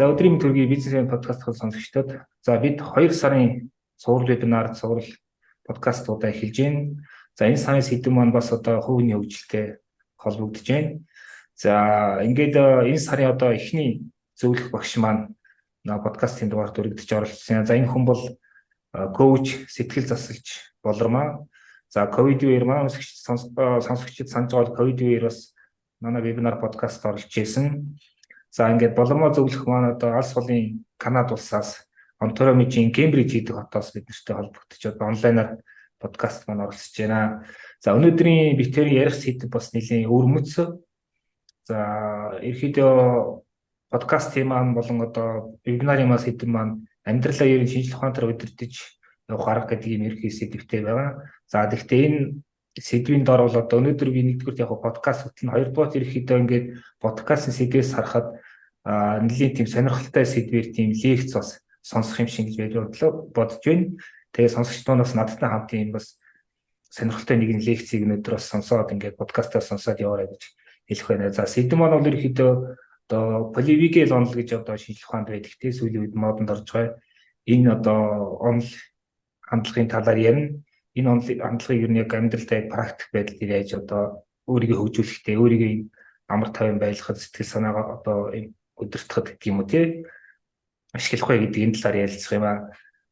За 0.00 0.06
өдрийн 0.08 0.40
төргийн 0.40 0.64
бизнесийн 0.64 1.10
подкастыг 1.12 1.52
сонсогчдод 1.60 2.24
за 2.40 2.56
бид 2.56 2.80
2 2.80 3.12
сарын 3.12 3.68
цуврал 4.00 4.32
вебинар 4.32 4.72
цуврал 4.72 5.04
подкастуудаа 5.68 6.32
эхэлж 6.32 6.56
байна. 6.56 7.04
За 7.36 7.44
энэ 7.44 7.60
сарын 7.60 7.84
сэдэв 7.84 8.08
маань 8.08 8.32
бас 8.32 8.48
одоо 8.48 8.80
хувийн 8.80 9.20
хөгжилтэй 9.20 9.76
холбогдож 10.16 10.64
байна. 10.64 11.04
За 11.52 12.16
ингээд 12.24 12.56
э, 12.56 12.96
энэ 12.96 12.96
сарын 12.96 13.28
одоо 13.28 13.52
эхний 13.52 14.08
зөвлөх 14.40 14.72
багш 14.72 14.96
маань 14.96 15.36
подкастын 15.84 16.48
дугаард 16.48 16.80
өргөдөж 16.80 17.10
оролцсон. 17.12 17.68
За 17.68 17.76
энэ 17.76 17.92
хүн 17.92 18.08
бол 18.08 18.24
э, 18.24 19.04
коуч, 19.12 19.68
сэтгэл 19.68 20.08
засалж 20.08 20.80
болормаа. 20.80 21.44
За 21.92 22.08
ковид 22.08 22.40
үеэр 22.40 22.64
маань 22.64 22.88
сонсогчид 22.88 24.32
санаж 24.32 24.48
байгаа 24.48 24.80
ковид 24.80 25.04
үеэр 25.04 25.28
бас 25.28 25.52
манай 26.00 26.24
вебинар 26.24 26.56
подкаст 26.56 27.04
оролцож 27.04 27.36
ирсэн. 27.36 28.00
За 28.50 28.70
ингээд 28.70 28.98
боломоо 28.98 29.30
зөвлөх 29.30 29.66
маань 29.66 29.94
одоо 29.94 30.18
алс 30.18 30.34
холын 30.34 30.84
Канад 30.98 31.30
улсаас 31.30 31.86
Онтариомижийн 32.20 32.92
Кембриж 32.92 33.32
гэдэг 33.32 33.54
хотоос 33.56 33.94
бид 33.94 34.10
нартай 34.10 34.34
холбогдож 34.36 34.82
одоо 34.84 35.06
онлайнаар 35.08 35.50
подкаст 36.02 36.48
маань 36.48 36.66
оролцож 36.66 36.96
байна. 36.98 37.46
За 37.80 37.94
өнөөдрийн 37.96 38.58
битэрийн 38.58 39.00
ярих 39.06 39.16
сэдэв 39.16 39.48
бас 39.48 39.72
нэлийн 39.72 40.10
өрмөц. 40.10 40.58
За 41.64 41.78
ерөөдөө 42.42 42.92
подкаст 43.88 44.36
маань 44.42 44.74
болон 44.74 44.98
одоо 45.06 45.56
вебинарын 45.64 46.10
маань 46.10 46.24
сэдэв 46.24 46.48
маань 46.48 46.90
амьдралаа 47.06 47.48
ерөн 47.48 47.70
шинжлэх 47.70 47.96
ухаантаар 47.96 48.34
удирдах 48.34 48.74
явах 49.30 49.48
арга 49.48 49.76
гэдэг 49.76 49.90
юм 49.94 50.02
ерхий 50.10 50.30
сэдвтэй 50.30 50.82
байгаа. 50.82 51.30
За 51.46 51.64
гэхдээ 51.70 52.00
энэ 52.06 52.20
сэдвийн 52.78 53.24
дор 53.26 53.42
бол 53.42 53.56
одоо 53.58 53.78
өнөөдөр 53.82 54.10
би 54.14 54.22
нэгдүгээр 54.30 54.62
яг 54.62 54.70
подкаст 54.78 55.26
хөтлөн 55.26 55.50
хоёрдугаар 55.50 55.96
ерөөхдөө 55.98 56.38
ингээд 56.38 56.66
подкастын 57.02 57.54
сэдвээс 57.54 57.90
харахад 57.98 58.38
нэлийн 58.86 59.54
тийм 59.58 59.66
сонирхолтой 59.66 60.22
сэдвэр 60.22 60.70
тийм 60.70 60.94
лекц 60.94 61.34
бас 61.34 61.58
сонсох 61.82 62.22
юм 62.22 62.30
шиг 62.30 62.54
гэж 62.54 62.78
бодлоо 62.78 63.10
бодож 63.34 63.58
байна. 63.66 63.98
Тэгээ 64.30 64.54
сонсогчдоос 64.54 65.12
надтай 65.18 65.50
хамт 65.50 65.74
юм 65.74 65.90
бас 65.98 66.22
сонирхолтой 66.94 67.36
нэгэн 67.42 67.58
лекцийг 67.58 68.06
өнөөдөр 68.06 68.38
бас 68.38 68.46
сонсоод 68.46 68.94
ингээд 68.94 69.18
подкастаар 69.18 69.66
сонсоод 69.66 69.98
яваарай 69.98 70.30
гэж 70.30 70.42
хэлэх 70.86 71.06
байна. 71.10 71.34
За 71.34 71.50
сэдв 71.50 71.74
маань 71.74 71.98
бол 71.98 72.06
ерөөхдөө 72.06 72.52
одоо 73.10 73.50
polyvagal 73.50 74.14
онол 74.14 74.34
гэж 74.38 74.62
одоо 74.62 74.78
шинжлэх 74.78 75.10
ухаанд 75.10 75.28
байдаг 75.34 75.58
те 75.58 75.74
сүүлийн 75.74 76.06
үед 76.06 76.14
модонд 76.14 76.54
орж 76.54 76.70
байгаа. 76.70 77.02
Энэ 77.50 77.74
одоо 77.74 78.38
онол 78.38 78.70
хандлагын 79.42 79.90
талаар 79.90 80.18
ярина 80.22 80.62
энэ 80.98 81.08
хандлагыг 81.42 81.84
ер 81.86 81.90
нь 81.92 82.00
яг 82.02 82.10
амьдралдаа 82.14 82.70
практик 82.72 83.08
байдлаар 83.14 83.50
яаж 83.62 83.70
одоо 83.80 84.02
өөрийгөө 84.50 84.78
хөгжүүлэхдээ 84.80 85.36
өөрийгөө 85.38 85.72
амар 86.30 86.50
тайван 86.50 86.78
байлгахад 86.82 87.18
сэтгэл 87.18 87.52
санаагаа 87.52 87.86
одоо 87.98 88.18
өдөртөхөд 88.82 89.26
гэх 89.38 89.50
юм 89.50 89.62
уу 89.62 89.68
тий 89.70 90.06
ашиглах 90.94 91.30
вэ 91.30 91.38
гэдэг 91.46 91.62
энэ 91.62 91.74
талаар 91.78 92.02
ярилцах 92.06 92.32
юм 92.34 92.46
аа. 92.46 92.58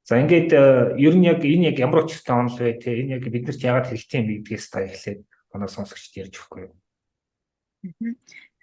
За 0.08 0.18
ингээд 0.18 0.50
э, 0.56 0.62
ер 0.98 1.14
нь 1.14 1.28
яг 1.28 1.40
энэ 1.44 1.68
яг 1.70 1.76
ямар 1.78 2.02
учиртай 2.06 2.34
онол 2.34 2.58
вэ 2.58 2.80
тий 2.82 2.94
энэ 3.04 3.20
яг 3.20 3.24
биднэрт 3.28 3.62
яагаад 3.62 3.88
хэрэгтэй 3.90 4.18
юм 4.22 4.28
гэдгээс 4.32 4.66
та 4.70 4.82
эхлээд 4.82 5.20
манай 5.52 5.68
сонсогчд 5.70 6.18
ярьж 6.18 6.34
өгөхгүй 6.34 6.62
юу. 6.66 6.74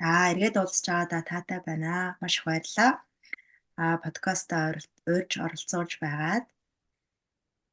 Аа 0.02 0.36
эргээд 0.36 0.60
уулзч 0.60 0.86
байгаа 0.90 1.08
да 1.08 1.20
таатай 1.24 1.60
байна. 1.64 2.18
Маш 2.20 2.42
их 2.42 2.46
баярлалаа. 2.48 2.92
Аа 3.80 3.96
подкастаа 4.04 4.76
урьж 5.08 5.32
оролцуулж 5.40 5.94
байгаад 6.04 6.46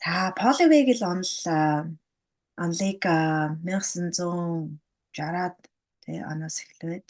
За 0.03 0.35
Polyvagal 0.35 0.99
онл 1.13 1.31
онлыг 2.59 3.07
1960-аад 3.07 5.57
тий 6.03 6.19
оноос 6.33 6.57
эхлээд 6.65 7.07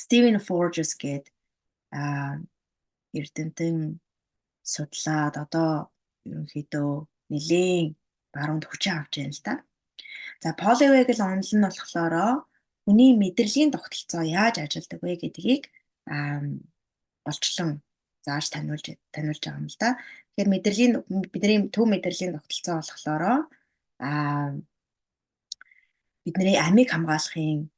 Стивен 0.00 0.38
Forges 0.40 0.96
гээд 0.96 1.28
эрдэмтэн 3.18 3.76
судлаад 4.64 5.34
одоо 5.44 5.92
ерөнхийдөө 6.24 6.92
нэлийн 7.32 7.88
баруунд 8.32 8.64
хүчин 8.64 8.96
авч 8.96 9.20
байна 9.20 9.36
л 9.36 9.44
да. 9.44 9.54
За 10.40 10.56
Polyvagal 10.56 11.20
онл 11.20 11.52
нь 11.52 11.68
болохоор 11.68 12.48
хүний 12.88 13.12
мэдрэлийн 13.20 13.76
тогтолцоо 13.76 14.24
яаж 14.24 14.64
ажилладаг 14.64 15.04
вэ 15.04 15.20
гэдгийг 15.20 15.68
болчлон 17.28 17.84
зааж 18.26 18.46
таниулж 18.52 18.86
таниулж 19.14 19.40
байгаа 19.40 19.60
юм 19.60 19.68
л 19.68 19.78
да. 19.80 19.96
Тэгэхээр 20.36 20.52
мэдрэлийн 20.52 20.92
бидний 21.32 21.58
төв 21.74 21.86
мэдрэлийн 21.88 22.34
тогтолцоо 22.36 22.76
болохоор 22.80 23.22
аа 24.00 24.56
бидний 26.24 26.56
амийг 26.56 26.88
хамгаалахын 26.92 27.70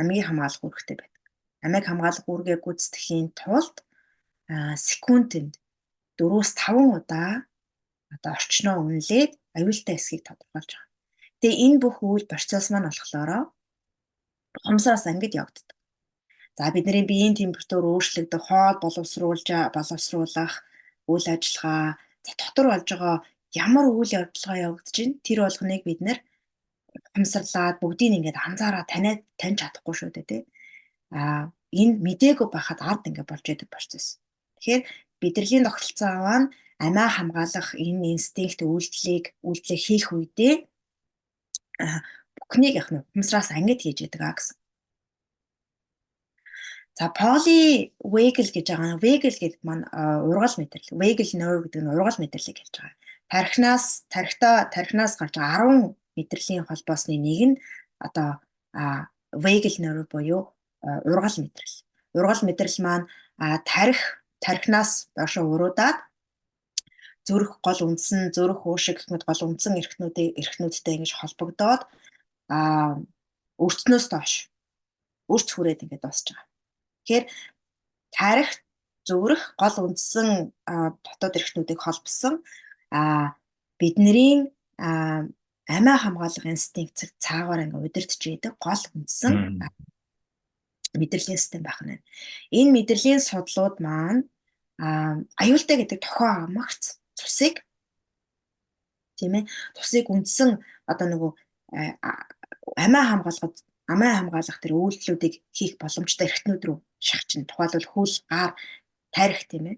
амийг 0.00 0.24
хамгаалах 0.26 0.62
үүрэгтэй 0.64 0.96
байдаг. 0.98 1.22
Амийг 1.66 1.84
хамгаалах 1.86 2.26
үүргээ 2.26 2.58
гүйцэтгэхийн 2.62 3.28
тулд 3.38 3.76
секундэд 4.76 5.58
4-5 6.18 6.96
удаа 6.96 7.46
одоо 8.14 8.32
орчноо 8.36 8.76
үнэлээд 8.84 9.32
аюултай 9.56 9.96
эсхийг 9.96 10.22
тодорхойлж 10.24 10.70
байгаа. 10.76 10.90
Тэгээ 11.40 11.62
энэ 11.66 11.80
бүх 11.82 11.96
үйл 12.04 12.30
процесс 12.30 12.70
маань 12.70 12.88
болохоор 12.88 13.30
хумсараас 14.64 15.08
ангид 15.10 15.34
явагддаг. 15.34 15.76
За 16.58 16.70
бидний 16.70 17.04
биеийн 17.08 17.34
температур 17.34 17.84
өөрчлөгдөх, 17.88 18.44
хоол 18.48 18.76
боловсруулж 18.84 19.48
боловсруулах 19.72 20.54
үйл 21.08 21.26
ажиллагаа 21.34 21.96
за 22.24 22.32
дотор 22.36 22.66
болж 22.68 22.88
байгаа 22.92 23.16
ямар 23.56 23.86
үйл 23.88 24.12
явдлага 24.20 24.64
явагдаж 24.68 24.96
байна 25.00 25.16
тэр 25.24 25.38
болгоныг 25.44 25.82
бид 25.88 26.00
нэр 26.04 26.18
хамсарлаад 27.16 27.76
бүгдийг 27.80 28.12
ингээд 28.20 28.38
анзаараа 28.38 28.84
таниад 28.84 29.20
таньж 29.40 29.58
чадахгүй 29.64 29.94
шүү 29.96 30.10
дээ 30.12 30.28
тий. 30.28 30.42
А 31.12 31.48
энэ 31.72 32.00
мдээгүй 32.04 32.48
байхад 32.52 32.80
ард 32.84 33.08
ингээд 33.08 33.28
болж 33.32 33.44
идэг 33.48 33.68
процесс. 33.72 34.20
Тэгэхээр 34.60 34.82
бидрэлийн 35.20 35.64
тогтолцоо 35.64 36.12
маань 36.20 36.48
амиа 36.84 37.08
хамгаалах 37.08 37.68
энэ 37.80 38.12
инстинкт 38.16 38.60
үйлдэлийг 38.60 39.24
үйлдэлийг 39.40 39.82
хийх 39.86 40.06
үедээ 40.12 40.54
бүхнийг 42.38 42.74
яг 42.80 42.88
нь 42.92 43.04
humсраас 43.16 43.48
ангид 43.56 43.80
хийж 43.80 44.04
яадаг 44.04 44.22
а 44.22 44.36
гэсэн. 44.36 44.56
За 46.98 47.08
poly 47.08 47.92
vagal 48.04 48.48
гэж 48.52 48.66
байгаа. 48.68 49.00
Vagal 49.00 49.36
гэдэг 49.40 49.60
маань 49.64 49.88
ургал 50.28 50.56
мэдрэл. 50.60 50.92
Vagal 50.92 51.30
nerve 51.40 51.64
гэдэг 51.64 51.80
нь 51.80 51.92
ургал 51.92 52.18
мэдрэлийг 52.20 52.58
хэлж 52.60 52.74
байгаа. 52.76 52.96
Тархинаас 53.32 54.04
тархитаа 54.12 54.68
тархинаас 54.68 55.16
гарч 55.16 55.34
10 55.40 55.96
мэдрэлийн 56.16 56.68
холбоосны 56.68 57.16
нэг 57.16 57.40
нь 57.48 57.56
одоо 57.96 58.44
vagal 59.32 59.76
nerve 59.80 60.04
буюу 60.12 60.52
ургал 60.84 61.36
мэдрэл. 61.40 61.76
Ургал 62.12 62.42
мэдрэл 62.44 62.78
маань 62.84 63.08
тарих 63.64 64.20
тархинаас 64.44 65.08
доошо 65.16 65.48
уруудаад 65.48 65.96
зүрх 67.24 67.56
гол 67.64 67.80
үндсэн 67.88 68.36
зүрх 68.36 68.66
уушиг 68.66 69.00
гэх 69.00 69.08
мэт 69.08 69.24
гол 69.24 69.40
үндсэн 69.48 69.80
эрхтнүүдийн 69.80 70.36
эрхтнүүдтэй 70.36 71.00
ингэж 71.00 71.12
холбогдоод 71.16 71.82
а 72.52 72.98
өртнөөс 73.56 74.06
доош 74.12 74.50
өрц 75.30 75.48
хүрээд 75.54 75.86
ингэж 75.86 76.02
дуусч 76.02 76.26
байгаа. 76.34 76.51
Тэгэхээр 77.02 77.26
тарих 78.14 78.50
зүрх 79.06 79.54
гол 79.58 79.76
үндсэн 79.90 80.54
дотоод 81.02 81.34
эрхтнүүдийг 81.38 81.80
холбосон 81.82 82.46
бидний 83.78 84.52
амиа 84.78 85.96
хамгаалах 85.98 86.46
инстинкт 86.46 86.98
цаагаар 87.18 87.66
ингээ 87.66 87.82
удирдах 87.82 88.22
идэг 88.30 88.54
гол 88.62 88.82
үндсэн 88.94 89.58
мэдрэлийн 90.94 91.40
систем 91.40 91.62
байх 91.66 91.80
нь. 91.82 91.98
Энэ 92.52 92.70
мэдрэлийн 92.76 93.20
судлууд 93.20 93.80
маань 93.82 94.28
аюултай 95.42 95.76
гэдэг 95.82 95.98
тохио 96.04 96.46
амагц 96.46 97.02
цусыг 97.18 97.64
тийм 99.16 99.32
ээ 99.38 99.44
цусыг 99.76 100.06
үндсэн 100.10 100.60
одоо 100.90 101.06
нөгөө 101.10 101.32
амиа 102.76 103.04
хамгаалахад 103.10 103.54
амиа 103.90 104.14
хамгаалах 104.18 104.58
тэр 104.62 104.72
үйлдэлүүдийг 104.78 105.34
хийх 105.50 105.74
боломжтой 105.78 106.26
эрхтнүүд 106.28 106.62
рүү 106.66 106.78
шахчин 107.02 107.46
тухайлбал 107.46 107.86
хөл 107.90 108.14
гар 108.30 108.54
тарих 109.10 109.42
тийм 109.50 109.64
ээ. 109.74 109.76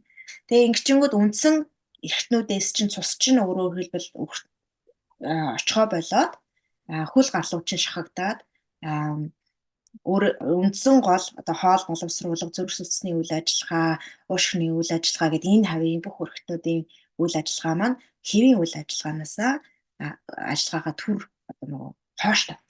Тэгээ 0.48 0.66
ингэчингүүд 0.68 1.14
үндсэн 1.16 1.54
эрхтнүүдээс 2.04 2.68
чинь 2.76 2.92
цус 2.92 3.16
чинь 3.16 3.40
өөрөө 3.40 3.68
хэлбэл 3.80 4.08
очихоо 5.56 5.86
болоод 5.88 6.32
хөл 7.12 7.28
гарлуу 7.32 7.62
чинь 7.64 7.80
шахагдаад 7.80 8.44
үндсэн 10.04 10.96
гол 11.00 11.26
одоо 11.40 11.56
хоол 11.56 11.84
боловсруулах 11.88 12.50
зүрх 12.52 12.74
судасны 12.74 13.14
үйл 13.14 13.32
ажиллагаа, 13.32 14.02
уушгины 14.28 14.74
үйл 14.74 14.90
ажиллагаа 14.90 15.30
гэдэг 15.32 15.50
энэ 15.54 15.70
хавийн 15.70 16.02
бүх 16.02 16.18
өрхтнүүдийн 16.18 16.82
үйл 17.22 17.34
ажиллагаа 17.38 17.76
маань 17.78 17.96
хэвийн 18.26 18.58
үйл 18.58 18.74
ажиллагаанаас 18.74 19.34
ажиллагаагаа 20.52 20.94
төр 20.98 21.20
одоо 21.48 21.66
нөгөө 21.70 21.90
хоош 22.20 22.40
тав. 22.50 22.63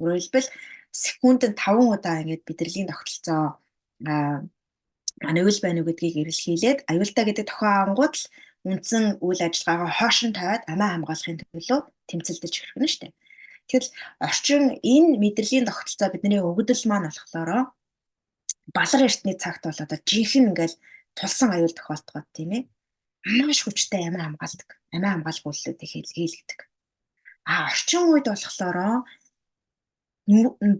Өөрөөр 0.00 0.20
хэлбэл 0.20 0.48
секундэд 0.90 1.54
5 1.54 1.94
удаа 1.94 2.16
ингэж 2.24 2.40
бидрэлийн 2.48 2.88
тогтолцоо 2.90 3.60
манай 4.00 5.42
үйл 5.44 5.60
байна 5.62 5.80
уу 5.80 5.88
гэдгийг 5.88 6.16
эрэлхийлээд 6.24 6.78
аюултай 6.90 7.24
гэдэг 7.28 7.46
тохио 7.46 7.70
ангууд 7.86 8.14
л 8.16 8.24
үндсэн 8.64 9.04
үйл 9.24 9.40
ажиллагаагаа 9.44 9.92
хоошин 10.00 10.32
тавиад 10.32 10.62
амиа 10.72 10.92
хамгаалахын 10.96 11.40
төлөө 11.40 11.80
тэмцэлдэж 12.08 12.52
хэрхэн 12.56 12.88
штэ. 12.88 13.08
Тэгэхээр 13.68 13.86
орчин 14.26 14.62
энэ 14.80 15.20
мэдрэлийн 15.22 15.68
тогтолцоо 15.68 16.08
бидний 16.10 16.40
өгдөл 16.40 16.84
маань 16.88 17.08
болохоор 17.08 17.50
балар 18.76 19.02
эртний 19.06 19.36
цагт 19.36 19.62
бол 19.64 19.84
одоо 19.84 19.98
жинхэнэ 20.08 20.48
ингээл 20.50 20.76
тулсан 21.16 21.50
аюул 21.52 21.74
тохиолдгоо 21.76 22.22
тийм 22.36 22.50
ээ 22.56 22.62
маш 23.46 23.60
хүчтэй 23.62 24.08
амиа 24.08 24.24
хамгаалдаг 24.26 24.68
амиа 24.94 25.12
хамгаалгуулалтыг 25.14 25.88
хийлгдэг 25.88 26.60
а 27.50 27.66
орчин 27.68 28.04
үед 28.10 28.26
болохоор 28.28 28.78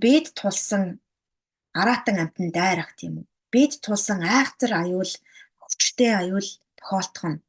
бед 0.05 0.27
тулсан 0.39 1.01
аратан 1.75 2.17
амтан 2.23 2.49
дайрах 2.55 2.95
тийм 2.99 3.15
үү? 3.21 3.27
Бед 3.51 3.73
тулсан 3.85 4.23
айхтар 4.23 4.73
аюул 4.83 5.13
хүчтэй 5.63 6.13
аюул 6.23 6.49
тохиолдох 6.79 7.27
нь 7.31 7.43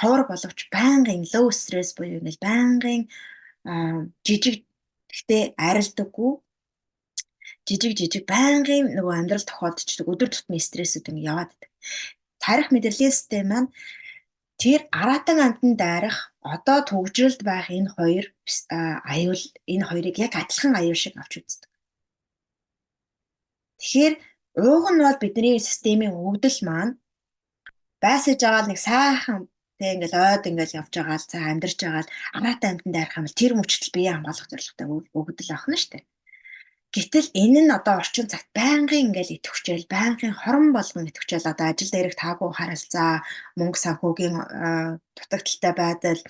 ховор 0.00 0.22
боловч 0.28 0.60
байнгын 0.72 1.28
low 1.32 1.48
stress 1.52 1.92
буюу 1.96 2.18
ингээл 2.20 2.44
байнгын 2.46 3.02
жижиг 4.26 4.64
гэхдээ 5.12 5.54
арилдаггүй. 5.68 6.32
Жижиг 7.68 7.92
жижиг 8.00 8.24
байнгын 8.26 8.96
нөгөө 8.96 9.14
амьдрал 9.20 9.46
тохиолдчихдаг. 9.46 10.08
Өдөр 10.08 10.28
тутмын 10.32 10.66
стрессүүд 10.66 11.12
ингэ 11.12 11.28
яваад 11.28 11.50
байдаг. 11.52 11.70
Тарих 12.40 12.68
мэдрэлийн 12.72 13.12
систем 13.12 13.46
маань 13.52 13.68
тэр 14.56 14.88
аратан 14.90 15.38
амтан 15.44 15.76
дайрах 15.76 16.31
одоо 16.42 16.78
төгжрэлд 16.90 17.40
байх 17.46 17.70
энэ 17.70 17.90
хоёр 17.96 18.24
аюул 19.14 19.42
энэ 19.72 19.84
хоёрыг 19.88 20.16
яг 20.26 20.32
адилхан 20.36 20.74
аюул 20.76 20.98
шиг 20.98 21.14
авч 21.16 21.32
үздэг. 21.38 21.70
Тэгэхээр 23.78 24.14
ууг 24.66 24.86
нь 24.92 25.02
бол 25.06 25.18
бидний 25.22 25.58
системийн 25.58 26.14
өгдөл 26.26 26.58
маань 26.66 26.92
байсаж 28.02 28.38
байгаа 28.42 28.66
нэг 28.66 28.78
сайхан 28.82 29.38
тэг 29.78 29.90
ингээл 29.94 30.18
ойд 30.26 30.44
ингээл 30.50 30.78
явж 30.80 30.92
байгаа 30.94 31.18
л 31.18 31.30
цаа 31.30 31.44
амьдарч 31.50 31.78
байгаа 31.82 32.02
л 32.04 32.12
аратан 32.36 32.70
амтан 32.74 32.92
дайрах 32.94 33.18
юм 33.18 33.24
бол 33.26 33.40
тэр 33.40 33.52
мөчтөл 33.58 33.94
бие 33.94 34.10
хамгаалах 34.12 34.50
зорилготой 34.50 34.86
өгдөл 35.18 35.50
шүү 35.50 35.90
дээ. 35.94 36.04
Гэтэл 36.92 37.28
энэ 37.32 37.60
нь 37.64 37.72
одоо 37.72 38.04
орчин 38.04 38.28
цагт 38.28 38.48
байнгын 38.52 39.08
ингээл 39.08 39.40
идэвхжээл, 39.40 39.88
байнгын 39.88 40.36
хорон 40.36 40.76
болгон 40.76 41.08
идэвхжээл 41.08 41.50
одоо 41.52 41.66
ажил 41.72 41.88
дээрх 41.92 42.20
таагүй 42.20 42.50
харилцаа, 42.52 43.24
мөнгө 43.56 43.78
санхүүгийн 43.80 44.36
дутагдaltaй 45.16 45.72
байдал, 45.72 46.20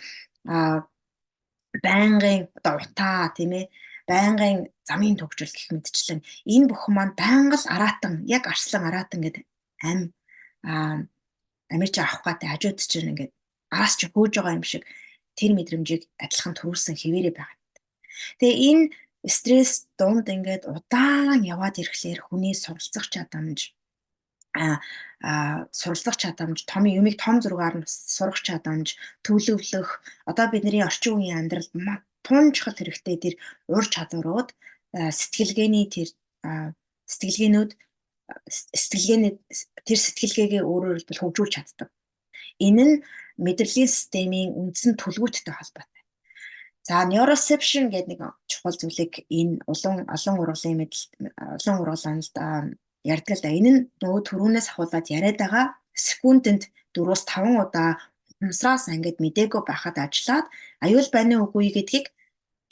байнгын 1.83 2.41
одоо 2.59 2.75
утаа 2.79 3.35
тийм 3.35 3.53
ээ, 3.59 3.67
байнгын 4.07 4.71
замын 4.87 5.19
төгжрөл 5.19 5.51
гэх 5.51 5.75
мэтчлэн 5.75 6.21
энэ 6.55 6.69
бүхэн 6.71 6.95
маань 6.95 7.15
байнга 7.19 7.57
л 7.59 7.67
аратан, 7.75 8.15
яг 8.31 8.47
арслан 8.47 8.87
аратан 8.87 9.21
гэдэг 9.23 9.45
ам 9.83 10.01
амирч 11.75 11.95
авах 11.99 12.23
гатэ 12.23 12.47
хажуудч 12.47 12.87
чинь 12.91 13.11
ингээд 13.11 13.33
араас 13.75 13.95
чи 13.99 14.07
хөөж 14.07 14.33
байгаа 14.39 14.59
юм 14.59 14.67
шиг 14.67 14.87
тэр 15.39 15.51
мэдрэмжийг 15.57 16.03
адилхан 16.23 16.55
төрүүлсэн 16.55 16.95
хэвээрээ 16.99 17.35
байгаа. 17.35 17.59
Тэгээ 18.39 18.59
энэ 18.71 18.85
стресс 19.27 19.87
дунд 19.99 20.27
ингээд 20.29 20.67
удаан 20.67 21.43
яваад 21.47 21.79
ирэхлээр 21.79 22.21
хүний 22.27 22.55
суралцах 22.59 23.07
чадамж 23.07 23.71
а 24.53 24.83
суралцах 25.71 26.17
чадамж 26.19 26.67
том 26.67 26.85
юмыг 26.85 27.17
том 27.23 27.39
зургаар 27.41 27.79
нь 27.79 27.87
сурах 27.87 28.43
чадамж 28.43 28.99
төлөвлөх 29.23 29.89
одоо 30.27 30.47
бидний 30.51 30.83
орчин 30.83 31.23
үеийн 31.23 31.47
амьдралд 31.47 31.73
тунчхал 32.27 32.77
хэрэгтэй 32.77 33.17
тэр 33.23 33.35
ур 33.71 33.85
чадварууд 33.87 34.51
сэтгэлгээний 34.93 35.87
тэр 35.95 36.09
сэтгэлгээнүүд 37.07 37.71
сэтгэлгээний 38.51 39.33
тэр 39.87 39.99
сэтгэлгээгээ 40.03 40.63
өөрөөр 40.63 40.99
хэлбэл 40.99 41.23
хөгжүүлж 41.23 41.53
чаддаг. 41.55 41.89
Энэ 42.61 42.85
нь 42.89 42.95
мэдрэлийн 43.41 43.91
системийн 43.91 44.51
үндсэн 44.53 44.95
төлөвөттэй 45.01 45.55
холбоотой. 45.55 45.92
За 46.83 47.07
neuroception 47.07 47.95
гэдэг 47.95 48.09
нэг 48.11 48.21
чухал 48.51 48.75
зүйлийг 48.75 49.23
энэ 49.31 49.63
улан 49.71 50.03
олон 50.11 50.37
ургуулын 50.43 50.79
мэдл 50.83 51.03
олон 51.39 51.77
ургууланд 51.79 52.27
ярьдаг 53.07 53.35
л 53.39 53.45
да. 53.45 53.51
Энэ 53.55 53.71
нь 53.71 53.81
нөгөө 54.03 54.23
төрүүнээс 54.27 54.69
ахуулаад 54.75 55.07
яриад 55.07 55.39
байгаа 55.39 55.67
секундэд 55.95 56.71
4-5 56.91 57.63
удаа 57.63 58.03
humсраас 58.43 58.91
ингээд 58.91 59.23
мдээгүй 59.23 59.63
байхад 59.63 59.97
ажиллаад 60.03 60.47
аюул 60.83 61.09
байны 61.15 61.39
үгүй 61.39 61.71
гэдгийг 61.71 62.11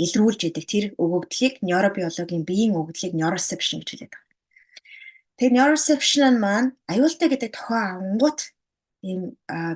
илрүүлж 0.05 0.41
идэг 0.49 0.65
тэр 0.67 0.85
өгөгдлийг 0.99 1.63
нейробиологийн 1.63 2.45
биеийн 2.49 2.75
өгөгдлийг 2.75 3.15
neuroception 3.15 3.85
гэж 3.87 4.11
байгаа. 4.11 4.23
Тэгээ 5.39 5.55
neuroception 5.55 6.35
маань 6.43 6.75
аюултай 6.91 7.29
гэдэг 7.31 7.51
тохио 7.55 7.79
авангууд 7.79 8.41
ийм 9.07 9.21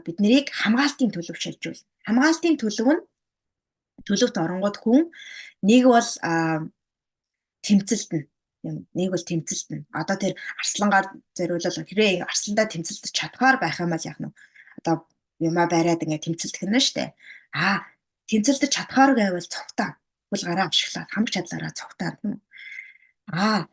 биднийг 0.05 0.51
хамгаалтын 0.51 1.11
төлөв 1.15 1.39
шилжүүл. 1.39 1.81
Хамгаалтын 2.09 2.57
төлөв 2.59 2.89
нь 2.93 3.03
төлөвт 4.03 4.37
оронгууд 4.37 4.77
хүн 4.83 5.03
нэг 5.63 5.85
бол 5.87 6.11
тэмцэлтэн 7.63 8.23
нэг 8.99 9.09
бол 9.13 9.25
тэмцэлтэн 9.25 9.81
одоо 9.93 10.17
тэр 10.17 10.33
арслангаар 10.59 11.07
зориулал 11.37 11.79
хэрэг 11.87 12.27
арсландаа 12.27 12.67
тэмцэлдэж 12.67 13.13
чадхаар 13.13 13.57
байх 13.61 13.79
юм 13.79 13.95
бол 13.95 14.09
яг 14.09 14.19
нь 14.21 14.35
одоо 14.83 15.07
юма 15.39 15.65
бариад 15.71 16.03
ингээ 16.03 16.25
тэмцэлдэх 16.25 16.65
нь 16.65 16.81
штэ. 16.81 17.15
А 17.53 17.85
тэмцэлдэж 18.31 18.71
чадхаар 18.73 19.13
гэвэл 19.15 19.53
цогтаа. 19.53 20.01
Хөл 20.31 20.45
гараа 20.49 20.67
авшиглаад 20.67 21.11
хамаг 21.13 21.31
чадлаараа 21.31 21.73
цогтаа. 21.77 22.11
Тийм 22.21 22.41
а 23.29 23.67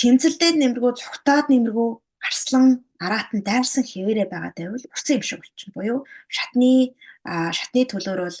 тэмцэлдээд 0.00 0.56
нэмэргүү 0.58 0.92
цогтаад 0.98 1.46
нэмэргүү 1.50 1.88
арслан 2.26 2.82
араат 2.98 3.30
нь 3.36 3.46
дайрсан 3.46 3.84
хэвээрээ 3.86 4.28
байгаа 4.30 4.52
байвал 4.56 4.84
усан 4.94 5.16
юм 5.18 5.22
шиг 5.22 5.40
болчихно. 5.42 5.76
Буюу 5.76 5.98
шатны 6.26 6.94
шатны 7.24 7.82
төлөөр 7.86 8.20
бол 8.26 8.38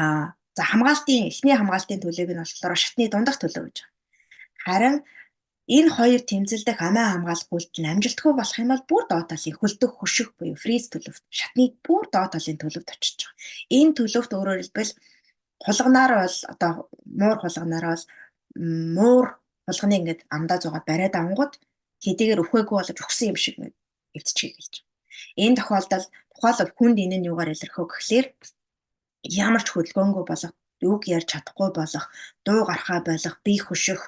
А 0.00 0.32
за 0.56 0.62
хамгаалтын 0.70 1.28
эхний 1.30 1.56
хамгаалтын 1.56 2.00
төлөвийг 2.00 2.36
нь 2.36 2.42
болохоор 2.42 2.80
шатны 2.82 3.04
дундах 3.12 3.36
төлөв 3.40 3.64
гэж 3.68 3.76
байна. 3.84 3.92
Харин 4.64 4.96
энэ 5.76 5.90
хоёр 5.96 6.20
тэмцэлдэх 6.30 6.78
амиа 6.88 7.06
хамгаалах 7.12 7.52
үйлдэл 7.52 7.82
нь 7.84 7.92
амжилтгүй 7.92 8.32
болох 8.36 8.56
юм 8.62 8.70
бол 8.72 8.84
бүр 8.90 9.02
доод 9.10 9.26
талын 9.30 9.58
хөлдөх 9.60 9.92
хөших 10.00 10.28
буюу 10.38 10.56
фриз 10.64 10.84
төлөвт 10.90 11.24
шатны 11.38 11.64
бүр 11.86 12.04
доод 12.14 12.32
талын 12.34 12.58
төлөвт 12.60 12.88
очиж 12.94 13.18
байгаа. 13.20 13.36
Энэ 13.78 13.96
төлөвт 13.98 14.30
өөрөөр 14.36 14.60
хэлбэл 14.60 14.92
хулганаар 15.64 16.12
бол 16.20 16.36
одоо 16.52 16.72
муур 17.20 17.38
хулганаар 17.40 17.86
бол 17.92 18.04
муур 18.96 19.26
хулганы 19.66 19.94
ингээд 20.00 20.20
амдаа 20.34 20.58
зугаад 20.60 20.88
бариад 20.88 21.14
авангууд 21.16 21.54
хэдийгээр 22.04 22.42
өхөөгүй 22.42 22.76
болж 22.76 22.90
өгсөн 22.90 23.30
юм 23.32 23.38
шиг 23.38 23.56
эвдчихийг 24.16 24.56
хэлж 24.56 24.74
байгаа. 24.80 24.88
Энэ 25.44 25.58
тохиолдолд 25.60 26.08
тухайлбал 26.32 26.72
хүнд 26.78 26.98
энэ 27.04 27.16
нь 27.20 27.28
юугаар 27.30 27.52
илэрхөө 27.54 27.86
гэхлээр 27.88 28.26
ямар 29.24 29.62
ч 29.64 29.68
хөдөлгөөнгүй 29.72 30.24
болох 30.26 30.52
үг 30.80 31.02
ярьж 31.12 31.28
чадахгүй 31.32 31.70
болох 31.76 32.06
дуу 32.44 32.64
гарахаа 32.64 33.00
болох 33.04 33.36
бие 33.44 33.60
хөшөх 33.60 34.00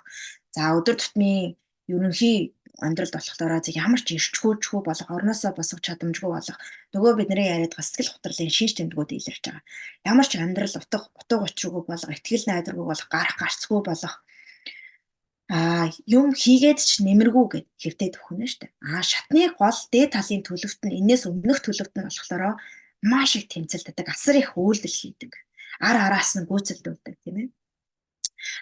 за 0.55 0.73
өдөр 0.79 0.97
тутмын 0.97 1.57
ерөнхий 1.89 2.57
амьдралд 2.81 3.15
болохоор 3.15 3.61
ямар 3.69 4.01
ч 4.01 4.17
ирчхүүчгүй 4.17 4.81
болох 4.81 5.09
орноосоо 5.13 5.53
босох 5.53 5.81
чадамжгүй 5.85 6.31
болох 6.33 6.59
нөгөө 6.97 7.13
бидний 7.21 7.47
яриад 7.53 7.77
бас 7.77 7.93
сэтгэл 7.93 8.17
хөдлөлийн 8.17 8.57
шинж 8.57 8.73
тэмдгүүд 8.81 9.11
илэрч 9.13 9.45
байгаа. 9.45 9.65
Ямар 10.09 10.27
ч 10.27 10.33
амьдрал 10.41 10.79
утга 10.81 10.99
утга 11.13 11.37
учиргүй 11.45 11.83
болох, 11.85 12.11
ихтгэл 12.11 12.49
найдваргүй 12.49 12.87
болох, 12.89 13.09
гарах 13.13 13.37
гарцгүй 13.37 13.81
болох 13.85 14.15
а 15.53 15.93
юм 16.09 16.33
хийгээд 16.33 16.81
ч 16.81 17.05
нэмэргүй 17.05 17.45
гэд 17.53 17.67
хэвтээ 17.77 18.11
төхнө 18.17 18.49
штэ. 18.49 18.73
А 18.81 19.05
шатны 19.05 19.53
гол 19.53 19.79
дээд 19.93 20.17
талын 20.17 20.41
төлөвт 20.41 20.81
нь 20.89 20.97
энэс 20.97 21.29
өмнөх 21.29 21.61
төлөвт 21.61 21.93
нь 21.93 22.07
болохоор 22.09 22.57
маш 23.03 23.37
их 23.37 23.51
тэмцэлддэг, 23.51 24.07
асар 24.09 24.37
их 24.39 24.55
үйлдэл 24.57 24.95
хийдэг. 24.95 25.33
Ар 25.83 25.97
араас 25.99 26.39
нь 26.39 26.47
гүйцэлдүүлдэг 26.47 27.15
тийм 27.27 27.37
ээ. 27.43 27.49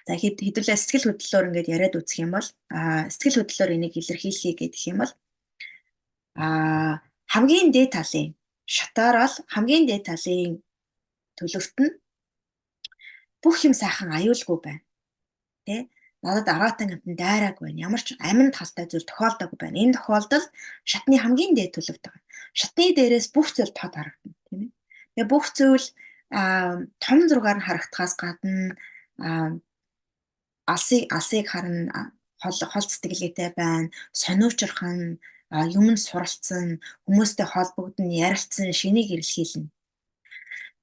За 0.08 0.16
хэдүүлээ 0.16 0.76
сэтгэл 0.76 1.06
хөдлөлөөр 1.12 1.48
ингээд 1.48 1.72
яриад 1.72 1.94
үзэх 1.96 2.24
юм 2.24 2.32
бол 2.36 2.48
а 2.68 3.08
сэтгэл 3.12 3.44
хөдлөлөөр 3.44 3.74
энийг 3.76 3.94
илэрхийлэхий 3.96 4.54
гэдэг 4.56 4.82
юм 4.92 4.98
бол 5.04 5.12
а 6.36 7.00
хамгийн 7.32 7.72
дээд 7.72 7.96
талын 7.96 8.36
шатаар 8.68 9.16
бол 9.24 9.36
хамгийн 9.48 9.84
дээд 9.88 10.04
талын 10.08 10.60
төлөвт 11.36 11.76
нь 11.80 11.96
бүх 13.40 13.56
юм 13.64 13.72
сайхан 13.72 14.12
аюулгүй 14.12 14.58
байна. 14.60 14.84
Тэ? 15.64 15.88
надад 16.22 16.48
араатан 16.52 16.92
амтан 16.94 17.16
дайраагүй 17.16 17.72
байна. 17.72 17.84
Ямар 17.88 18.02
ч 18.04 18.12
амин 18.20 18.52
талтай 18.52 18.84
зүйл 18.84 19.08
тохиолдоогүй 19.08 19.58
байна. 19.60 19.80
Энэ 19.80 19.96
тохиолдолд 19.96 20.48
шатны 20.84 21.16
хамгийн 21.16 21.56
дээд 21.56 21.72
төлөвт 21.76 22.04
байгаа. 22.04 22.22
Шатны 22.58 22.94
дээрээс 22.96 23.28
бүх 23.34 23.48
зүйл 23.54 23.72
тод 23.74 23.94
харагдана, 23.94 24.36
тийм 24.48 24.60
ээ. 24.66 24.70
Тэгээ 25.14 25.28
бүх 25.30 25.46
зүйл 25.56 25.86
том 27.04 27.18
зургаар 27.28 27.58
нь 27.58 27.66
харагдахаас 27.66 28.14
гадна 28.18 28.78
алсыг 30.66 31.02
алсыг 31.10 31.46
харна 31.50 32.14
хол 32.42 32.58
хол 32.72 32.86
сэтгэлгээтэй 32.86 33.50
байна, 33.58 33.90
сониучрах 34.14 34.80
нь 34.86 35.18
юм 35.50 35.86
нь 35.94 36.00
суралцсан, 36.06 36.78
хүмүүстэй 37.04 37.46
холбогдно, 37.50 38.06
ярилцсан, 38.06 38.70
шинийг 38.70 39.10
эрэлхийлнэ. 39.14 39.68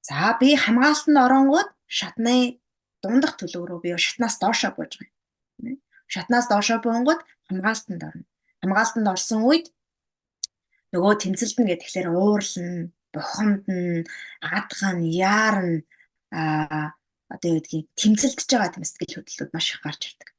За 0.08 0.36
би 0.40 0.56
хамгаалтанд 0.56 1.18
оронгууд 1.26 1.70
шатны 1.88 2.60
дундах 3.02 3.40
төлөв 3.40 3.64
рүү 3.68 3.80
би 3.84 3.90
шатнаас 3.96 4.36
доошоо 4.44 4.72
бууж 4.76 5.00
байгаа 5.00 5.18
шатнаас 6.08 6.48
доошоо 6.48 6.80
буунгууд 6.84 7.22
хамгаалтанд 7.48 8.02
орно. 8.10 8.24
Хамгаалтанд 8.62 9.08
орсон 9.14 9.44
үед 9.44 9.66
нөгөө 10.94 11.14
тэмцэлтэн 11.24 11.66
гэхэлэр 11.68 12.08
уурлна, 12.12 12.92
бухимдна, 13.14 14.08
адгана, 14.40 15.04
яарна 15.04 15.84
а 16.32 16.94
одоо 17.32 17.50
юу 17.56 17.60
гэдгийг 17.60 17.88
тэмцэлдэж 18.00 18.48
байгаа 18.52 18.72
тийм 18.74 18.86
сэтгэл 18.88 19.16
хөдлөлүүд 19.20 19.52
маш 19.54 19.68
их 19.72 19.82
гарч 19.84 20.02
ирдэг. 20.08 20.30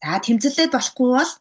За 0.00 0.20
тэмцэлээд 0.24 0.72
болохгүй 0.72 1.08
бол 1.12 1.32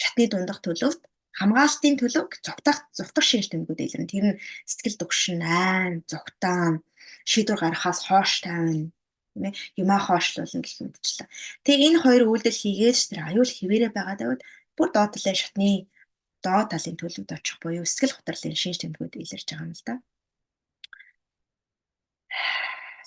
шатны 0.00 0.24
дундах 0.26 0.58
төлөвт 0.62 1.02
хамгаалтын 1.38 1.94
төлөв 2.00 2.26
зүгтах 2.42 3.26
шинж 3.26 3.46
тэмдгүүд 3.50 3.80
илэрнэ. 3.86 4.10
Тэр 4.10 4.26
нь 4.34 4.40
сэтгэл 4.66 4.98
дөгшин, 4.98 5.40
айн, 5.46 6.02
зүгтаан, 6.10 6.82
шийдвэр 7.30 7.60
гаргахаас 7.62 8.00
хоош 8.10 8.42
тавина 8.42 8.90
тийм 9.30 9.44
ээ 9.46 9.54
юмаа 9.82 10.00
хоошлуулна 10.02 10.60
гэх 10.62 10.82
мэтчлээ. 10.82 11.28
Тэгээ 11.64 11.86
энэ 11.86 12.02
хоёр 12.02 12.22
үйлдэл 12.26 12.60
хийгээд 12.60 12.98
тэр 13.14 13.20
аюул 13.30 13.50
хിവэрэ 13.50 13.88
байгаа 13.94 14.16
давд 14.18 14.40
бүр 14.76 14.88
доод 14.90 15.14
талын 15.14 15.38
шатны 15.38 15.86
доод 16.44 16.72
талын 16.72 16.96
төлөвд 16.96 17.30
очих 17.36 17.56
буюу 17.60 17.84
сэтгэл 17.84 18.16
готрлын 18.16 18.56
шинж 18.56 18.78
тэмдгүүд 18.80 19.14
илэрж 19.20 19.46
байгаа 19.48 19.66
юм 19.68 19.74
л 19.76 19.84
да. 19.86 19.94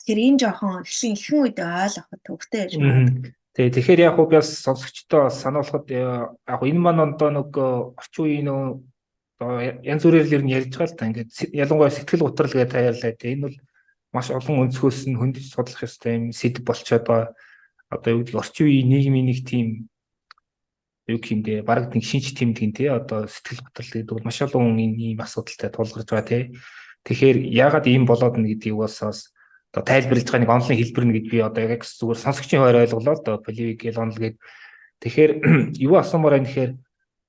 Тэгэхээр 0.04 0.20
энэ 0.28 0.40
жоохон 0.42 0.84
ихсэн 0.84 1.16
ихэн 1.16 1.40
үед 1.48 1.60
ойлгоход 1.64 2.22
төвхтэй 2.28 2.60
яж 2.68 2.74
байна. 2.76 3.32
Тэгээ 3.56 3.76
тэгэхээр 3.78 4.02
яг 4.10 4.18
уу 4.20 4.28
бас 4.28 4.50
сонсогчдоо 4.66 5.32
сануулхад 5.32 5.88
яг 5.88 6.62
энэ 6.62 6.82
маань 6.82 7.16
одоо 7.16 7.30
нэг 7.32 7.52
орчин 7.96 8.24
үеийн 8.26 8.48
нөө 8.50 8.66
янз 9.86 10.04
бүрээр 10.04 10.28
л 10.28 10.36
ер 10.36 10.44
нь 10.44 10.54
ярьж 10.54 10.76
байгаа 10.76 10.92
л 10.92 10.98
та 11.00 11.08
ингээд 11.08 11.32
ялангуяа 11.56 11.94
сэтгэл 11.94 12.26
готрол 12.28 12.52
гэдэг 12.52 12.74
таярлаа. 12.74 13.14
Энэ 13.16 13.44
бол 13.48 13.58
маш 14.12 14.28
олон 14.30 14.68
өнцгөөс 14.68 15.00
нь 15.08 15.20
хөндөж 15.20 15.46
судлах 15.56 15.88
ёстой 15.88 16.12
юм 16.20 16.26
сэдв 16.36 16.68
болчиход 16.68 17.06
байгаа. 17.08 17.32
Одоо 17.94 18.10
юу 18.12 18.20
гэдэг 18.28 18.42
орчин 18.42 18.66
үеийн 18.68 18.90
нийгмийн 18.90 19.28
нэг 19.32 19.40
тийм 19.48 19.68
юу 21.08 21.20
гэмдэ 21.20 21.64
баг 21.68 21.92
нэг 21.92 22.04
шинж 22.04 22.32
тэмдэг 22.32 22.72
тий 22.76 22.88
одоо 22.88 23.28
сэтгэл 23.28 23.66
готрол 23.68 23.92
гэдэг 23.92 24.14
бол 24.16 24.28
маш 24.28 24.40
олон 24.42 24.80
ийм 24.80 25.20
асуудалтай 25.20 25.70
тулгарч 25.70 26.08
байгаа 26.08 26.28
тий. 26.28 26.44
Тэгэхээр 27.04 27.38
яагаад 27.52 27.86
ийм 27.92 28.08
болоод 28.08 28.40
н 28.40 28.48
гэдгийг 28.48 28.80
бас 28.80 29.04
одоо 29.04 29.84
тайлбарлаж 29.84 30.28
байгаа 30.30 30.42
нэг 30.46 30.56
онлайн 30.56 30.80
хэлбэр 30.80 31.06
гэж 31.12 31.26
би 31.28 31.40
одоо 31.44 31.64
яг 31.68 31.84
зүгээр 31.84 32.20
сонсогчийн 32.24 32.62
хуваар 32.64 32.88
ойлголоо 32.88 33.16
одоо 33.20 33.36
поливик 33.44 33.84
гэл 33.84 34.00
онл 34.00 34.16
гээд 34.16 34.36
тэгэхээр 35.04 35.32
юу 35.88 36.00
асуумаар 36.00 36.40
байна 36.40 36.48
гэхээр 36.48 36.72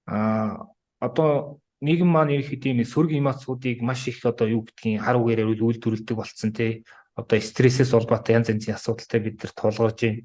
а 0.06 0.68
одоо 1.00 1.58
нийгэм 1.80 2.06
маань 2.06 2.36
ерөөхдөө 2.36 2.70
энэ 2.70 2.84
сөрөг 2.84 3.12
эмоцуудыг 3.18 3.82
маш 3.82 4.06
их 4.06 4.22
одоо 4.22 4.46
юу 4.46 4.62
гэдгийг 4.68 5.02
хар 5.02 5.18
үгээрээ 5.18 5.50
үйлдвэрлэдэг 5.50 6.16
болцсон 6.16 6.52
тий 6.54 6.84
одоо 7.16 7.38
стрессээс 7.40 7.94
улбаатай 7.94 8.36
янз 8.38 8.52
янзын 8.52 8.76
асуудалтай 8.78 9.20
бид 9.22 9.42
нар 9.42 9.52
тулгарч 9.54 9.98
байна. 10.02 10.22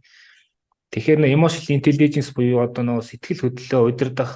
Тэгэхээр 0.89 1.19
нэ 1.21 1.33
emotional 1.33 1.77
intelligence 1.77 2.33
буюу 2.33 2.65
одоо 2.65 2.83
нөө 2.83 3.05
сэтгэл 3.05 3.45
хөдлөлөө 3.45 3.81
удирдах 3.93 4.31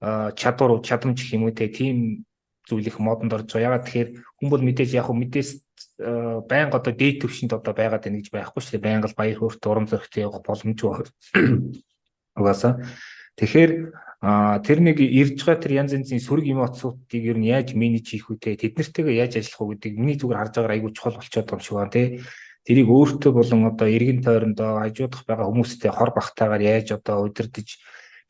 чадвар 0.00 0.80
чадамж 0.80 1.20
гэх 1.20 1.36
юм 1.36 1.44
уу 1.44 1.52
тийм 1.52 2.24
зүйл 2.64 2.88
их 2.88 2.98
модонд 2.98 3.32
орж 3.32 3.52
байгаа. 3.52 3.68
Ягаад 3.68 3.84
тэгэхээр 3.84 4.10
хүн 4.40 4.48
бол 4.48 4.64
мэдээж 4.64 4.90
яг 4.96 5.06
хөө 5.08 5.16
мэдээс 5.20 5.50
байнга 6.48 6.80
одоо 6.80 6.92
дээд 6.96 7.20
төвшөнд 7.20 7.52
одоо 7.52 7.72
байгаад 7.76 8.08
байна 8.08 8.18
гэж 8.20 8.28
байхгүй 8.32 8.60
шүү 8.64 8.72
дээ. 8.80 8.86
Байнга 8.88 9.08
л 9.12 9.18
баяр 9.18 9.36
хөөрт 9.36 9.62
урам 9.68 9.86
зоригтой 9.86 10.24
явах 10.24 10.40
боломжгүй. 10.40 11.04
Угаасаа. 12.40 12.80
Тэгэхээр 13.36 13.72
тэр 14.64 14.78
нэг 14.80 14.96
ирж 15.04 15.44
байгаа 15.44 15.60
тэр 15.60 15.72
янз 15.84 15.92
янзын 15.92 16.24
сөрөг 16.24 16.48
эмоцуудыг 16.48 17.12
ер 17.12 17.36
нь 17.36 17.52
яаж 17.52 17.76
менеж 17.76 18.08
хийх 18.08 18.32
үү 18.32 18.40
те 18.40 18.56
тэднэртэйгээ 18.56 19.20
яаж 19.20 19.36
ажиллах 19.36 19.60
уу 19.60 19.70
гэдэг 19.76 19.92
миний 20.00 20.16
зүгээр 20.16 20.40
харж 20.40 20.54
байгаа 20.56 20.74
айгүй 20.80 20.92
чухал 20.96 21.20
болчиход 21.20 21.44
байгаа 21.44 21.60
юм 21.60 21.66
шиг 21.66 21.76
байна 21.76 21.92
те 21.92 22.04
тэрийг 22.66 22.88
өөртөө 22.88 23.32
болон 23.32 23.68
одоо 23.70 23.88
эргэн 23.88 24.24
тойрондоо 24.24 24.80
хажуудах 24.80 25.22
байгаа 25.28 25.48
хүмүүстэй 25.48 25.90
хор 25.92 26.10
бахтаагаар 26.16 26.62
яаж 26.64 26.96
одоо 26.98 27.28
удирдах 27.28 27.68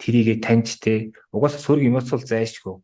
тэрийгэ 0.03 0.43
таньж 0.43 0.79
те 0.83 1.15
угаасаа 1.31 1.63
сөрөг 1.63 1.87
эмоц 1.87 2.11
бол 2.11 2.23
зайшгүй 2.23 2.77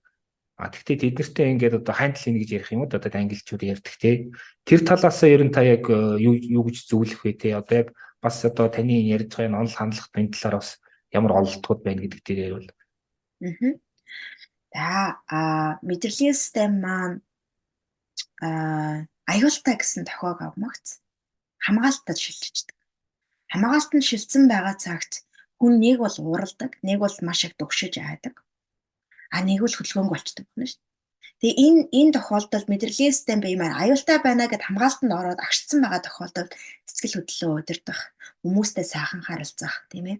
А 0.61 0.69
тэгтээ 0.69 1.09
тэд 1.09 1.17
нартэй 1.17 1.57
ингээд 1.57 1.81
одоо 1.81 1.95
хайнтлын 1.97 2.37
гэж 2.37 2.49
ярих 2.53 2.69
юм 2.77 2.85
уу 2.85 2.93
одоо 2.93 3.01
англичууд 3.01 3.65
ярьдаг 3.65 3.97
те. 3.97 4.29
Тэр 4.69 4.85
талаас 4.85 5.25
ер 5.25 5.41
нь 5.41 5.49
та 5.49 5.65
яг 5.65 5.89
э, 5.89 6.21
юу 6.21 6.37
юу 6.37 6.69
гэж 6.69 6.85
зөвлөх 6.85 7.25
вэ 7.25 7.33
те. 7.33 7.57
Одоо 7.57 7.89
яг 7.89 7.97
бас 8.21 8.45
одоо 8.45 8.69
таны 8.69 9.01
ярьж 9.09 9.33
байгаа 9.33 9.49
энэ 9.49 9.57
онл 9.57 9.73
хандлах 9.73 10.13
энэ 10.13 10.37
талаар 10.37 10.61
бас 10.61 10.77
ямар 11.09 11.33
ололтууд 11.41 11.81
байна 11.81 12.05
гэдэг 12.05 12.21
дээр 12.21 12.53
бол. 12.61 12.69
Аа. 13.41 13.73
За 14.69 14.89
а 15.33 15.81
мэдрэлийн 15.81 16.37
систем 16.37 16.85
маань 16.85 17.25
а 18.45 19.09
аюултай 19.25 19.81
гэсэн 19.81 20.05
тохиог 20.05 20.45
авмагц 20.45 21.01
хамгаалтад 21.65 22.19
шилжиждэг. 22.19 22.77
Хамгаалтанд 23.53 24.05
шилжсэн 24.07 24.45
байгаа 24.51 24.77
цагт 24.81 25.13
хүн 25.61 25.77
нэг 25.81 25.97
бол 26.05 26.17
уралдаг, 26.33 26.81
нэг 26.87 26.99
бол 27.05 27.17
маш 27.23 27.45
их 27.47 27.55
дөгшиж 27.61 28.01
айдаг 28.01 28.41
а 29.31 29.41
нэг 29.47 29.63
л 29.63 29.71
хөдөлгөөнг 29.71 30.11
болчдөг 30.11 30.47
байна 30.55 30.69
шүү. 30.69 30.83
Тэгээ 31.41 31.57
энэ 31.57 31.83
энэ 31.95 32.15
тохиолдолд 32.19 32.67
мэдрэлийн 32.69 33.15
систем 33.15 33.41
биемээр 33.41 33.73
аюултай 33.73 34.19
байна 34.21 34.51
гэд 34.51 34.67
хамгаалтанд 34.67 35.15
ороод 35.15 35.41
агшцсан 35.41 35.81
байгаа 35.81 36.03
тохиолдолд 36.05 36.53
сэтгэл 36.85 37.17
хөдлөлөө 37.25 37.59
удирдах, 37.63 38.01
хүмүүстэй 38.45 38.85
сайхан 38.85 39.23
харилцах, 39.25 39.87
тийм 39.89 40.07
ээ. 40.13 40.19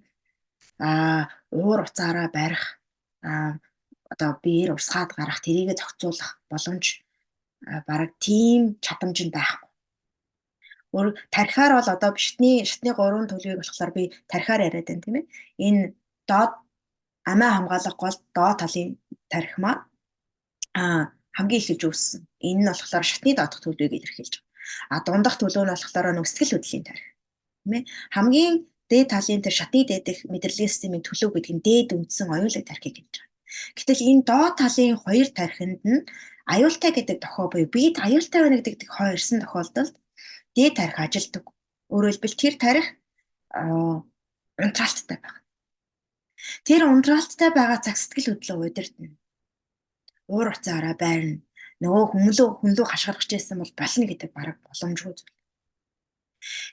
Аа, 0.81 1.29
уур 1.53 1.85
уцаараа 1.85 2.31
барих, 2.33 2.81
аа 3.21 3.61
одоо 4.09 4.41
биеэр 4.43 4.75
урсгаад 4.75 5.13
гарах, 5.13 5.45
тэрийгэ 5.45 5.77
зохицуулах 5.77 6.41
боломж 6.49 7.05
бараг 7.87 8.11
тийм 8.19 8.81
чадамж 8.81 9.19
нь 9.23 9.35
байхгүй. 9.35 9.70
Өөр 10.91 11.15
тархиар 11.31 11.73
бол 11.79 11.89
одоо 11.89 12.11
шатны 12.19 12.67
шатны 12.67 12.91
3 12.91 13.31
төлөвийг 13.31 13.63
болохоор 13.63 13.93
би 13.95 14.03
тархиар 14.27 14.61
яриад 14.67 14.87
байна 14.91 15.03
тийм 15.05 15.17
ээ. 15.19 15.27
Энэ 15.67 15.83
доод 16.27 16.53
амиа 17.31 17.51
хамгаалах 17.55 17.97
гол 17.97 18.17
доод 18.35 18.59
талын 18.59 18.99
тархи 19.31 19.59
маань 19.63 19.87
а 20.75 21.15
хамгийн 21.37 21.61
их 21.63 21.69
хэлж 21.71 21.83
үүссэн. 21.87 22.21
Энэ 22.43 22.61
нь 22.63 22.71
болохоор 22.71 23.07
шатны 23.07 23.31
доодох 23.39 23.61
төлөвийг 23.63 24.03
илэрхийлж 24.03 24.35
байгаа. 24.43 24.51
А 24.91 24.97
дундах 25.07 25.37
төлөв 25.39 25.63
нь 25.65 25.73
болохоор 25.75 26.07
нэг 26.15 26.27
сэтгэл 26.27 26.55
хөдлөлийн 26.59 26.87
тархи. 26.87 27.11
Тийм 27.63 27.73
ээ. 27.79 27.83
Хамгийн 28.15 28.55
дээд 28.91 29.09
талын 29.15 29.43
тэр 29.47 29.55
шатны 29.55 29.81
дээдэх 29.87 30.19
мэдрэлийн 30.27 30.71
системийн 30.71 31.07
төлөв 31.07 31.31
гэдэг 31.35 31.55
нь 31.55 31.63
дээд 31.63 31.89
үндсэн 31.95 32.29
оюулыг 32.35 32.67
тархийг 32.67 32.99
хэлж 32.99 33.15
байгаа. 33.23 33.31
Гэтэл 33.79 34.07
энэ 34.11 34.27
доод 34.27 34.55
талын 34.59 34.97
хоёр 34.99 35.29
тархинд 35.31 35.83
нь 35.87 36.03
аюултай 36.51 36.91
гэдэг 36.95 37.19
тохиол 37.23 37.51
буюу 37.51 37.71
бид 37.71 37.95
аюултай 38.03 38.41
байна 38.43 38.59
гэдэг 38.59 38.91
ирсэн 38.91 39.39
тохиолдолд 39.43 39.95
дээд 40.61 40.77
тархи 40.77 41.01
ажилдаг. 41.01 41.45
Өөрөөр 41.89 42.13
хэлбэл 42.13 42.37
тэр 42.37 42.55
тархи 42.61 42.93
унтраалттай 44.61 45.17
байна. 45.17 45.41
Тэр 46.69 46.85
унтраалттай 46.85 47.49
байгаа 47.49 47.81
цаг 47.81 47.97
сэтгэл 47.97 48.37
хөдлөө 48.37 48.69
удирдна. 48.69 49.09
Уур 50.29 50.53
уцаараа 50.53 50.95
байрна. 51.01 51.41
Нөгөө 51.81 52.05
хүмүүлөө 52.13 52.49
хүнлүү 52.61 52.87
хашгирах 52.87 53.25
гэсэн 53.25 53.57
бол 53.57 53.73
болно 53.73 54.05
гэдэг 54.05 54.31
бараг 54.37 54.57
боломжгүй 54.69 55.15
зүйл. 55.17 55.33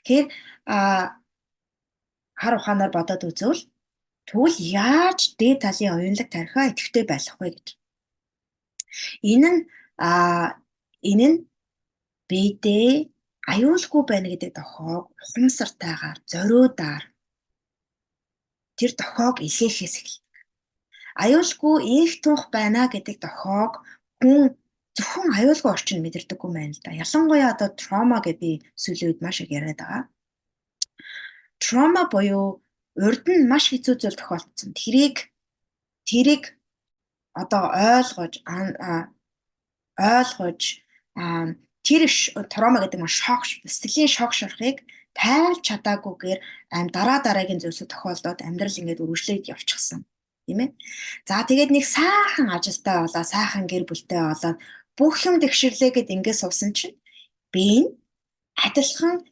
Тэгэхээр 0.04 0.26
а 0.68 1.16
хар 2.36 2.54
ухаанаар 2.60 2.92
бодоод 2.92 3.24
үзвэл 3.24 3.64
тэгвэл 4.28 4.58
яаж 4.60 5.32
дээд 5.40 5.64
талын 5.64 5.96
оюунлаг 5.96 6.28
тархиа 6.28 6.68
идэвхтэй 6.70 7.04
байх 7.08 7.24
вэ 7.40 7.56
гэж. 7.56 7.66
Энэ 9.24 9.48
нь 9.48 9.60
а 9.96 10.60
энэ 11.00 11.26
нь 11.32 11.38
бэдээ 12.28 12.92
аюулгүй 13.52 14.02
байна 14.10 14.28
гэдэг 14.32 14.52
тохиог 14.58 15.04
ухамсартайгаар 15.24 16.18
зориудаар 16.32 17.04
тэр 18.78 18.92
дохоог 19.00 19.36
илгээхээс 19.46 19.94
эхэлдэг. 20.00 20.26
Аюулгүй 21.24 21.76
их 21.98 22.12
тунх 22.22 22.42
байна 22.54 22.86
гэдэг 22.92 23.16
дохоог 23.24 23.72
хүн 24.20 24.54
зөвхөн 24.96 25.28
аюулгүй 25.38 25.70
орчин 25.72 26.02
мэдэрдэггүй 26.04 26.50
байна 26.54 26.74
л 26.76 26.82
да. 26.84 26.90
Ялангуяа 27.04 27.50
одоо 27.54 27.68
трома 27.80 28.18
гэдэг 28.22 28.40
би 28.42 28.50
сүүлийн 28.82 29.10
үед 29.10 29.20
маш 29.24 29.40
их 29.42 29.50
яриад 29.50 29.80
байгаа. 29.80 30.02
Трома 31.62 32.02
буюу 32.12 32.62
урд 32.94 33.24
нь 33.30 33.48
маш 33.50 33.64
хэцүү 33.70 33.94
зүйл 33.98 34.18
тохиолдсон. 34.18 34.70
Тэрийг 34.78 35.16
тэрийг 36.06 36.58
одоо 37.34 37.64
ойлгож 37.70 38.34
ойлгож 39.98 40.62
тэр 41.88 42.04
трома 42.52 42.84
гэдэг 42.84 43.00
маш 43.00 43.16
шок 43.16 43.48
сэтгэлийн 43.64 44.12
шок 44.12 44.36
шорхыг 44.36 44.84
тайлж 45.16 45.64
чадаагүйгээр 45.64 46.40
аим 46.76 46.88
дараа 46.92 47.18
дараагийн 47.24 47.62
зүйлсүүд 47.64 47.88
тохиолдоод 47.88 48.44
амьдрал 48.44 48.80
ингээд 48.80 49.00
үргэлжлээд 49.00 49.48
явчихсан. 49.48 50.04
Тийм 50.44 50.60
ээ. 50.60 50.70
За 51.24 51.40
тэгээд 51.48 51.72
нэг 51.72 51.84
сайхан 51.88 52.48
ажилтай 52.52 52.96
болоо 53.00 53.24
сайхан 53.24 53.64
гэр 53.64 53.88
бүлтэй 53.88 54.20
болоод 54.20 54.58
бүх 55.00 55.16
юм 55.24 55.40
тэгшрлээгээд 55.40 56.12
ингээд 56.12 56.40
суусан 56.44 56.76
чинь 56.76 56.96
би 57.52 57.88
энэ 57.88 57.96
адилхан 58.68 59.24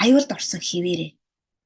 аюулд 0.00 0.30
орсон 0.32 0.60
хിവэрээ 0.64 1.10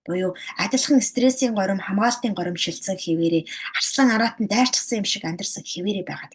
буюу 0.06 0.32
адилхан 0.58 1.02
стрессийн 1.02 1.54
горим 1.54 1.80
хамгаалтын 1.82 2.34
горим 2.34 2.56
шилцэн 2.56 2.98
хിവэрээ 2.98 3.44
арслан 3.78 4.08
араатан 4.14 4.46
дайрчихсан 4.46 5.02
юм 5.02 5.06
шиг 5.06 5.24
амьдсан 5.26 5.64
хിവэрээ 5.66 6.06
байгаад. 6.06 6.32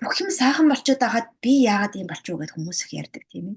Бүх 0.00 0.14
юм 0.22 0.30
сайхан 0.30 0.66
болчиход 0.70 1.00
байгаад 1.02 1.28
би 1.44 1.52
яагаад 1.62 1.94
юм 2.00 2.08
болчих 2.10 2.32
уу 2.34 2.40
гэд 2.42 2.54
хүмүүс 2.54 2.78
их 2.84 2.90
ярьдаг 3.02 3.22
тийм 3.30 3.46
ээ. 3.54 3.56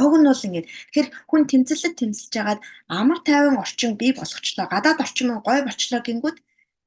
Уг 0.00 0.14
нь 0.20 0.28
бол 0.28 0.46
ингээд 0.46 0.68
тэгэхээр 0.68 1.08
хүн 1.28 1.42
тэмцэлд 1.48 1.96
тэмцэлж 1.96 2.32
хагаад 2.36 2.60
амар 2.88 3.18
тайван 3.24 3.56
орчин 3.56 3.92
бий 4.00 4.12
болгочлоо. 4.16 4.66
Гадаад 4.68 5.00
орчин 5.04 5.28
нь 5.32 5.44
гой 5.44 5.58
болчлоо 5.64 6.00
гингүүд 6.04 6.36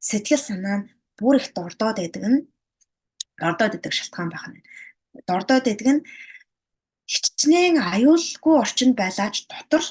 сэтгэл 0.02 0.42
санаа 0.46 0.78
нь 0.82 0.90
бүр 1.18 1.36
их 1.42 1.48
дордоод 1.58 1.98
байдаг 1.98 2.24
нь 2.30 2.40
дордоод 3.42 3.74
байдаг 3.74 3.94
шалтгаан 3.94 4.30
байх 4.30 4.46
нь. 4.50 4.62
Дордоод 5.30 5.66
байдаг 5.66 5.90
нь 5.94 6.02
хичнээн 7.12 7.78
аюулгүй 7.94 8.56
орчинд 8.64 8.96
байлаач 8.98 9.36
дотор 9.52 9.84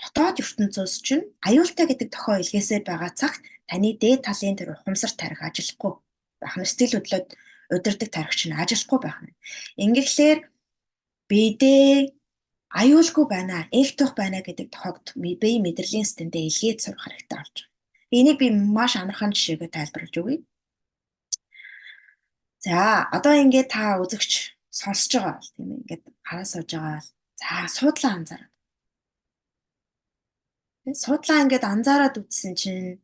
дотоод 0.00 0.42
ертөнцөөс 0.42 0.94
чинь 1.06 1.24
аюултай 1.48 1.86
гэдэг 1.86 2.08
тохио 2.14 2.42
илгээсээр 2.42 2.82
байгаа 2.86 3.12
цагт 3.20 3.42
таны 3.70 3.90
дээд 4.02 4.20
талын 4.26 4.56
тэр 4.58 4.74
ухамсар 4.74 5.12
тарих 5.14 5.40
ажиллахгүй 5.42 5.92
байх 6.40 6.54
нь 6.58 6.68
сэтгэл 6.68 6.96
хөдлөд 6.98 7.26
удирдаг 7.70 8.10
тарих 8.10 8.34
чинь 8.36 8.56
ажиллахгүй 8.56 8.98
байх 9.00 9.18
нь. 9.22 9.36
Ингэхлээр 9.80 10.38
бидээ 11.28 12.12
аюулгүй 12.74 13.26
байна, 13.30 13.68
эвтөх 13.70 14.18
байна 14.18 14.42
гэдэг 14.42 14.68
тохиогт 14.74 15.14
бие 15.14 15.62
мэдрэлийн 15.62 16.04
системдээ 16.04 16.48
илгээд 16.50 16.78
сурах 16.82 17.06
хэрэгтэй 17.06 17.38
болж 17.38 17.56
байна. 17.62 17.72
Энийг 18.10 18.38
би 18.38 18.48
маш 18.50 18.92
амархан 18.96 19.32
жишээгээр 19.34 19.72
тайлбарлаж 19.74 20.14
өгье. 20.18 20.42
За, 22.64 23.06
одоо 23.12 23.34
ингээд 23.38 23.68
та 23.70 24.00
үзэгч 24.02 24.32
сонсож 24.74 25.12
байгаа 25.14 25.34
бол 25.38 25.50
тийм 25.54 25.68
ээ 25.70 25.78
ингээд 25.82 26.02
хараа 26.26 26.46
сууж 26.50 26.70
байгаа 26.74 26.98
бол 26.98 27.10
за 27.38 27.50
суудлаа 27.76 28.12
анзаараад. 28.18 28.52
Суудлаа 31.02 31.38
ингээд 31.44 31.64
анзаараад 31.64 32.14
үзсэн 32.20 32.54
чинь 32.58 33.03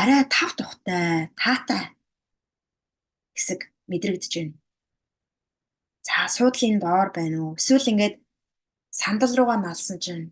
арай 0.00 0.22
тав 0.30 0.50
тухтай, 0.54 1.34
таатай 1.34 1.82
хэсэг 3.34 3.60
мэдрэгдэж 3.90 4.32
байна. 4.38 4.54
За 6.06 6.30
суудлын 6.30 6.78
доор 6.78 7.10
байна 7.10 7.36
уу? 7.42 7.58
Эсвэл 7.58 7.90
ингээд 7.92 8.16
сандал 8.90 9.32
руугаа 9.34 9.58
налсан 9.58 9.98
чинь 9.98 10.30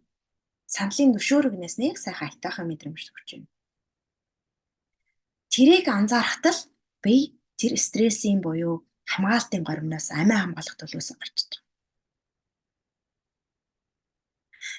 сандлын 0.71 1.15
зөвшөөрөгнөөс 1.15 1.77
нэг 1.83 1.95
сайхан 1.99 2.31
айтаахан 2.31 2.67
мэдрэмж 2.71 3.01
төрж 3.11 3.29
байна. 3.35 3.49
Тэрийг 5.53 5.87
анзаарахад 5.91 6.47
л 6.55 6.61
би 7.03 7.35
тэр 7.59 7.75
стрессийн 7.75 8.39
буюу 8.47 8.87
хамгаалтын 9.11 9.63
горимноос 9.67 10.15
амиа 10.15 10.43
хамгаалах 10.43 10.77
төлөөс 10.79 11.11
гарч 11.19 11.37
байгаа. 11.43 11.66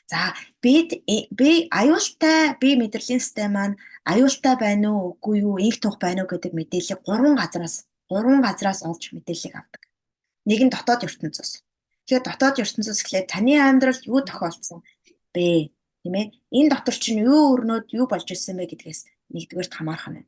За 0.07 0.31
бид 0.63 1.03
би 1.35 1.67
аюултай 1.67 2.55
би 2.61 2.79
мэдрэлийн 2.79 3.19
систем 3.19 3.59
маань 3.59 3.75
аюултай 4.07 4.55
байна 4.55 4.95
уу 4.95 5.19
үгүй 5.19 5.43
юу 5.43 5.59
инх 5.59 5.83
тух 5.83 5.99
байна 5.99 6.23
уу 6.23 6.31
гэдэг 6.31 6.55
мэдээллийг 6.55 7.03
гурван 7.03 7.35
газраас 7.35 7.75
гурван 8.07 8.39
газраас 8.39 8.87
олж 8.87 9.11
мэдээллийг 9.11 9.55
авдаг. 9.59 9.83
Нэг 10.47 10.63
нь 10.63 10.71
дотоод 10.71 11.03
ертөнцөөс. 11.03 11.51
Тэгэхээр 12.07 12.23
дотоод 12.23 12.55
ертөнцөөс 12.63 12.99
гэхлээр 13.03 13.27
таны 13.27 13.53
амьдралд 13.59 14.07
юу 14.07 14.23
тохиолдсон 14.23 14.79
бэ? 15.35 15.75
Тийм 16.07 16.15
ээ. 16.15 16.31
Энэ 16.55 16.71
дотор 16.71 16.95
чинь 16.95 17.19
юу 17.27 17.51
өрнөд 17.51 17.91
юу 17.91 18.07
болж 18.07 18.31
ирсэн 18.31 18.55
бэ 18.63 18.71
гэдгээс 18.71 19.11
нэгдүгээрт 19.35 19.75
хамаарах 19.75 20.07
нь. 20.07 20.27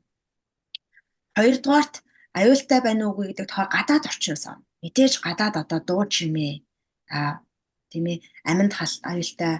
Хоёрдугаарт 1.39 2.03
аюултай 2.35 2.79
байна 2.83 3.07
уугүй 3.07 3.31
гэдэг 3.31 3.47
тохиол 3.47 3.71
гадаад 3.71 4.11
орчноос. 4.11 4.43
Мэдээж 4.83 5.23
гадаад 5.23 5.55
одоо 5.63 5.79
дуу 5.79 6.03
чимээ 6.03 6.67
а 7.15 7.39
тийм 7.91 8.05
ээ 8.13 8.23
аминд 8.49 8.73
аюултай 9.11 9.53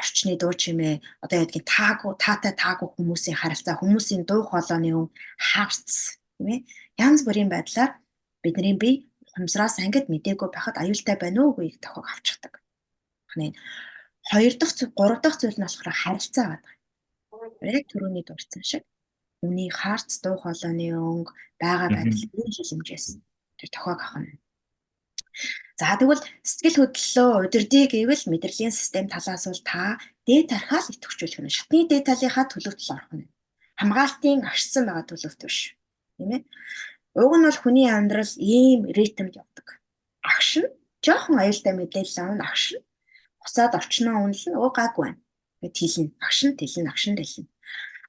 орчны 0.00 0.34
дуу 0.40 0.52
чимээ 0.62 0.94
одоо 1.24 1.38
ядгийн 1.44 1.66
таагүй 1.74 2.12
таатай 2.24 2.52
таагүй 2.62 2.88
хүмүүсийн 2.94 3.38
харилцаа 3.40 3.74
хүмүүсийн 3.78 4.22
дуу 4.30 4.42
хоолойны 4.48 4.90
өн 5.00 5.08
хавц 5.50 6.18
тийм 6.36 6.48
ээ 6.54 6.60
янз 7.04 7.20
бүрийн 7.26 7.50
байдлаар 7.52 7.90
бидний 8.42 8.74
бие 8.82 9.04
ухамсараас 9.28 9.78
ангид 9.84 10.06
мдээгүй 10.12 10.48
байхад 10.52 10.76
аюултай 10.82 11.16
байна 11.20 11.40
уугүй 11.44 11.68
тохиог 11.84 12.06
авчихдаг. 12.10 12.52
Ханаа 13.30 13.52
хоёр 14.30 14.54
дахь 14.60 14.74
гурав 14.98 15.20
дахь 15.22 15.38
зүйл 15.38 15.58
нь 15.58 15.66
болохоор 15.66 15.96
харилцаа 16.02 16.46
байдаг. 16.50 16.74
Яг 17.76 17.84
түрүүний 17.90 18.24
дурдсан 18.26 18.62
шиг 18.70 18.82
Үний 19.44 19.68
харц 19.80 20.10
дуу 20.24 20.36
хоолойны 20.40 20.86
өнгө 20.96 21.32
байгаа 21.60 21.88
байдал 21.92 22.24
энэ 22.40 22.54
хилэмжээс 22.56 23.06
тэр 23.58 23.68
тохиог 23.74 24.00
авах 24.00 24.16
нь. 24.24 24.40
За 25.74 25.98
тэгвэл 25.98 26.22
сэтгэл 26.46 26.86
хөдлөлөө 26.86 27.50
удирдий 27.50 27.84
гэвэл 27.90 28.30
мэдрэлийн 28.30 28.70
систем 28.70 29.10
талаас 29.10 29.50
бол 29.50 29.62
та 29.66 29.98
дээд 30.22 30.54
тархаал 30.54 30.86
идэвхжүүлэх 30.86 31.42
нь. 31.42 31.50
Шатны 31.50 31.90
дээд 31.90 32.06
талынхаа 32.06 32.46
төлөвт 32.46 32.78
л 32.78 32.94
орох 32.94 33.12
нь. 33.18 33.26
Хамгаалтын 33.82 34.46
агшсан 34.46 34.86
байгаа 34.86 35.02
төлөвт 35.10 35.40
биш. 35.42 35.74
Тийм 36.14 36.30
ээ. 36.30 36.42
Уг 37.18 37.32
нь 37.34 37.46
бол 37.46 37.58
хүний 37.58 37.90
амьдрал 37.90 38.32
ийм 38.38 38.86
ритмд 38.86 39.34
явдаг. 39.34 39.82
Агш 40.22 40.62
нь 40.62 40.70
жоохон 41.02 41.42
аюултай 41.42 41.74
мэдээлэл 41.74 42.22
авна 42.22 42.46
агш 42.46 42.78
нь. 42.78 42.86
Буцаад 43.42 43.74
орчноо 43.74 44.22
үнэлнэ 44.22 44.54
өө 44.54 44.70
гайгүй 44.78 45.02
байна. 45.10 45.20
Гэт 45.58 45.74
хэлнэ. 45.74 46.14
Агш 46.22 46.38
нь 46.46 46.54
тэлнэ, 46.54 46.86
агш 46.86 47.04
нь 47.10 47.18
тэлнэ. 47.18 47.50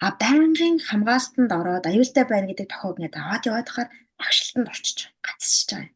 А 0.05 0.13
байнгын 0.21 0.77
хамгаалтанд 0.85 1.49
ороод 1.49 1.85
аюултай 1.89 2.25
байна 2.29 2.45
гэдэг 2.53 2.69
тохиог 2.69 3.01
ингээд 3.01 3.17
аваад 3.17 3.43
яваад 3.49 3.67
хахаар 3.73 3.89
агшилтанд 4.21 4.69
орчиж 4.69 4.97
гацчихж 5.25 5.69
байгаа 5.73 5.89
юм. 5.89 5.93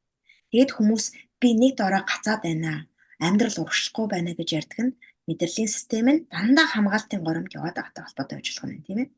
Тэгэд 0.50 0.72
хүмүүс 0.74 1.06
би 1.42 1.50
нэг 1.56 1.74
дороо 1.80 2.04
гацаад 2.04 2.42
байна. 2.44 2.88
Амьдрал 3.20 3.58
урагшлахгүй 3.64 4.06
байна 4.12 4.32
гэж 4.38 4.50
ярьдаг 4.60 4.80
нь 4.80 4.98
мэдрэлийн 5.28 5.70
систем 5.72 6.08
нь 6.12 6.26
дандаа 6.32 6.68
хамгаалтын 6.72 7.24
горимд 7.24 7.56
яваад 7.58 7.76
байгаатай 7.76 8.04
холбоотой 8.04 8.38
ажиллах 8.40 8.68
нь 8.72 8.86
тийм 8.88 9.00
ээ. 9.04 9.10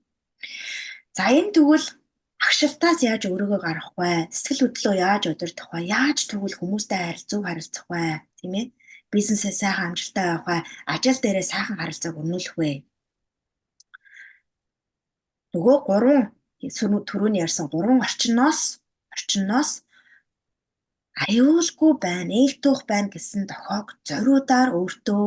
За 1.17 1.23
энэ 1.29 1.53
тэгвэл 1.53 1.87
агшилтаас 2.45 2.99
яаж 3.05 3.23
өөрийгөө 3.29 3.59
гарах 3.61 3.89
вэ? 3.97 4.29
Сэтгэл 4.33 4.61
хөдлөлөө 4.65 4.95
яаж 4.97 5.23
удирдах 5.29 5.69
вэ? 5.71 5.79
Яаж 5.85 6.19
тэгвэл 6.29 6.57
хүмүүстэй 6.57 6.99
харилцах 7.01 7.41
харилцах 7.45 7.85
вэ? 7.89 8.25
Тийм 8.41 8.53
ээ. 8.57 8.65
Бизнесээ 9.13 9.53
сайхан 9.53 9.93
амжилттай 9.93 10.25
явах 10.33 10.47
вэ? 10.49 10.57
Ажил 10.93 11.19
дээрээ 11.21 11.45
сайхан 11.45 11.77
харилцааг 11.77 12.15
өрнүүлэх 12.17 12.57
вэ? 12.57 12.71
нөгөө 15.55 15.77
гурван 15.87 16.21
түрүүний 17.09 17.43
ярьсан 17.43 17.67
гурван 17.71 17.99
орчноос 18.05 18.79
орчноос 19.11 19.83
аюулгүй 21.15 21.91
байна, 21.99 22.31
ээлтөх 22.31 22.87
байна 22.87 23.09
гэсэн 23.13 23.43
тохиог 23.51 23.87
зориудаар 24.07 24.69
өөртөө 24.79 25.23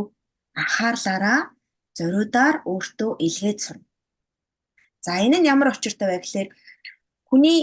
анхаарлаараа 0.61 1.41
зориудаар 1.99 2.57
өөртөө 2.65 3.11
илгээд 3.27 3.59
сурна. 3.65 3.87
За 5.05 5.21
энэ 5.25 5.39
нь 5.41 5.51
ямар 5.53 5.69
учиртай 5.73 6.09
вэ 6.09 6.19
гэхээр 6.25 6.49
хүний 7.29 7.61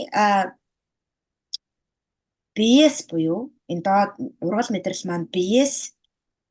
биес 2.56 2.96
буюу 3.10 3.42
энэ 3.72 3.84
доод 3.88 4.12
ургал 4.46 4.70
мэдрэл 4.72 5.04
маань 5.10 5.28
биес 5.36 5.76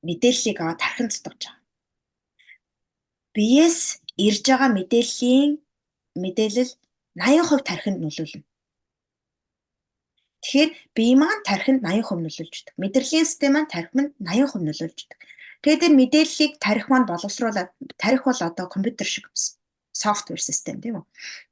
мэдээллийг 0.06 0.58
аваад 0.60 0.82
тархинд 0.82 1.12
цутгаж 1.14 1.40
байгаа. 1.46 1.60
Биес 3.34 3.78
ирж 4.26 4.44
байгаа 4.48 4.70
мэдээллийн 4.74 5.50
мэдээлэл 6.22 6.72
80% 7.14 7.68
тархинд 7.68 7.98
нөлөөлнө. 8.00 8.49
Тэгэхээр 10.40 10.70
бие 10.96 11.14
маань 11.20 11.44
тархинд 11.44 11.84
80% 11.84 12.24
нөлөөлж 12.24 12.54
идэг. 12.64 12.74
Мэдрэлийн 12.80 13.26
систем 13.28 13.52
маань 13.54 13.68
тархинд 13.68 14.16
80% 14.16 14.64
нөлөөлж 14.64 14.98
идэг. 15.04 15.20
Тэгээд 15.60 15.84
энэ 15.92 15.98
мэдээллийг 16.00 16.52
тархи 16.56 16.88
маань 16.88 17.04
боловсруулаад 17.04 17.70
тархи 18.00 18.24
бол 18.24 18.40
одоо 18.40 18.66
компьютер 18.66 19.06
шиг 19.06 19.28
софтвер 19.92 20.40
систем 20.40 20.80
тийм 20.80 21.04
үү. 21.04 21.06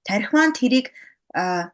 Тархи 0.09 0.33
маань 0.33 0.57
тэрийг 0.57 0.97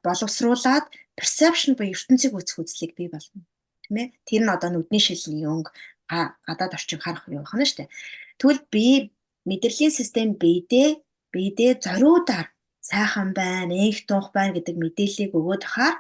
боловсруулад 0.03 0.91
perception 1.15 1.79
буюу 1.79 1.95
ертөнцийг 1.95 2.35
үүсэх 2.35 2.59
үзлийг 2.59 2.99
бий 2.99 3.07
болгоно. 3.07 3.47
Тийм 3.87 3.97
ээ. 4.03 4.09
Тэр 4.27 4.43
нь 4.43 4.51
одоо 4.51 4.71
нүдний 4.75 4.99
шилний 4.99 5.47
өнгө 5.47 5.71
гадаад 6.11 6.75
орчин 6.75 6.99
харах 6.99 7.31
юм 7.31 7.47
байна 7.47 7.63
шүү 7.63 7.87
дээ. 7.87 7.95
Тэгвэл 8.43 8.63
би 8.75 8.87
мэдрэлийн 9.47 9.95
систем 9.95 10.35
биедээ 10.35 10.99
биедээ 11.31 11.79
зориудаар 11.85 12.51
сайхан 12.83 13.31
байна, 13.33 13.75
их 13.75 14.07
тунх 14.07 14.35
байна 14.35 14.59
гэдэг 14.59 14.77
мэдээллийг 14.77 15.33
өгөөд 15.39 15.63
хахаар 15.65 15.97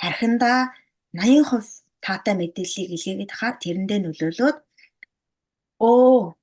тархиндаа 0.00 0.72
80% 1.14 1.84
таатай 2.04 2.34
мэдээллийг 2.38 2.88
илгээгээд 2.94 3.32
хахаар 3.34 3.56
тэрэндээ 3.62 3.98
нөлөөлөөд 4.02 4.58
оо 5.82 6.38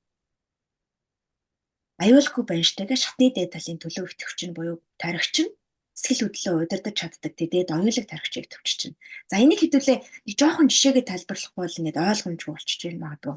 аюулгүй 2.04 2.44
байна 2.44 2.68
штэ 2.68 2.84
гэж 2.92 3.00
шатны 3.04 3.32
дээд 3.32 3.56
талын 3.56 3.80
төлөв 3.80 4.12
итгэвч 4.12 4.40
нь 4.48 4.56
буюу 4.56 4.84
тархич 5.00 5.48
нь 5.48 5.52
сэтгэл 5.96 6.28
хөдлөлөө 6.28 6.64
удирдах 6.68 6.96
чаддаг 7.00 7.34
тэгээд 7.40 7.72
оюулыг 7.72 8.06
тархичийг 8.12 8.52
төвчж 8.52 8.76
чинь. 8.76 9.00
За 9.32 9.40
энийг 9.40 9.64
хэдүүлээ 9.64 10.04
нэг 10.28 10.36
жоохон 10.36 10.68
жишээгээ 10.68 11.08
тайлбарлахгүй 11.08 11.62
бол 11.64 11.80
ингээд 11.80 12.04
ойлгомжгүй 12.04 12.52
болчихж 12.52 12.82
байна 12.84 13.04
магадгүй. 13.16 13.36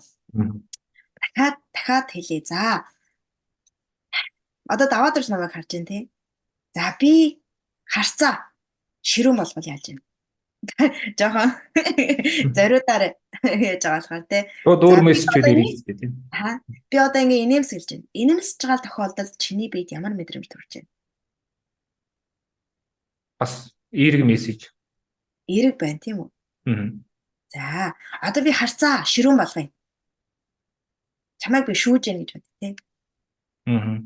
Дахиад 1.22 1.57
дахиад 1.70 2.09
хэлье. 2.11 2.42
За. 2.42 2.83
Одоо 4.66 4.87
даваад 4.90 5.22
ирж 5.22 5.31
намайг 5.31 5.54
харж 5.54 5.70
байна 5.70 5.87
тий. 5.87 6.02
За 6.74 6.98
би 6.98 7.38
харцаа 7.87 8.50
ширүүн 9.07 9.38
болгол 9.38 9.70
яаж 9.70 9.94
юм. 9.94 10.02
Жохон 11.18 11.50
зориудаар 12.56 13.14
яаж 13.42 13.82
байгаа 13.86 14.02
болохоор 14.02 14.24
тий. 14.26 14.42
Шууд 14.66 14.82
өөр 14.82 15.00
мессежүүд 15.06 15.46
ирэх 15.46 15.66
хэрэгтэй 15.70 15.96
тий. 16.02 16.10
Аа. 16.34 16.58
Би 16.90 16.96
одоо 16.98 17.22
ингээ 17.22 17.46
инээмсэглэж 17.46 17.88
байна. 17.94 18.06
Инээмсэж 18.10 18.58
байгаа 18.66 18.82
тохиолдолд 18.82 19.34
чиний 19.38 19.70
биед 19.70 19.94
ямар 19.94 20.18
мэдрэмж 20.18 20.50
төрж 20.50 20.70
байна? 20.82 20.90
Бас 23.38 23.70
эерэг 23.94 24.26
мессеж. 24.26 24.74
Эерэг 25.46 25.78
байна 25.78 26.02
тийм 26.02 26.26
үү? 26.26 26.30
Аа. 26.66 26.90
За, 27.54 27.94
одоо 28.18 28.42
би 28.42 28.50
харцаа 28.50 29.06
ширүүн 29.06 29.38
болгоё. 29.38 29.70
Чамайг 31.38 31.70
би 31.70 31.78
шүүж 31.78 32.02
яах 32.10 32.18
гэж 32.26 32.30
бод 32.34 32.46
тий. 32.58 32.74
Аа. 33.70 34.02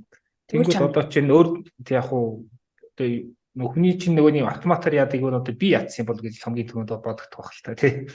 Тэгвэл 0.53 0.85
одоо 0.85 1.05
чинь 1.09 1.33
өөр 1.33 1.65
яг 1.89 2.13
уу 2.13 2.45
одоо 2.93 3.09
хүний 3.57 3.97
чинь 4.01 4.17
нөгөө 4.17 4.33
нэг 4.33 4.49
автоматар 4.49 4.97
яадаг 4.97 5.21
бол 5.21 5.37
одоо 5.37 5.53
би 5.53 5.77
ятсан 5.77 6.09
бол 6.09 6.17
гэж 6.17 6.41
хамгийн 6.41 6.69
түрүүнд 6.73 6.93
бодогдох 7.05 7.53
байх 7.53 7.53
л 7.53 7.65
та 7.65 7.77
тий. 7.77 8.09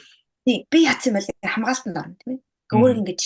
Тий 0.45 0.65
би 0.65 0.79
ятсан 0.89 1.13
байл 1.13 1.29
хамгаалтанд 1.45 1.97
орно 1.97 2.17
тийм 2.17 2.31
ээ. 2.37 2.41
Өөр 2.73 2.97
ингэж 3.05 3.21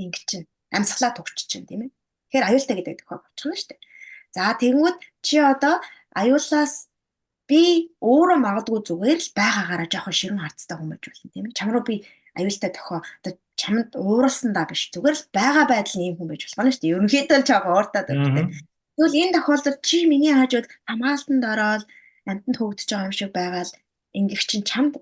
ингэ 0.00 0.20
чинь 0.24 0.48
амьсгалаа 0.72 1.12
төгч 1.12 1.44
чинь 1.44 1.68
тийм 1.68 1.86
ээ. 1.86 1.90
Тэгэхээр 2.32 2.48
аюултай 2.48 2.76
гэдэг 2.80 2.96
тохиол 3.04 3.20
болчихно 3.20 3.56
шүү 3.60 3.68
дээ. 3.76 3.80
За 4.34 4.56
тэгэнгүүт 4.56 4.98
чи 5.20 5.36
одоо 5.38 5.74
аюулаас 6.16 6.88
би 7.44 7.92
өөрөө 8.00 8.38
магадгүй 8.40 8.80
зүгээр 8.88 9.20
л 9.20 9.36
байгаагаараа 9.36 9.88
жоохон 9.92 10.16
ширүүн 10.16 10.42
хардтай 10.42 10.76
хүн 10.80 10.90
байж 10.90 11.04
болно 11.12 11.28
тийм 11.28 11.44
ээ. 11.44 11.56
Чам 11.60 11.70
руу 11.76 11.84
би 11.84 11.94
аюултай 12.34 12.70
тохио 12.72 13.04
одоо 13.04 13.32
чамд 13.60 13.90
ууралсандаа 13.94 14.64
биш 14.66 14.88
зүгээр 14.96 15.16
л 15.20 15.28
байгаа 15.28 15.64
байдал 15.68 15.96
нь 16.00 16.06
ийм 16.08 16.16
хүн 16.16 16.28
байж 16.32 16.42
болох 16.48 16.66
нь 16.66 16.74
шүү 16.74 16.82
дээ. 16.82 16.92
Ерөнхийдөө 16.96 17.38
л 17.38 17.48
жоохон 17.48 17.74
ууртаад 17.76 18.06
байдаг. 18.08 18.46
Тэгвэл 18.94 19.18
энэ 19.22 19.34
тохиолдолд 19.34 19.80
чи 19.86 20.06
миний 20.10 20.34
хажууд 20.36 20.66
хамгаалтанд 20.86 21.44
ороод 21.52 21.82
амтнд 22.30 22.56
хөвгдөж 22.58 22.88
байгаа 22.90 23.08
юм 23.10 23.14
шиг 23.18 23.30
байгаал 23.34 23.72
ингэх 24.18 24.42
чинь 24.46 24.68
чамд 24.70 24.94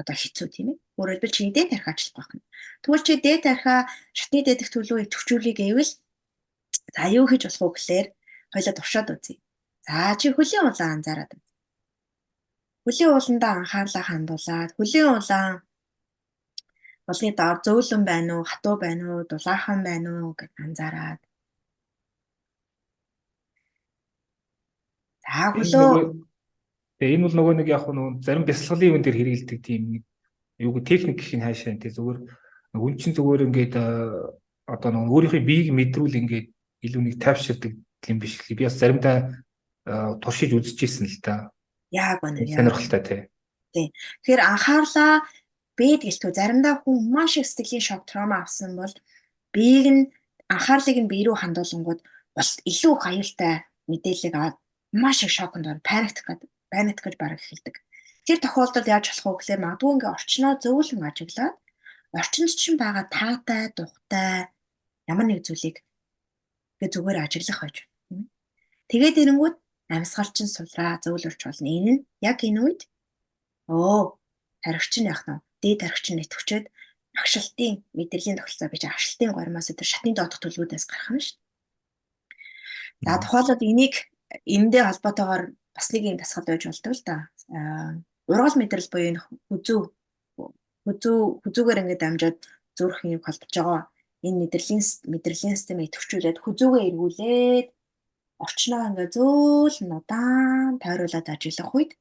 одоо 0.00 0.16
хэцүү 0.16 0.48
тийм 0.48 0.68
ээ. 0.72 0.78
Өөрөлдвөл 0.98 1.34
чи 1.36 1.52
дээд 1.52 1.70
тарих 1.72 1.88
ажиллах 1.92 2.16
байх 2.16 2.30
нь. 2.36 2.44
Тэгвэл 2.82 3.06
чи 3.06 3.14
дээд 3.20 3.42
тарихаа 3.44 3.80
шатны 4.16 4.40
дээдэх 4.44 4.68
төлөв 4.72 4.98
идэвхжүүлэх 5.04 5.56
гэвэл 5.60 5.92
за 6.94 7.02
юу 7.18 7.26
хийж 7.28 7.42
болох 7.44 7.60
вэ 7.62 7.76
гэхээр 7.76 8.06
хоёлоо 8.52 8.74
туршаад 8.76 9.08
үзье. 9.12 9.36
За 9.86 10.16
чи 10.20 10.26
хөлийн 10.32 10.64
улаан 10.68 10.92
анзаараад 10.96 11.32
үз. 11.36 11.46
Хөлийн 12.84 13.10
ууландаа 13.12 13.52
анхаарлаа 13.60 14.04
хандуулаад 14.08 14.70
хөлийн 14.76 15.08
улаан 15.20 15.54
болны 17.06 17.30
доор 17.40 17.58
зөөлөн 17.66 18.02
байна 18.10 18.30
уу, 18.38 18.44
хатуу 18.50 18.76
байна 18.84 19.04
уу, 19.12 19.22
дулаахан 19.30 19.80
байна 19.88 20.08
уу 20.22 20.32
гэж 20.40 20.50
анзаараад. 20.64 21.20
За 25.22 25.54
хөлөө 25.54 26.22
Тэгээ 27.02 27.18
энэ 27.18 27.26
бол 27.26 27.34
нөгөө 27.34 27.54
нэг 27.58 27.66
яг 27.66 27.84
нөгөө 27.90 28.22
зарим 28.22 28.46
бясалгалын 28.46 28.94
үн 28.94 29.02
дээр 29.02 29.18
хэрэгэлдэг 29.18 29.58
тийм 29.58 29.82
нэг 29.90 30.02
юу 30.62 30.70
гэ 30.78 30.86
техник 30.86 31.18
гэх 31.18 31.34
нь 31.34 31.42
хаашаа 31.42 31.74
тий 31.74 31.90
зүгээр 31.90 32.18
үн 32.78 32.94
чин 32.94 33.10
зүгээр 33.10 33.42
ингээд 33.50 33.74
одоо 34.70 34.90
нөгөө 34.94 35.10
өөрийнхөө 35.10 35.42
биеийг 35.42 35.74
мэдрүүл 35.74 36.14
ингээд 36.22 36.46
илүү 36.86 37.02
нэг 37.02 37.16
тайвширдаг 37.18 37.74
юм 38.06 38.18
биш 38.22 38.38
л 38.38 38.54
би 38.54 38.62
бас 38.70 38.78
заримдаа 38.78 39.34
туршиж 40.22 40.54
үзчихсэн 40.54 41.10
л 41.10 41.18
да. 41.26 41.50
Яг 41.90 42.22
байна. 42.22 42.46
Сонирхолтой 42.46 43.02
тий. 43.02 43.20
Тий. 43.74 43.86
Тэгэхээр 44.22 44.42
анхаарлаа 44.46 45.26
бэд 45.74 46.06
гэлтүү 46.06 46.30
заримдаа 46.38 46.86
хүн 46.86 47.10
маш 47.10 47.34
их 47.34 47.50
сэтгэлийн 47.50 47.82
шок 47.82 48.06
траума 48.06 48.46
авсан 48.46 48.78
бол 48.78 48.94
биеийг 49.50 49.86
нь 49.90 50.02
анхаарлыг 50.46 51.02
нь 51.02 51.10
бие 51.10 51.26
рүү 51.26 51.34
хандуулангууд 51.34 52.00
бол 52.38 52.50
илүү 52.62 52.94
их 52.94 53.06
аюултай 53.10 53.54
мэдээллийг 53.90 54.34
аваад 54.38 54.56
маш 54.92 55.24
их 55.24 55.32
шоконд 55.32 55.66
ор 55.66 55.80
паниктах 55.80 56.24
гэдэг 56.28 56.50
паник 56.72 56.98
гэж 57.00 57.14
бараг 57.16 57.40
эхэлдэг. 57.40 57.80
Тэр 58.24 58.38
тохиолдолд 58.40 58.86
яаж 58.88 59.04
болох 59.10 59.24
вэ 59.24 59.38
гэхээр 59.40 59.64
магадгүй 59.64 59.92
ингээ 59.92 60.14
орчноо 60.14 60.52
зөөлөн 60.62 61.08
ажиглаад 61.08 61.56
орчинд 62.12 62.52
чинь 62.60 62.80
байгаа 62.80 63.04
таатай, 63.08 63.72
духтай 63.76 64.52
ямар 65.08 65.26
нэг 65.26 65.42
зүйлийг 65.44 65.80
ингээ 66.80 66.92
зүгээр 66.92 67.18
ажиглах 67.24 67.60
байж. 67.60 67.76
Тэгээд 68.92 69.20
эрэнгүүд 69.22 69.56
амьсгал 69.92 70.30
чинь 70.36 70.52
сулраа 70.52 71.00
зөөлөрч 71.02 71.40
болно. 71.44 71.68
Энэ 71.68 71.92
нь 71.96 72.04
яг 72.20 72.38
энэ 72.44 72.60
үед 72.60 72.80
оо 73.68 74.20
тархич 74.62 74.94
нь 75.00 75.10
яах 75.10 75.24
нь 75.28 75.42
дээд 75.64 75.82
тархич 75.82 76.06
нь 76.12 76.22
итгэвчээд 76.22 76.66
агшилтын 77.16 77.84
мэдрэлийн 77.96 78.38
тогтолцоо 78.38 78.68
бич 78.72 78.84
агшилтын 78.88 79.32
гормоос 79.32 79.68
тэр 79.72 79.88
шатны 79.88 80.12
доодох 80.16 80.40
төлөвүүдээс 80.40 80.84
гарах 80.88 81.10
нь 81.12 81.24
шүү. 81.24 81.36
За 83.04 83.18
тухайлбал 83.18 83.60
энийг 83.60 84.11
эндээ 84.46 84.82
холбоотойгоор 84.86 85.42
бас 85.74 85.86
нэг 85.92 86.02
юм 86.08 86.18
тасгал 86.18 86.46
байж 86.46 86.62
болдог 86.66 86.92
л 86.92 87.02
да. 87.06 87.16
Ургал 88.30 88.56
мэдрэл 88.58 88.92
буюу 88.92 89.08
энэ 89.10 89.22
хүзүү 89.48 89.80
хүзүү 90.86 91.18
хүзүүгээр 91.42 91.80
ингээд 91.82 92.06
амжаад 92.08 92.38
зүрх 92.78 92.98
юм 93.04 93.22
холбож 93.24 93.52
байгаа. 93.52 93.82
Энэ 94.26 94.40
мэдрэлийн 94.46 94.82
мэдрэлийн 95.12 95.56
системийг 95.58 95.90
төвчүүлээд 95.92 96.38
хүзүүгээ 96.42 96.86
эргүүлээд 96.88 97.68
орчноо 98.44 98.82
ингээд 98.88 99.12
зөөл 99.16 99.78
удаан 99.98 100.78
тойруулаад 100.82 101.26
ажиллах 101.34 101.74
үед 101.76 101.92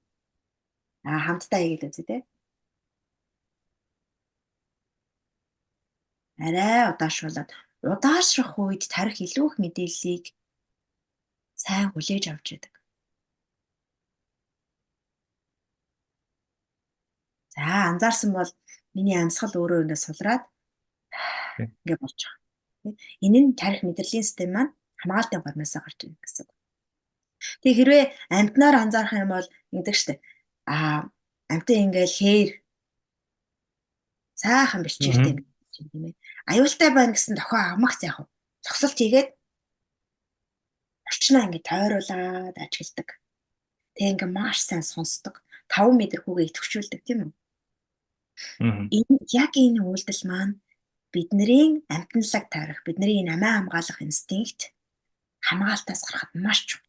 а 1.04 1.18
хамтдаа 1.26 1.60
хийгээд 1.62 1.88
үзье 1.88 2.06
те. 2.10 2.18
Арай 6.46 6.90
удаашруулад 6.94 7.50
удаашрах 7.82 8.54
үед 8.62 8.84
тарих 8.94 9.18
илүү 9.26 9.46
их 9.50 9.56
мэдээллийг 9.62 10.26
сайн 11.62 11.88
хүлээж 11.94 12.26
авч 12.34 12.48
яадаг. 12.58 12.74
За 17.54 17.92
анзаарсан 17.92 18.32
бол 18.34 18.50
миний 18.96 19.18
амьсгал 19.20 19.54
өөрөө 19.54 19.84
ингээд 19.86 20.06
сулраад 20.06 20.44
ингээд 21.86 22.02
болж 22.02 22.20
байгаа. 22.26 22.98
Энэ 23.26 23.40
нь 23.44 23.58
тарих 23.60 23.82
мэдрэлийн 23.86 24.26
систем 24.26 24.50
маань 24.56 24.74
хамгаалтын 25.02 25.44
гормоосоо 25.46 25.82
гарч 25.84 26.00
ирнэ 26.02 26.18
гэсэн 26.24 26.46
үг. 26.50 26.52
Тэгээ 27.62 27.78
хэрвээ 27.78 28.04
амтнаар 28.38 28.76
анзаарах 28.82 29.14
юм 29.14 29.32
бол 29.36 29.48
ингэдэг 29.74 29.96
штэ. 30.02 30.14
Аа 30.66 31.10
амтын 31.54 31.92
ингээл 31.92 32.18
хээр 32.18 32.50
сайхан 34.42 34.82
бичээртэй 34.82 35.34
тийм 35.74 36.04
ээ. 36.10 36.16
Аюултай 36.50 36.90
байна 36.90 37.14
гэсэн 37.14 37.38
дохио 37.38 37.78
амгц 37.78 38.02
яг. 38.08 38.26
Цогцолт 38.66 38.98
хийгээд 38.98 39.30
орчноо 41.12 41.44
ингээд 41.46 41.68
тойруулаад 41.68 42.56
ажигладаг. 42.56 43.10
Тэгээ 44.00 44.12
ингээд 44.16 44.32
маш 44.32 44.58
сайн 44.64 44.84
сонсдог. 44.88 45.44
5 45.68 45.92
м 45.92 46.00
хүүгээ 46.00 46.48
идэвхжүүлдэг 46.48 47.02
тийм 47.04 47.20
үү? 47.28 47.32
Энэ 48.96 49.16
яг 49.44 49.52
энэ 49.60 49.84
үйлдэл 49.84 50.24
маань 50.32 50.56
бидний 51.12 51.84
амтналаг 51.92 52.46
тарих, 52.48 52.80
бидний 52.88 53.20
намаа 53.28 53.60
хамгаалах 53.60 54.00
инстинкт 54.08 54.72
хамгаалтаас 55.48 56.02
гарахад 56.08 56.32
маш 56.36 56.60
чухал. 56.70 56.88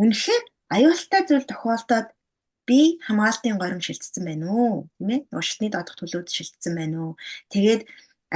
Үнэхээр 0.00 0.44
аюултай 0.74 1.22
зүйл 1.26 1.46
тохиолдоод 1.50 2.08
би 2.68 3.02
хамгаалтын 3.06 3.58
горим 3.58 3.82
шилжсэн 3.82 4.24
байна 4.24 4.46
уу? 4.48 4.88
Тийм 4.96 5.10
ээ? 5.10 5.20
Нөгөө 5.30 5.46
шатны 5.46 5.68
доодох 5.70 5.98
төлөвд 5.98 6.28
шилжсэн 6.30 6.74
байна 6.78 6.96
уу? 7.02 7.12
Тэгээд 7.52 7.82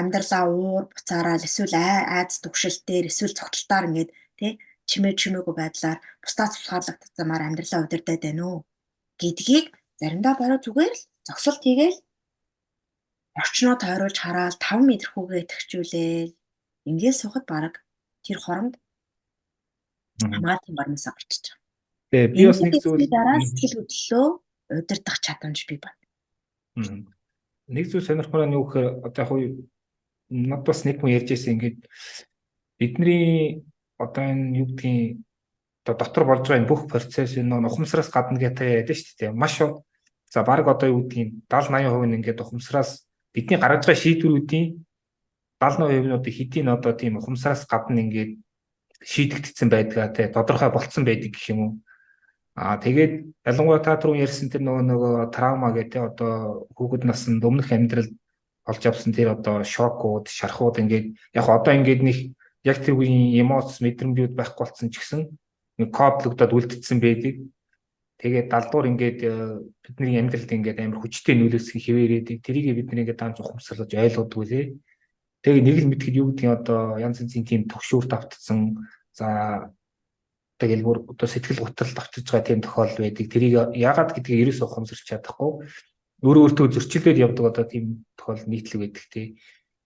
амьдралаа 0.00 0.44
уур 0.52 0.84
буцаараа 0.92 1.36
эсвэл 1.40 1.74
айц 1.76 2.32
төгшөлтээр 2.44 3.08
эсвэл 3.10 3.38
цогтолтоор 3.38 3.84
ингээд 3.88 4.10
тий 4.38 4.52
чимээ 4.90 5.14
чимээгүй 5.20 5.54
байдлаар 5.56 5.98
бусдад 6.22 6.52
тусгаарлагдсамаар 6.54 7.42
амьдралаа 7.48 7.84
удирдах 7.84 8.20
байна 8.22 8.44
уу 8.46 8.58
гэдгийг 9.20 9.66
заримдаа 10.00 10.34
баруун 10.38 10.62
зүгээр 10.62 10.94
л 10.94 11.02
зогсолт 11.26 11.62
хийгээл. 11.64 11.98
Орчноо 13.36 13.76
тойруулж 13.76 14.16
хараад 14.20 14.56
5 14.60 14.80
м 14.80 14.90
хүүгээ 14.96 15.42
итгэжүүлээл. 15.44 16.32
Ингээд 16.88 17.20
сухад 17.20 17.44
баг 17.48 17.74
тэр 18.24 18.38
хоронд 18.40 18.74
хамгаалтын 20.22 20.74
бармаас 20.76 21.06
гарчиж 21.08 21.44
байгаа. 21.52 21.64
Тэгээ 22.12 22.32
би 22.32 22.42
бас 22.48 22.60
нэг 22.62 22.74
зүйл 22.80 23.08
дараа 23.10 23.38
сэтгэл 23.42 23.76
хөдлөлөө 23.76 24.26
удирдах 24.80 25.18
чадамж 25.20 25.58
бий 25.68 25.78
байна. 25.82 26.04
Нэг 27.68 27.84
зүйл 27.90 28.06
сонирхолтой 28.06 28.48
нь 28.48 28.56
юу 28.56 28.64
гэхээр 28.64 28.88
одоо 29.04 29.36
яг 29.42 29.52
над 30.30 30.62
бас 30.66 30.84
нэг 30.84 31.00
хүн 31.00 31.14
ярьж 31.16 31.30
ирсэн 31.32 31.54
ингээд 31.56 31.78
бидний 32.78 33.62
одоо 33.98 34.24
энэ 34.24 34.58
юу 34.60 34.68
гэдгийг 34.74 35.22
дотор 35.86 36.24
болж 36.26 36.42
байгаа 36.44 36.60
энэ 36.60 36.70
бүх 36.70 36.86
процесс 36.90 37.36
энэ 37.38 37.62
ухамсараас 37.66 38.10
гадна 38.10 38.38
гэдэг 38.38 38.86
ярьдэн 38.86 38.96
шүү 38.96 39.16
дээ. 39.18 39.32
Маш 39.32 39.62
За 40.30 40.42
баг 40.42 40.66
одоо 40.68 40.88
юу 40.88 41.02
гэдгийг 41.06 41.46
70 41.48 41.70
80% 41.70 42.06
нь 42.06 42.16
ингээд 42.18 42.42
ухамсараас 42.42 43.06
бидний 43.32 43.58
гаргаж 43.58 43.86
байгаа 43.86 44.02
шийдвэрүүдийн 44.02 44.66
70% 45.62 46.04
нь 46.04 46.16
одоо 46.18 46.32
хэдийн 46.34 46.68
одоо 46.68 46.92
тийм 46.92 47.16
ухамсараас 47.16 47.62
гадна 47.70 48.02
ингээд 48.02 48.32
шийдэгдсэн 49.06 49.68
байдгаа 49.70 50.10
те 50.10 50.28
тодорхой 50.28 50.70
болцсон 50.74 51.04
байдаг 51.06 51.30
гэх 51.30 51.48
юм 51.54 51.60
уу. 51.62 51.72
Аа 52.58 52.76
тэгээд 52.82 53.46
ялангуяа 53.46 53.80
та 53.84 53.94
түрүү 54.00 54.24
ярьсан 54.26 54.50
тэр 54.50 54.66
нөгөө 54.66 54.84
нөгөө 54.90 55.14
траума 55.30 55.70
гэдэг 55.76 56.02
одоо 56.02 56.66
хүүхэд 56.74 57.04
наснд 57.06 57.44
өмнөх 57.44 57.70
амьдрал 57.70 58.08
олж 58.66 58.82
авсан 58.86 59.14
тэр 59.14 59.38
одоо 59.38 59.62
шокууд, 59.62 60.26
шархууд 60.26 60.82
ингээд 60.82 61.06
яг 61.38 61.46
одоо 61.46 61.72
ингээд 61.72 62.02
нэг 62.02 62.18
яг 62.66 62.82
тэр 62.82 62.98
үеийн 62.98 63.46
эмоц 63.46 63.78
мэдрэмжүүд 63.78 64.34
байхгүй 64.34 64.62
болсон 64.66 64.90
ч 64.90 64.98
гэсэн 64.98 65.22
нэг 65.78 65.88
кодлогдоод 65.94 66.50
үлдсэн 66.50 66.98
байдаг. 66.98 67.46
Тэгээд 68.18 68.50
далдуур 68.50 68.90
ингээд 68.90 69.20
э, 69.22 69.60
бидний 69.86 70.18
амьдралд 70.18 70.50
ингээд 70.50 70.82
амар 70.82 70.98
хүчтэй 71.04 71.36
нөлөөсөх 71.36 71.78
хэвээрээд 71.78 72.42
тэрийг 72.42 72.74
бид 72.74 72.90
нэгээд 72.90 73.20
даанч 73.20 73.38
ухамсарлаж 73.38 73.92
ойлгодгүй 73.92 74.44
лээ. 74.50 74.66
Тэгээд 75.44 75.62
нэг 75.68 75.76
л 75.84 75.88
мэдхэд 75.92 76.18
юу 76.18 76.32
гэдгийг 76.32 76.52
одоо 76.64 76.96
янз 76.98 77.20
янзын 77.22 77.44
тийм 77.44 77.68
төгшүүрт 77.68 78.10
автцсан 78.16 78.88
за 79.12 79.68
тэгэл 80.56 80.82
бүр 80.82 80.98
одоо 81.12 81.28
сэтгэл 81.28 81.60
готролд 81.60 82.00
авчиж 82.00 82.24
байгаа 82.24 82.48
тийм 82.48 82.60
тохиолдол 82.64 83.04
байдаг. 83.04 83.26
Тэрийг 83.28 83.54
яагаад 83.76 84.10
гэдгийг 84.16 84.42
ерөөсөө 84.48 84.64
ухамсарч 84.64 85.04
чадахгүй 85.04 85.68
өөрөө 86.24 86.44
өөртөө 86.48 86.66
зөрчилдөд 86.72 87.18
явдаг 87.20 87.44
одоо 87.52 87.64
тийм 87.68 88.04
тохиолдол 88.16 88.48
нийтлэг 88.48 88.80
байдаг 88.80 89.04
тий. 89.12 89.26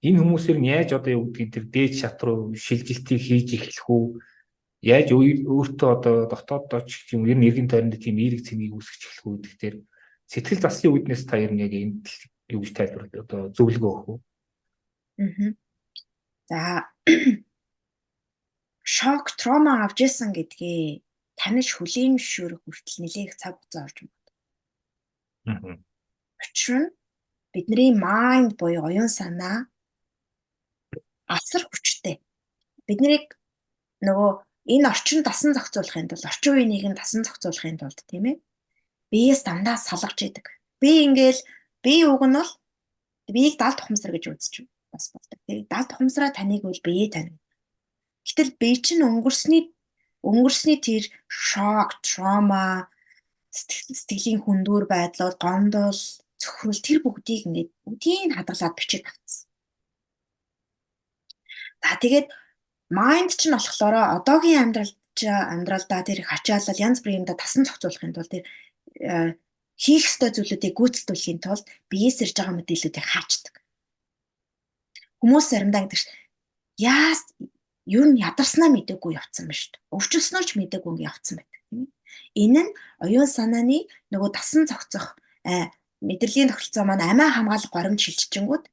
Энэ 0.06 0.20
хүмүүсээр 0.22 0.58
нь 0.60 0.70
яаж 0.70 0.90
одоо 0.94 1.12
юу 1.16 1.24
гэдгийг 1.32 1.50
тэр 1.50 1.64
дээд 1.66 1.92
шат 1.98 2.18
руу 2.22 2.54
шилжилтийг 2.54 3.20
хийж 3.20 3.48
эхлэх 3.58 3.86
үү? 3.90 4.04
яаж 4.80 5.12
өөртөө 5.12 5.88
одоо 5.92 6.16
дотооддоо 6.24 6.80
ч 6.88 7.04
юм 7.12 7.28
ер 7.28 7.36
нь 7.36 7.44
эргэн 7.48 7.68
тойронд 7.68 8.00
тийм 8.00 8.16
эерэг 8.16 8.40
цэнийг 8.48 8.72
үүсгэж 8.72 9.00
эхлэх 9.04 9.26
үед 9.28 9.44
тэгэхээр 9.44 9.76
сэтгэл 10.24 10.64
заслын 10.64 10.92
үүднээс 10.96 11.22
та 11.28 11.36
ер 11.36 11.52
нь 11.52 11.60
яг 11.60 11.72
энд 11.76 12.08
юу 12.48 12.64
гэж 12.64 12.72
тайлбарлах 12.72 13.12
одоо 13.12 13.52
зөвлөгөө 13.52 13.90
өгөх 13.92 14.08
үү? 14.08 14.18
Мгм. 15.20 15.50
За 16.48 16.88
шок, 18.80 19.36
трома 19.36 19.84
авч 19.84 20.08
исэн 20.08 20.32
гэдгээ 20.32 21.04
таньж 21.36 21.76
хүлээн 21.76 22.16
зөвшөөрөх 22.16 22.60
хүртэл 22.64 23.00
нэлээд 23.04 23.28
их 23.28 23.36
цаг 23.36 23.60
хугацаа 23.60 23.84
орж 23.84 23.96
байна. 24.00 24.16
Мгм. 25.44 25.76
Учир 26.40 26.76
нь 26.80 26.94
бидний 27.52 27.92
майнд 27.92 28.56
буюу 28.60 28.88
оюун 28.88 29.08
санаа 29.08 29.68
асар 31.28 31.62
хүчтэй. 31.68 32.16
Биднийг 32.86 33.36
нөгөө 34.00 34.30
энэ 34.74 34.88
орчин 34.92 35.20
дасан 35.22 35.52
зохицуулахын 35.54 36.08
тулд 36.08 36.24
орчин 36.30 36.52
үеийн 36.54 36.70
нийгэм 36.72 36.94
дасан 36.96 37.22
зохицуулахын 37.22 37.78
тулд 37.80 38.00
тийм 38.10 38.24
ээ 38.30 38.36
биеэс 39.10 39.42
дандаа 39.44 39.76
салгаж 39.76 40.18
идэг. 40.22 40.46
Би 40.80 41.06
ингээл 41.06 41.40
би 41.84 41.94
үг 42.06 42.22
нь 42.26 42.36
бол 42.38 42.52
биеийг 43.34 43.56
даал 43.58 43.76
тухамсар 43.76 44.14
гэж 44.14 44.24
үзэж 44.30 44.54
бас 44.92 45.10
болдог. 45.12 45.38
Тэгээ 45.46 45.70
даал 45.70 45.86
тухамсараа 45.90 46.30
таныг 46.34 46.62
бол 46.62 46.80
бие 46.86 47.06
тань. 47.10 47.38
Гэтэл 48.26 48.58
бие 48.60 48.76
чинь 48.78 49.06
өнгөрсний 49.06 49.74
өнгөрсний 50.22 50.78
тэр 50.78 51.04
шок, 51.26 51.98
траума, 52.04 52.90
сэтгэлийн 53.50 54.44
хүндүүр 54.44 54.84
байдлууд, 54.86 55.36
гомдол, 55.40 56.00
цөхрөл 56.40 56.80
тэр 56.80 56.98
бүгдийг 57.04 57.46
ингээд 57.46 57.70
бүгдийг 57.84 58.32
хадгалаад 58.34 58.74
бичиж 58.74 59.04
авцсан. 59.04 59.46
За 61.84 61.96
тэгээд 62.00 62.26
майнд 62.90 63.30
ч 63.36 63.48
нь 63.48 63.54
болохоор 63.54 64.20
одоогийн 64.20 64.72
амьдрал 64.72 64.92
амьдралдаа 65.20 66.00
тэр 66.02 66.24
их 66.24 66.32
ачаалал 66.32 66.80
янз 66.80 67.04
бүрийн 67.04 67.22
юмда 67.24 67.36
тасан 67.36 67.68
зохицуулахын 67.68 68.16
тулд 68.16 68.32
тэр 68.32 68.44
э, 69.00 69.36
хийх 69.76 70.08
ёстой 70.08 70.30
зүйлүүдийг 70.32 70.74
гүйцэтгүүлэхийн 70.76 71.40
тулд 71.44 71.66
биеэс 71.92 72.24
ирж 72.24 72.36
байгаа 72.36 72.56
мэдээллүүдийг 72.56 73.06
хаачдаг. 73.06 73.54
Хүмүүс 75.20 75.46
заримдаа 75.52 75.84
гэдэг 75.84 76.00
чинь 76.00 76.14
яас 76.80 77.20
юу 77.84 78.04
нь 78.08 78.20
ядарснаа 78.20 78.72
мэдээгүй 78.72 79.12
явцсан 79.16 79.48
ба 79.48 79.54
шүү 79.56 79.70
дээ. 79.76 79.84
Өвчлснөө 79.92 80.42
ч 80.48 80.50
мэдээгүй 80.56 80.90
ингэ 80.96 81.08
явцсан 81.08 81.36
байдаг 81.36 81.60
тийм 81.68 81.80
ээ. 81.84 81.88
Энэ 82.44 82.62
нь 82.64 82.72
оюун 83.04 83.28
санааны 83.28 83.78
нөгөө 84.12 84.30
тасан 84.32 84.64
зохицох 84.64 85.16
э, 85.44 85.68
мэдрэлийн 86.00 86.48
тогтолцоо 86.50 86.84
маань 86.84 87.04
амиа 87.04 87.30
хамгаалах 87.34 87.72
горимж 87.72 88.00
шилжчихэнгүүт 88.02 88.64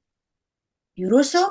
ерөөсөө 1.03 1.45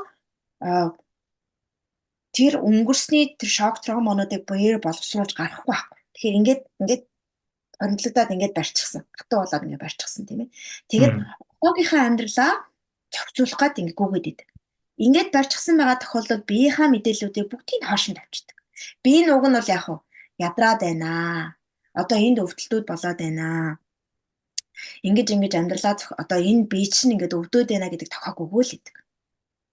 тэр 2.36 2.52
өнгөрсний 2.60 3.36
тэр 3.40 3.50
шок 3.50 3.80
травмонуудыг 3.80 4.44
бээр 4.44 4.76
боловсруулж 4.84 5.32
гарахгүй 5.36 5.72
байхгүй. 5.72 6.00
Тэгэхээр 6.12 6.38
ингээд 6.40 6.62
ингээд 6.80 7.02
хоригдлуудад 7.80 8.34
ингээд 8.34 8.54
барьчихсан. 8.56 9.02
Хатуу 9.16 9.38
болоод 9.40 9.64
ингээд 9.64 9.84
барьчихсан 9.84 10.24
тийм 10.28 10.40
ээ. 10.44 10.50
Тэгээд 10.90 11.14
одоогийнхаа 11.60 12.02
амьдралаа 12.04 12.52
зохицуулах 13.12 13.60
гээд 13.60 13.80
ингээд 13.80 14.00
гүгээд 14.00 14.26
идэг. 14.32 14.48
Ингээд 14.96 15.30
барьчихсан 15.32 15.76
байгаа 15.80 15.98
тохиолдолд 16.00 16.44
биеийнхаа 16.48 16.88
мэдээллүүдийг 16.92 17.46
бүгдийг 17.48 17.82
хоошин 17.84 18.16
тавьчихдаг. 18.16 18.56
Бие 19.04 19.24
нуг 19.24 19.44
нь 19.48 19.56
бол 19.56 19.72
яг 19.72 19.84
ядраад 20.36 20.80
байна. 20.84 21.10
Одоо 21.96 22.16
энд 22.20 22.40
өвдөлтүүд 22.44 22.84
болоод 22.88 23.18
байна. 23.20 23.80
Ингэж 25.06 25.28
ингэж 25.34 25.52
амьдралаа 25.56 25.94
одоо 26.22 26.38
энэ 26.40 26.68
бие 26.70 26.88
чинь 26.92 27.14
ингээд 27.14 27.36
өвдөд 27.38 27.68
байна 27.70 27.88
гэдэг 27.92 28.08
тохиог 28.12 28.38
өгөөл 28.44 28.76
идэг. 28.76 28.96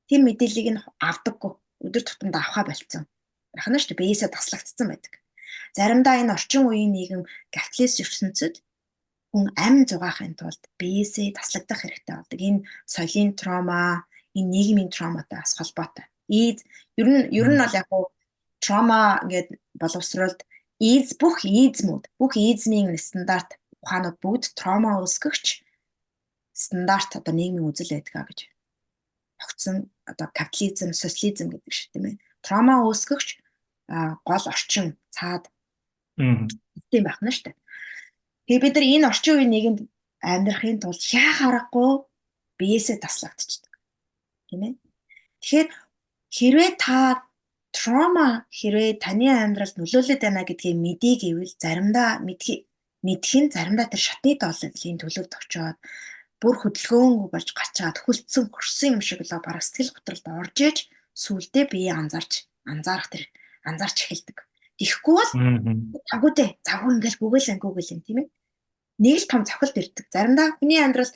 Тэр 0.07 0.21
мэдээллийг 0.23 0.67
нь 0.73 0.83
авдаггүй 0.99 1.51
өдөр 1.85 2.03
тутамд 2.05 2.35
авахаа 2.35 2.63
болцсон. 2.67 3.03
Ахна 3.57 3.77
шүү 3.79 3.93
дээ 3.93 4.01
биеэсээ 4.01 4.29
таслагдсан 4.31 4.87
байдаг. 4.89 5.13
Заримдаа 5.75 6.15
энэ 6.21 6.33
орчин 6.33 6.63
үеийн 6.65 6.93
нийгэм 6.95 7.21
капиталист 7.53 8.01
ертөнцид 8.03 8.55
хүн 9.31 9.49
амь 9.57 9.85
зугаахын 9.89 10.33
тулд 10.39 10.61
биеэсээ 10.79 11.33
таслагдах 11.37 11.79
хэрэгтэй 11.81 12.15
болдог. 12.15 12.39
Энэ 12.39 12.63
соёлын 12.85 13.31
трома, 13.39 14.05
энэ 14.37 14.51
нийгмийн 14.53 14.89
троматай 14.93 15.39
бас 15.41 15.53
холбоотой. 15.57 16.05
Ийз 16.29 16.63
ер 16.97 17.07
нь 17.09 17.21
ер 17.33 17.47
нь 17.51 17.61
бол 17.61 17.73
яг 17.73 17.87
гоо 17.89 18.13
трома 18.63 19.19
гэдэг 19.31 19.59
боловсролд 19.81 20.39
ийз 20.79 21.17
бүх 21.21 21.43
ийзмүүд, 21.43 22.03
бүх 22.19 22.33
ийзмийн 22.37 22.93
стандарт 22.97 23.59
ухаанууд 23.83 24.17
бүгд 24.23 24.43
трома 24.55 24.97
үүсгэгч 25.03 25.61
стандарт 26.55 27.19
одоо 27.19 27.33
нийгмийн 27.35 27.67
үзэл 27.67 27.93
байдаг 27.93 28.27
гэж 28.31 28.39
тогтсон 29.43 29.91
одоо 30.05 30.27
капитализм, 30.33 30.93
социализм 30.93 31.51
гэдэг 31.51 31.73
шиг 31.73 31.91
тийм 31.91 32.05
ээ. 32.07 32.21
Трома 32.45 32.83
үүсгэгч 32.87 33.27
гол 34.23 34.45
орчин 34.47 34.95
цаад 35.11 35.51
систем 36.15 37.03
байх 37.03 37.19
нь 37.19 37.31
шүү 37.33 37.51
дээ. 37.51 37.57
Тэгээ 38.47 38.63
бид 38.63 38.75
нар 38.75 38.87
энэ 38.87 39.09
орчин 39.11 39.33
үеийн 39.35 39.51
нийгэмд 39.51 39.79
амьдрахын 40.23 40.79
тулд 40.79 41.01
яа 41.11 41.31
харахгүй 41.35 41.91
биеэсээ 42.59 42.97
таслагдчихдаг. 43.03 43.73
Тийм 44.47 44.61
ээ. 44.63 44.73
Тэгэхээр 45.41 45.67
хэрвээ 46.31 46.71
та 46.79 47.27
трома 47.75 48.47
хэрвээ 48.53 49.01
таны 49.03 49.27
амьдралд 49.27 49.75
нөлөөлөд 49.75 50.21
байна 50.23 50.47
гэдгийг 50.47 50.77
мэдээ 50.79 51.15
гэвэл 51.19 51.53
заримдаа 51.59 52.21
мэдхий 52.23 52.69
мэдхийн 53.03 53.51
заримдаа 53.51 53.87
тэр 53.91 54.01
шатны 54.01 54.39
дооллын 54.39 54.97
төлөвт 54.99 55.33
очоод 55.35 55.77
бүр 56.39 56.55
хөдөлгөөнгүй 56.59 57.29
болж 57.31 57.49
гачаад 57.55 57.97
хөлдсөн 58.03 58.45
хөрсөн 58.51 58.89
юм 58.97 59.01
шиг 59.03 59.23
л 59.23 59.35
бараг 59.43 59.63
сэтгэл 59.63 59.95
готролд 59.95 60.25
орж 60.27 60.57
иж 60.59 60.77
сүулдэ 61.15 61.71
бие 61.71 61.91
анзаарч 61.95 62.47
анзаарах 62.67 63.07
тэр 63.11 63.23
анзаарч 63.63 63.97
эхэлдэг. 64.03 64.37
Тэгэхгүй 64.79 65.15
бол 65.15 65.31
агуудэ 66.15 66.59
завгүй 66.67 66.91
ингээл 66.97 67.21
бүгээл 67.21 67.53
ангүйгээл 67.55 67.93
юм 67.95 68.01
тийм 68.03 68.17
ээ. 68.23 68.27
Нэг 69.03 69.17
л 69.23 69.29
том 69.31 69.43
цохилт 69.47 69.77
ирдэг. 69.77 70.05
Заримдаа 70.11 70.57
хүний 70.57 70.81
амьдрал 70.81 71.13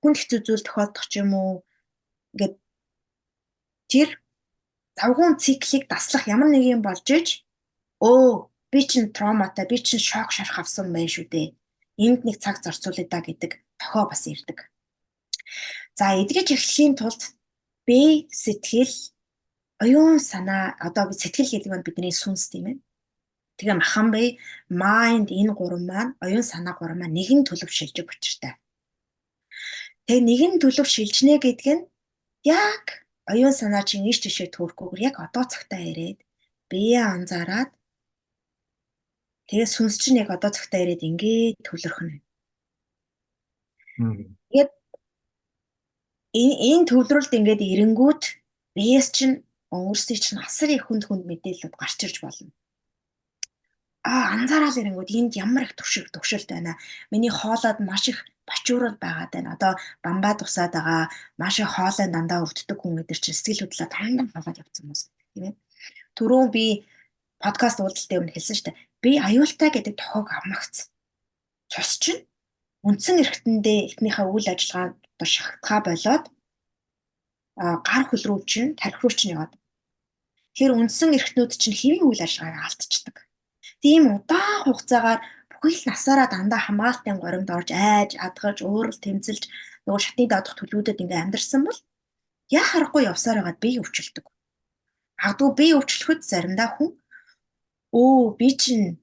хүн 0.00 0.14
хэцүү 0.16 0.40
зүйл 0.44 0.64
тохиолдох 0.64 1.08
юм 1.18 1.30
уу 1.34 1.52
ингээд 2.32 2.54
тэр 3.90 4.08
завгуун 4.96 5.36
циклийг 5.42 5.84
даслах 5.90 6.24
ямар 6.30 6.48
нэг 6.48 6.64
юм 6.64 6.80
болж 6.80 7.06
иж 7.10 7.28
өө 8.00 8.48
би 8.74 8.82
чинь 8.90 9.14
травматай 9.14 9.66
би 9.70 9.78
чинь 9.78 10.02
шок 10.02 10.34
шарах 10.34 10.58
авсан 10.58 10.90
байх 10.90 11.06
шүү 11.14 11.30
дээ. 11.30 11.54
Энд 11.94 12.26
нэг 12.26 12.42
цаг 12.42 12.58
зарцуулъя 12.58 13.06
да 13.06 13.22
гэдэг 13.22 13.62
тохио 13.78 14.10
бас 14.10 14.26
ирдэг. 14.26 14.66
За 15.94 16.18
эдгэж 16.18 16.58
эхлэхийн 16.58 16.98
тулд 16.98 17.22
би 17.86 18.26
сэтгэл 18.34 18.90
оюун 19.78 20.18
санаа 20.18 20.74
одоо 20.82 21.06
би 21.06 21.14
сэтгэл 21.14 21.54
гэдэг 21.54 21.70
нь 21.70 21.86
бидний 21.86 22.10
сүнс 22.10 22.50
тийм 22.50 22.66
ээ. 22.66 22.76
Тэгээ 23.62 23.78
махан 23.78 24.10
бай 24.10 24.42
mind 24.66 25.30
энэ 25.30 25.54
гурван 25.54 25.86
маань 25.86 26.12
оюун 26.18 26.42
санаа 26.42 26.74
гурван 26.74 26.98
маань 26.98 27.14
нэгэн 27.14 27.46
төлөв 27.46 27.70
шилжих 27.70 28.10
учиртай. 28.10 28.58
Тэгээ 30.10 30.26
нэгэн 30.26 30.52
төлөв 30.58 30.86
шилжнэ 30.90 31.38
гэдэг 31.38 31.66
нь 31.78 31.86
яг 32.42 33.06
оюун 33.30 33.54
санаа 33.54 33.86
чинь 33.86 34.10
ийш 34.10 34.18
тийшээ 34.18 34.50
төрөхгүйгээр 34.50 35.14
яг 35.14 35.16
одоо 35.22 35.46
цагтаа 35.46 35.78
ирээд 35.78 36.18
бие 36.66 36.98
анзаараад 36.98 37.70
тэгээ 39.48 39.68
сүнс 39.68 39.96
чинь 40.02 40.20
яг 40.22 40.30
одоо 40.30 40.50
цагтаа 40.50 40.80
ирээд 40.82 41.02
ингээд 41.08 41.56
төлөрөх 41.66 42.00
нь. 42.04 42.18
Тэгээд 44.50 44.70
энэ 46.34 46.54
энэ 46.70 46.88
төвлөрөлд 46.90 47.32
ингээд 47.38 47.62
эренгүүт 47.62 48.22
биес 48.74 49.06
чинь 49.14 49.44
өнгөрсөй 49.70 50.18
чинь 50.18 50.42
асар 50.42 50.70
их 50.74 50.86
хүнд 50.86 51.06
хүнд 51.06 51.24
мэдээлэлд 51.30 51.74
гарч 51.78 51.98
ирж 52.06 52.16
болно. 52.22 52.50
Аа 54.04 54.34
анзаараад 54.36 54.76
ирэнгүүт 54.80 55.10
энд 55.18 55.32
ямар 55.38 55.64
их 55.66 55.74
туршиг 55.78 56.10
төвшөлт 56.10 56.50
байна. 56.50 56.76
Миний 57.10 57.32
хоолойд 57.32 57.78
маш 57.80 58.04
их 58.12 58.18
бочуурал 58.48 58.96
байгаад 59.00 59.30
байна. 59.32 59.54
Одоо 59.56 59.72
бамбаа 60.04 60.34
тусаад 60.36 60.72
байгаа 60.76 61.08
маш 61.40 61.56
их 61.62 61.70
хоолой 61.74 62.08
дандаа 62.10 62.44
өвддөг 62.44 62.78
хүн 62.78 62.98
гэдэр 63.00 63.18
чинь 63.22 63.38
сэтгэл 63.38 63.62
хөдлөлөө 63.64 63.90
тандам 63.94 64.28
хагаад 64.34 64.60
явцсан 64.60 64.82
хүмүүс 64.84 65.02
тийм 65.32 65.44
ээ. 65.48 65.54
Түрүүн 66.16 66.48
би 66.52 66.64
подкаст 67.40 67.80
уулзалтын 67.80 68.18
өмнө 68.20 68.34
хэлсэн 68.34 68.56
шүү 68.56 68.66
дээ. 68.68 68.76
Би 69.04 69.20
аюултай 69.20 69.68
гэдэг 69.68 70.00
тохиог 70.00 70.32
авмагц. 70.32 70.88
Цус 71.68 72.00
чинь 72.00 72.24
үндсэн 72.88 73.20
эрхтэндээ 73.20 73.92
эхнийхээ 73.92 74.24
үйл 74.32 74.48
ажиллагаа 74.48 74.96
одоо 74.96 75.28
шахтгаа 75.28 75.80
болоод 75.84 76.24
гар 77.84 78.04
хөл 78.08 78.24
рүү 78.24 78.40
чинь 78.48 78.72
тархи 78.80 79.04
руу 79.04 79.12
чинь 79.12 79.36
яваад. 79.36 79.52
Тэгэхээр 80.56 80.76
үндсэн 80.80 81.10
эрхтнүүд 81.20 81.52
чинь 81.60 81.76
хэвийн 81.76 82.08
үйл 82.08 82.24
ажиллагааг 82.24 82.64
алдчихдаг. 82.64 83.16
Тийм 83.84 84.02
удаан 84.16 84.64
хугацаагаар 84.64 85.20
бүхэл 85.52 85.84
насаараа 85.84 86.28
дандаа 86.32 86.60
хамгаалтын 86.64 87.20
горимд 87.20 87.50
орж 87.52 87.70
айж, 87.76 88.10
адгаж, 88.16 88.64
уурал 88.64 88.96
тэмцэлж 88.96 89.44
нөгөө 89.84 90.00
шатны 90.00 90.24
доодох 90.32 90.56
төлөвлөдөд 90.56 91.02
ингээ 91.04 91.20
амьдарсан 91.28 91.68
бол 91.68 91.78
яа 92.48 92.64
харахгүй 92.64 93.02
явсаар 93.12 93.44
байгаад 93.44 93.60
бие 93.60 93.80
өвчлөдөг. 93.84 94.24
Агадгүй 95.20 95.50
бие 95.60 95.74
өвчлөхөд 95.78 96.20
заримдаа 96.24 96.68
хүн 96.76 96.90
өө 97.94 98.34
би 98.38 98.48
чинь 98.58 98.98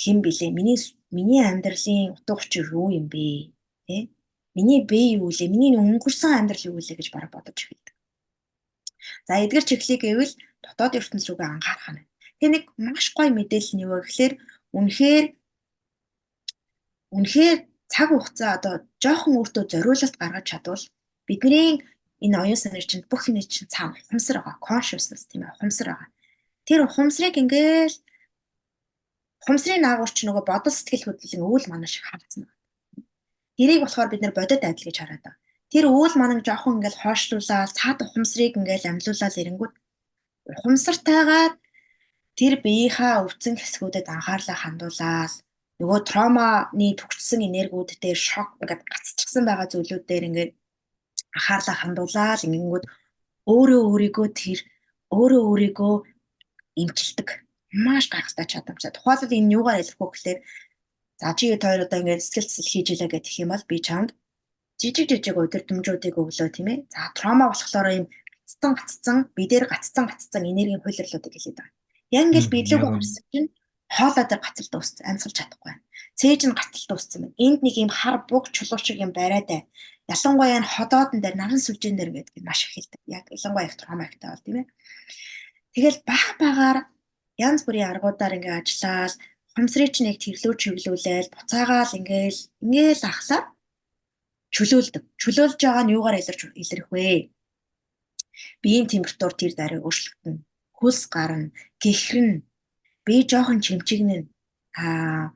хэн 0.00 0.24
блэ? 0.24 0.48
Миний 0.56 0.78
миний 1.12 1.44
амьдралын 1.44 2.16
утга 2.16 2.40
учир 2.40 2.72
юу 2.72 2.88
юм 2.88 3.06
бэ? 3.12 3.52
Тэ? 3.86 4.08
Миний 4.56 4.80
бие 4.80 5.20
юу 5.20 5.28
лээ? 5.28 5.52
Миний 5.52 5.76
өнгөрсөн 5.76 6.32
амьдрал 6.40 6.72
юу 6.72 6.80
лээ 6.80 6.96
гэж 6.96 7.12
бараг 7.12 7.30
бодож 7.30 7.68
эхэлдэг. 7.68 7.94
За 9.28 9.44
эдгэр 9.44 9.64
чиглэлийг 9.68 10.00
гэвэл 10.02 10.34
дотоод 10.64 10.96
ертөнц 10.96 11.24
рүүгээ 11.28 11.48
анхаарах 11.52 11.88
нь. 11.92 12.08
Тэгээ 12.40 12.52
нэг 12.56 12.64
маш 12.80 13.12
гоё 13.12 13.28
мэдээлэл 13.28 13.74
нь 13.76 13.84
юу 13.84 13.92
вэ 14.00 14.08
гэхээр 14.08 14.34
үнэхээр 14.72 15.26
үнэхээр 17.16 17.58
цаг 17.92 18.08
хугацаа 18.08 18.50
одоо 18.56 18.74
жоохон 19.02 19.36
өөртөө 19.36 19.64
зориулалт 19.68 20.16
гаргаж 20.16 20.46
чадвал 20.48 20.84
бидний 21.28 21.82
энэ 22.24 22.36
оюун 22.40 22.60
санаа 22.60 22.80
чинь 22.80 23.04
бүх 23.10 23.28
юм 23.28 23.36
чинь 23.42 23.68
цаана 23.68 23.98
ухамсар 23.98 24.40
байгаа. 24.40 24.62
Consciousness 24.62 25.26
тийм 25.28 25.42
ээ 25.44 25.52
ухамсар 25.52 25.88
байгаа. 25.92 26.08
Тэр 26.64 26.80
ухамсарыг 26.86 27.36
ингээл 27.42 27.96
ухамсарын 29.40 29.84
наагур 29.84 30.10
чи 30.12 30.28
нөгөө 30.28 30.44
бодол 30.44 30.74
сэтгэл 30.74 31.06
хөдлөлийн 31.08 31.44
үйл 31.44 31.66
манай 31.72 31.88
шиг 31.88 32.04
байна. 32.08 32.48
Тэрийг 33.56 33.80
болохоор 33.84 34.08
бид 34.12 34.22
нэр 34.22 34.36
бодит 34.36 34.64
адил 34.64 34.86
гэж 34.88 34.96
хараад 35.00 35.22
байгаа. 35.24 35.40
Тэр 35.72 35.84
үйл 35.88 36.14
манаг 36.16 36.40
жоохон 36.44 36.80
ингээл 36.80 37.02
хойшлуулаад 37.02 37.70
цаад 37.78 37.98
ухамсарыг 38.04 38.54
ингээл 38.60 38.90
амьлуулаад 38.90 39.40
ирэнгүүт 39.40 39.74
ухамсартайгаар 40.52 41.52
тэр 42.38 42.54
биеийнхаа 42.64 43.24
өвцөн 43.24 43.56
хэсгүүдэд 43.60 44.06
анхаарлаа 44.08 44.58
хандуулаад 44.60 45.32
нөгөө 45.80 46.00
троманы 46.10 46.88
төгссөн 47.00 47.40
энергиуд 47.48 47.96
дээр 48.02 48.18
шок 48.18 48.56
ингээд 48.60 48.82
гацчихсан 48.92 49.44
байгаа 49.48 49.68
зүйлүүд 49.72 50.04
дээр 50.08 50.24
ингээд 50.28 50.52
анхаарлаа 51.36 51.76
хандуулаад 51.80 52.40
ингэнгүүт 52.44 52.84
өөрөө 53.52 53.82
өөрийгөө 53.90 54.28
тэр 54.40 54.58
өөрөө 55.16 55.42
өөрийгөө 55.50 55.94
имчилдэг 56.82 57.28
маш 57.72 58.10
гайхалтай 58.10 58.46
чадамжтай. 58.46 58.92
Тухайлбал 58.92 59.38
энэ 59.38 59.54
юугаар 59.58 59.82
илэрхүү 59.82 60.08
гэхээр 60.10 60.38
за 61.20 61.34
чи 61.38 61.46
хоёр 61.54 61.86
одоо 61.86 61.98
ингээд 62.00 62.24
сэтгэл 62.24 62.50
зүйн 62.50 62.66
хийж 62.70 62.86
илээ 62.90 63.10
гэх 63.10 63.40
юм 63.42 63.50
бол 63.52 63.64
би 63.70 63.78
чамд 63.78 64.10
жижиг 64.80 65.06
жижиг 65.12 65.36
удирдамжуудыг 65.36 66.16
өглөө 66.16 66.48
тийм 66.50 66.68
ээ. 66.72 66.78
За 66.88 67.12
трома 67.12 67.52
болохоор 67.52 67.88
юм 67.92 68.06
гаццсан 68.08 68.72
гаццсан 68.74 69.16
бидээр 69.36 69.64
гаццсан 69.68 70.04
гаццсан 70.08 70.42
энергийн 70.48 70.82
хуйлрлуудыг 70.82 71.32
хэлээд 71.36 71.58
байгаа. 71.60 71.76
Яг 72.10 72.22
ингээд 72.26 72.48
биелэг 72.50 72.82
гарсан 72.82 73.24
чинь 73.30 73.48
хоолоо 73.86 74.24
дээр 74.24 74.42
гацалт 74.42 74.72
дууссан 74.72 75.04
амьсгалж 75.06 75.36
чадахгүй 75.36 75.68
байна. 75.68 75.84
Цээж 76.18 76.42
нь 76.48 76.56
гацалт 76.56 76.88
дууссан 76.88 77.20
байна. 77.22 77.38
Энд 77.44 77.60
нэг 77.62 77.74
юм 77.76 77.90
хар 77.92 78.16
буг 78.24 78.50
чулуу 78.56 78.80
шиг 78.80 78.98
юм 78.98 79.12
бариад 79.12 79.46
бай. 79.46 79.62
Ялангуяа 80.10 80.58
энэ 80.58 80.72
ходоодн 80.74 81.20
дээр 81.20 81.36
наран 81.38 81.60
сүлжээн 81.62 81.96
дээр 81.98 82.10
гэдэг 82.16 82.42
маш 82.42 82.66
их 82.66 82.74
хэлдэг. 82.74 83.00
Яг 83.06 83.24
ялангуяа 83.30 83.68
их 83.68 83.76
трома 83.78 84.08
ихтэй 84.08 84.30
бол 84.30 84.44
тийм 84.46 84.56
ээ. 84.64 84.66
Тэгэл 85.74 85.98
баг 86.08 86.26
багаар 86.42 86.78
янз 87.46 87.60
бүрийн 87.64 87.90
аргуудаар 87.90 88.36
ингээ 88.36 88.60
ажиллаад 88.60 89.14
хумсрыг 89.54 89.90
ч 89.94 89.96
нэг 90.04 90.16
тэрлүү 90.20 90.54
чиглүүлээл 90.62 91.32
буцаагаал 91.34 91.92
ингээл 91.98 92.40
ингээл 92.64 93.04
ахлаа 93.10 93.42
чөлөөлдөг. 94.54 95.04
Чөлөөлж 95.22 95.58
байгаа 95.62 95.84
нь 95.84 95.94
юугаар 95.96 96.18
илэрч 96.20 96.40
илэрх 96.62 96.88
вэ? 96.90 97.30
Биеийн 98.62 98.86
температур 98.90 99.32
тэр 99.34 99.52
даруй 99.54 99.80
өөрчлөгдөнө. 99.82 100.42
Хөлс 100.78 101.02
гарна, 101.14 101.52
гэхрэн, 101.82 102.42
бие 103.06 103.22
жоохон 103.30 103.60
чимчигнэн. 103.64 104.24
Аа 104.74 105.30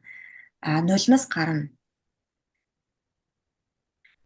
а 0.64 0.80
нулимс 0.80 1.24
гарна. 1.34 1.68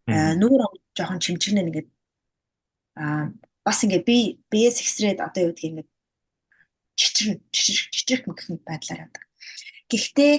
Аа 0.06 0.32
нүүр 0.40 0.60
жоохон 0.96 1.20
чимчигнэн 1.24 1.68
ингээд 1.68 1.88
аа 2.96 3.32
бас 3.66 3.78
ингээд 3.84 4.04
би 4.08 4.18
биес 4.50 4.80
эксрээд 4.80 5.18
одоо 5.20 5.42
юу 5.44 5.52
гэдгийг 5.52 5.72
ингээд 5.72 5.90
чичрэн 6.98 7.38
чичрэх 7.54 8.26
мэгхэн 8.26 8.58
байдлаар 8.66 9.06
явдаг. 9.06 9.24
Гэхдээ 9.90 10.34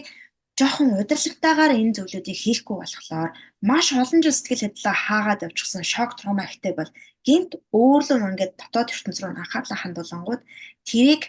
жоохон 0.59 0.99
удирдлагатайгаар 0.99 1.73
энэ 1.79 1.95
зүйлүүдийг 1.95 2.37
хийхгүй 2.43 2.75
болохоор 2.83 3.31
маш 3.63 3.87
олон 3.95 4.19
жил 4.19 4.35
сэтгэл 4.35 4.63
хөдлөлөө 4.67 4.95
хаагаад 5.07 5.45
явчихсан 5.47 5.83
шок 5.87 6.11
травма 6.19 6.43
ихтэй 6.51 6.73
бол 6.75 6.91
гинт 7.23 7.51
өөрлөө 7.71 8.17
ингээд 8.35 8.53
дотоод 8.59 8.91
ертөнц 8.91 9.17
рүү 9.23 9.31
анхаарлаа 9.39 9.79
хандуулангууд 9.79 10.41
тэрийг 10.83 11.23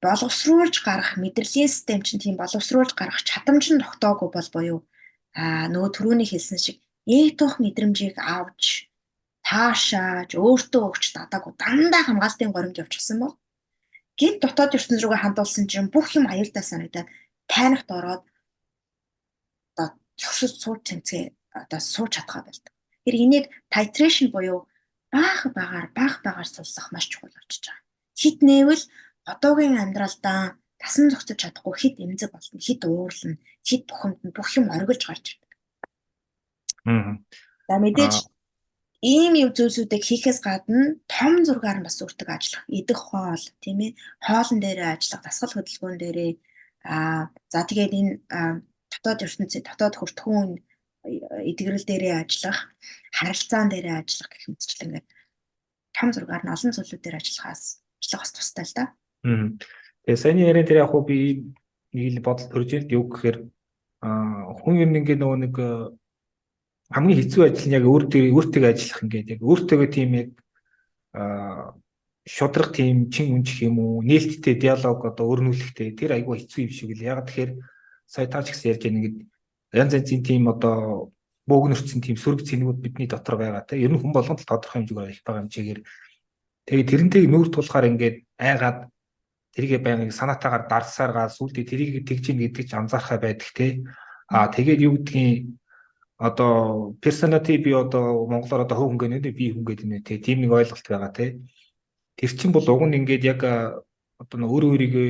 боловсруулж 0.00 0.76
гарах 0.88 1.20
мэдрэлийн 1.20 1.68
систем 1.68 2.00
чинь 2.00 2.22
тийм 2.24 2.36
боловсруулж 2.40 2.92
гарах 2.96 3.20
чадамж 3.28 3.64
нь 3.72 3.82
тогтоогүй 3.84 4.28
бол 4.32 4.48
буюу 4.56 4.78
аа 5.36 5.68
нөгөө 5.72 5.90
түрүүний 5.96 6.28
хэлсэн 6.28 6.58
шиг 6.64 6.76
яг 7.04 7.36
тух 7.36 7.60
мэдрэмжийг 7.60 8.16
авч 8.16 8.88
таашааж 9.44 10.30
өөртөө 10.32 10.82
өгч 10.88 11.04
дадаагүй 11.16 11.52
дандаа 11.60 12.02
хамгаалтын 12.08 12.54
горимд 12.56 12.80
явчихсан 12.82 13.20
бол 13.20 13.34
гинт 14.16 14.40
дотоод 14.42 14.76
ертөнц 14.76 15.00
рүүгээ 15.04 15.22
хандуулсан 15.22 15.64
чинь 15.68 15.92
бүх 15.92 16.16
юм 16.16 16.26
аюултай 16.26 16.64
санагдаад 16.64 17.08
паникт 17.52 17.88
ороод 17.92 18.24
одоо 19.76 19.88
зөксөж 20.20 20.52
сууж 20.60 20.80
тэмцээ 20.88 21.24
одоо 21.52 21.80
сууж 21.80 22.16
чадхаа 22.16 22.42
байлдаг. 22.44 22.72
Тэр 23.04 23.14
энийг 23.14 23.44
titration 23.72 24.32
буюу 24.32 24.68
баах 25.12 25.46
багаар 25.56 25.86
баах 25.96 26.24
багаар 26.24 26.48
суулгах 26.48 26.88
маш 26.92 27.06
чухал 27.08 27.32
болчихж 27.32 27.64
байгаа. 27.68 27.84
Хит 28.16 28.38
нээвэл 28.42 28.84
одоогийн 29.32 29.76
амьдралдаа 29.78 30.56
тасан 30.80 31.10
зогсож 31.10 31.36
чадахгүй 31.36 31.74
хит 31.76 31.96
эмзэг 32.00 32.32
болно, 32.32 32.58
хит 32.60 32.82
уурлна, 32.84 33.36
хит 33.64 33.82
бухимдна, 33.88 34.30
бүх 34.32 34.48
юм 34.56 34.72
оргилж 34.72 35.02
гарч 35.06 35.24
ирдэг. 35.36 35.52
Аа. 36.88 37.20
За 37.68 37.74
мэдээж 37.80 38.14
ийм 39.04 39.34
юм 39.36 39.50
зүйлсүүдийг 39.52 40.04
хийхээс 40.04 40.40
гадна 40.40 40.96
том 41.08 41.44
зургаар 41.44 41.78
нь 41.80 41.86
бас 41.86 42.00
үрдэг 42.00 42.28
ажиллах, 42.32 42.64
идэх 42.68 43.00
хоол, 43.12 43.44
тийм 43.60 43.78
ээ, 43.84 43.92
хоолн 44.24 44.58
дээрээ 44.60 44.90
ажиллах, 44.96 45.22
дасгал 45.24 45.52
хөдөлгөөн 45.52 45.98
дээрээ 46.00 46.32
аа 46.88 47.28
за 47.52 47.60
тэгээд 47.68 47.92
энэ 47.92 48.12
дотоод 48.92 49.24
ертөнцийн 49.26 49.64
дотоод 49.66 49.94
хүртхүүн 50.00 50.50
эдгэрэл 51.50 51.86
дээрээ 51.86 52.14
ажиллах, 52.24 52.58
харилцаан 53.12 53.68
дээрээ 53.70 53.96
ажиллах 54.00 54.30
гэх 54.32 54.44
мэтчлэн 54.48 54.86
ингээд 54.88 55.06
том 55.96 56.08
зургаар 56.12 56.42
нь 56.44 56.54
олон 56.54 56.72
зүйлүүд 56.72 57.02
дээр 57.02 57.20
ажиллахаас 57.20 57.62
ажиллах 58.00 58.22
бас 58.22 58.32
тустай 58.32 58.64
л 58.64 58.74
да. 58.76 58.84
Аа. 59.24 59.46
Тэгээ 60.04 60.22
саяны 60.22 60.40
яриан 60.46 60.66
дээр 60.66 60.82
яг 60.82 60.90
хуу 60.90 61.02
би 61.04 61.46
нэг 61.92 62.06
л 62.16 62.26
бодол 62.26 62.48
төрж 62.50 62.70
ирд 62.76 62.90
юу 62.92 63.04
гэхээр 63.08 63.38
аа 64.04 64.54
хүн 64.60 64.74
ер 64.82 64.88
нь 64.90 64.98
ингээд 65.00 65.20
нөгөө 65.20 65.38
нэг 65.44 65.54
хамгийн 66.94 67.18
хэцүү 67.18 67.42
ажил 67.46 67.66
нь 67.68 67.76
яг 67.78 67.84
өөртөө 67.84 68.22
өөртөө 68.30 68.62
ажиллах 68.70 69.00
ингээд 69.02 69.32
яг 69.34 69.40
өөртөө 69.42 69.86
тийм 69.90 70.10
яг 70.14 70.30
шудрах 72.26 72.74
тийм 72.74 73.10
чин 73.10 73.34
үнжих 73.34 73.62
юм 73.62 73.78
уу 73.78 74.02
нээлттэй 74.02 74.54
диалог 74.58 75.06
одоо 75.06 75.26
өрнүүлэхтэй 75.30 75.94
тэр 75.94 76.18
айгүй 76.18 76.42
хэцүү 76.42 76.60
юм 76.66 76.72
шиг 76.74 76.90
л. 76.94 77.02
Яг 77.02 77.26
тэгэхээр 77.26 77.50
сая 78.06 78.26
таач 78.26 78.50
гэсэн 78.50 78.70
ярьж 78.74 78.82
байгаа 78.82 78.98
ингээд 78.98 79.16
янз 79.78 79.92
янзын 79.94 80.22
тийм 80.26 80.42
одоо 80.50 81.10
бөөгнөрцөн 81.46 82.02
тийм 82.02 82.18
сөрөг 82.18 82.42
цэнгүүд 82.42 82.78
бидний 82.82 83.06
дотор 83.06 83.38
байгаа 83.38 83.62
те. 83.62 83.78
Ер 83.78 83.94
нь 83.94 83.98
хүн 84.02 84.10
болгонд 84.10 84.42
л 84.42 84.50
тодорхой 84.50 84.82
хэмжээгээр 84.82 85.14
их 85.14 85.22
байгаа 85.22 85.42
хэмжээгээр. 85.46 85.80
Тэгээ 86.66 86.86
тэрнтэйг 86.90 87.24
нүүр 87.30 87.48
тулахаар 87.54 87.86
ингээд 87.94 88.16
айгаад 88.42 88.78
тэрийгэ 89.54 89.78
байнг 89.78 90.10
санаатаагаар 90.10 90.66
дарсаар 90.66 91.12
гаа 91.14 91.28
сүлдээ 91.30 91.62
тэрийг 91.62 92.02
тэгж 92.02 92.34
ийн 92.34 92.42
гэдэг 92.42 92.64
ч 92.66 92.72
анзаархаа 92.74 93.22
байдаг 93.22 93.50
те. 93.54 93.86
А 94.26 94.50
тэгээд 94.50 94.82
юу 94.82 94.98
гэдгийг 94.98 95.54
одоо 96.18 96.96
personality 97.00 97.58
би 97.58 97.72
одоо 97.72 98.26
монголоор 98.26 98.64
одоо 98.64 98.76
хөв 98.76 98.88
хөнгөнэ 98.88 99.20
би 99.20 99.52
хүн 99.52 99.64
гэдэг 99.64 99.86
нэ 99.86 99.98
тийм 100.00 100.40
нэг 100.40 100.52
ойлголт 100.52 100.88
байгаа 100.88 101.12
те. 101.12 101.40
Тэр 102.16 102.30
чинь 102.32 102.52
бол 102.52 102.64
уг 102.64 102.82
нь 102.88 102.96
ингээд 103.04 103.24
яг 103.24 103.40
одоо 104.16 104.36
өөр 104.48 104.64
өөрийгөө 104.72 105.08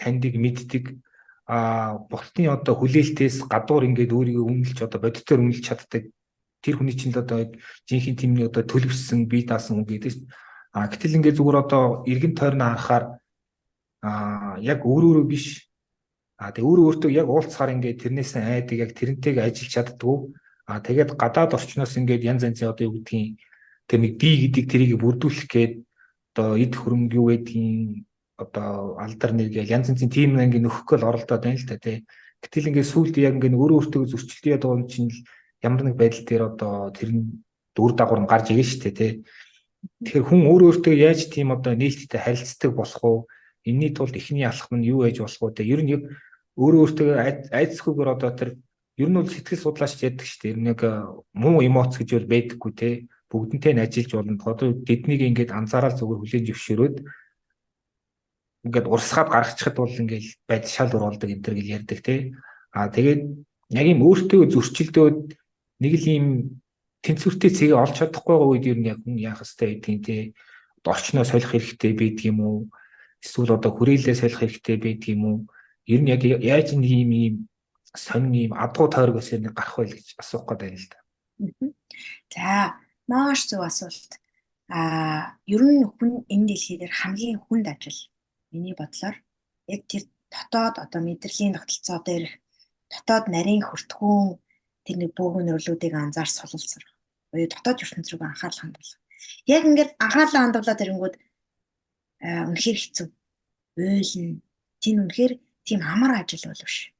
таньдаг 0.00 0.32
мэддэг 0.32 0.96
а 1.44 2.00
бусдын 2.08 2.56
одоо 2.56 2.74
хүлээлтээс 2.80 3.44
гадуур 3.52 3.84
ингээд 3.84 4.16
өөрийгөө 4.16 4.48
үнэлж 4.48 4.78
одоо 4.80 5.00
бодитоор 5.00 5.44
үнэлж 5.44 5.60
чаддаг. 5.60 6.08
Тэр 6.64 6.74
хүний 6.80 6.96
чинь 6.96 7.12
л 7.12 7.20
одоо 7.20 7.52
жинхэнэ 7.84 8.16
тэмний 8.16 8.46
одоо 8.48 8.64
төлөвсөн 8.64 9.28
бие 9.28 9.44
даасан 9.44 9.84
хүн 9.84 9.86
гэдэг. 9.86 10.24
А 10.72 10.88
гэтэл 10.88 11.20
ингээд 11.20 11.36
зүгээр 11.36 11.62
одоо 11.68 12.02
эргэн 12.08 12.32
тойрны 12.32 12.64
анхаар 12.64 13.20
а 14.00 14.56
яг 14.64 14.88
өөр 14.88 15.04
өөрөө 15.20 15.26
биш. 15.28 15.68
А 16.40 16.48
тэг 16.50 16.64
өөр 16.64 16.96
өөртөө 16.96 17.12
яг 17.12 17.28
уулзахаар 17.28 17.76
ингээд 17.76 18.00
тэрнээс 18.08 18.40
айдаг 18.40 18.76
яг 18.88 18.90
тэрнтэйг 18.96 19.36
ажиллаж 19.36 19.70
чаддгүй 19.70 20.32
а 20.66 20.82
тэгээд 20.82 21.14
гадаад 21.14 21.54
орчноос 21.54 21.94
ингээд 21.96 22.26
янз 22.26 22.42
янзын 22.42 22.74
одоо 22.74 22.90
юу 22.90 22.98
гэдгийг 22.98 23.38
тэр 23.86 24.00
нэг 24.02 24.12
би 24.18 24.30
гэдэг 24.50 24.64
тэрийг 24.66 24.98
бүрдүүлэх 24.98 25.46
гээд 25.46 25.74
одоо 26.34 26.58
эд 26.58 26.74
хөрөнгө 26.74 27.14
юу 27.16 27.30
гэдгийг 27.30 28.02
одоо 28.36 28.98
алдар 28.98 29.32
нэг 29.32 29.54
янз 29.54 29.94
янзын 29.94 30.10
тим 30.10 30.36
ингээ 30.36 30.60
нөхөхгүй 30.66 30.98
л 30.98 31.08
оролдоод 31.08 31.42
байна 31.46 31.56
л 31.56 31.68
та 31.70 31.78
тий. 31.78 32.04
Гэтэл 32.42 32.68
ингээ 32.74 32.84
сүулт 32.84 33.14
яг 33.16 33.38
ингээ 33.38 33.54
өөрөө 33.54 33.78
өөртөө 33.86 34.02
байгаа 34.10 34.76
юм 34.76 34.84
чинь 34.90 35.10
ямар 35.62 35.82
нэг 35.86 35.96
байдал 35.96 36.24
дээр 36.26 36.42
одоо 36.50 36.90
тэр 36.92 37.10
нь 37.14 37.40
дүр 37.72 37.96
дагавар 37.96 38.20
нь 38.26 38.30
гарч 38.30 38.52
шүү 38.52 38.80
дээ 38.84 38.94
тий. 38.98 39.12
Тэгэхээр 40.04 40.26
хүн 40.28 40.42
өөрөө 40.50 40.68
өөртөө 40.68 40.94
яаж 40.98 41.20
тийм 41.32 41.54
одоо 41.54 41.72
нээлттэй 41.78 42.20
харилцдаг 42.20 42.72
болох 42.76 43.02
уу? 43.06 43.18
Энийний 43.64 43.94
тулд 43.94 44.14
эхний 44.18 44.44
алхам 44.44 44.82
нь 44.82 44.88
юу 44.90 45.06
байж 45.06 45.22
болох 45.22 45.40
уу 45.40 45.54
те. 45.56 45.64
Ер 45.64 45.80
нь 45.80 45.94
яг 45.96 46.02
өөрөө 46.60 46.80
өөртөө 46.84 47.08
айцхгүйгээр 47.54 48.10
одоо 48.12 48.30
тэр 48.36 48.50
ер 48.96 49.08
нь 49.08 49.18
бол 49.18 49.28
сэтгэл 49.28 49.60
судлаач 49.60 50.00
яддаг 50.00 50.26
шүү 50.26 50.40
дээ. 50.40 50.52
Ер 50.56 50.60
нь 50.60 50.70
яг 50.72 50.80
муу 51.36 51.60
эмоц 51.60 52.00
гэж 52.00 52.08
бол 52.16 52.28
байдаггүй 52.32 52.72
те 52.72 52.88
бүгднтэй 53.28 53.72
нь 53.76 53.82
ажиллаж 53.84 54.12
болно. 54.16 54.40
Одоо 54.40 54.68
тэднийг 54.72 55.20
ингээд 55.20 55.52
анзаараад 55.52 56.00
зүгээр 56.00 56.20
хүлээж 56.20 56.44
зөвшөөрөөд 56.48 56.96
ингээд 58.66 58.86
урсгаад 58.88 59.28
гаргачихад 59.30 59.76
бол 59.76 59.92
ингээд 59.92 60.26
байдал 60.48 60.72
шал 60.72 60.90
уралдаг 60.96 61.28
энэ 61.28 61.44
төр 61.44 61.54
гэж 61.60 61.68
ярьдаг 61.76 62.00
тий. 62.00 62.20
Аа 62.72 62.88
тэгээд 62.88 63.22
яг 63.76 63.86
юм 63.86 64.00
өөртөө 64.00 64.42
зөрчилдөөд 64.48 65.18
нэг 65.82 65.92
л 66.00 66.06
юм 66.08 66.26
тэнцвэртэй 67.04 67.50
цэгийг 67.52 67.76
олж 67.76 67.94
чадахгүй 68.00 68.36
үед 68.40 68.64
ер 68.66 68.78
нь 68.80 68.88
яг 68.90 68.98
хүн 69.04 69.20
яах 69.20 69.44
хэвтэй 69.44 69.76
байдгийг 69.76 70.02
тий. 70.06 70.22
Орчноо 70.86 71.26
солих 71.26 71.50
хэрэгтэй 71.50 71.92
байдаг 71.98 72.24
юм 72.30 72.38
уу? 72.46 72.58
Эсвэл 73.20 73.58
одоо 73.58 73.74
хүрээлээ 73.74 74.16
солих 74.16 74.38
хэрэгтэй 74.38 74.76
байдаг 74.78 75.08
юм 75.10 75.22
уу? 75.26 75.38
Ер 75.86 76.00
нь 76.02 76.10
яг 76.14 76.22
яаж 76.22 76.72
нэг 76.78 76.90
юм 76.90 77.10
ийм 77.10 77.34
сонин 77.96 78.34
ийм 78.34 78.52
адгуу 78.54 78.88
тойрог 78.92 79.18
өсөр 79.20 79.40
нэг 79.42 79.56
гарах 79.56 79.76
вэ 79.80 79.96
гэж 79.96 80.20
асуух 80.20 80.44
гээд 80.46 80.60
байна 80.62 80.78
л 80.78 80.88
да. 80.92 80.98
За 82.32 82.76
Маш 83.06 83.46
зөв 83.46 83.62
асуулт. 83.62 84.18
Аа, 84.66 85.38
ер 85.46 85.62
нь 85.62 85.86
хүн 85.86 86.26
энэ 86.26 86.46
дэлхий 86.50 86.78
дээр 86.78 86.90
хамгийн 86.90 87.38
хүнд 87.38 87.66
ажил 87.70 88.00
миний 88.50 88.74
бодлоор 88.74 89.14
яг 89.70 89.86
тэр 89.86 90.10
дотоод 90.26 90.82
одоо 90.82 91.00
мэдрэлийн 91.06 91.54
тогтолцоо 91.54 92.02
дээр 92.02 92.26
дотоод 92.90 93.30
нарийн 93.30 93.62
хүртгүүн 93.62 94.42
тэр 94.82 94.96
нэг 94.98 95.10
бөөгөн 95.14 95.54
өрлүүдийг 95.54 95.94
анзаар 95.94 96.26
сулалцар. 96.26 96.82
Буюу 97.30 97.46
дотоод 97.46 97.78
ертөнц 97.78 98.10
рүү 98.10 98.26
анхаарал 98.26 98.58
хандуулах. 98.58 98.98
Яг 99.46 99.62
ингээд 99.70 99.90
анхаарлаа 100.02 100.42
хандуулаад 100.42 100.82
ирэнгүүт 100.82 101.14
үнэхээр 102.50 102.78
хэцүү. 102.82 103.06
Уйлна. 103.78 104.42
Тийм 104.82 104.96
үнэхээр 105.06 105.32
тийм 105.62 105.80
амар 105.86 106.26
ажил 106.26 106.50
бол 106.50 106.58
биш. 106.58 106.90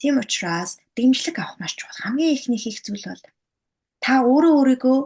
Тийм 0.00 0.16
учраас 0.16 0.80
дэмжлэг 0.96 1.36
авах 1.38 1.60
маш 1.60 1.76
чухал. 1.76 2.00
Хамгийн 2.00 2.32
ихний 2.32 2.56
хийх 2.56 2.80
зүйл 2.80 3.04
бол 3.04 3.22
та 4.00 4.24
өөрөө 4.24 4.52
өөрийгөө 4.56 4.98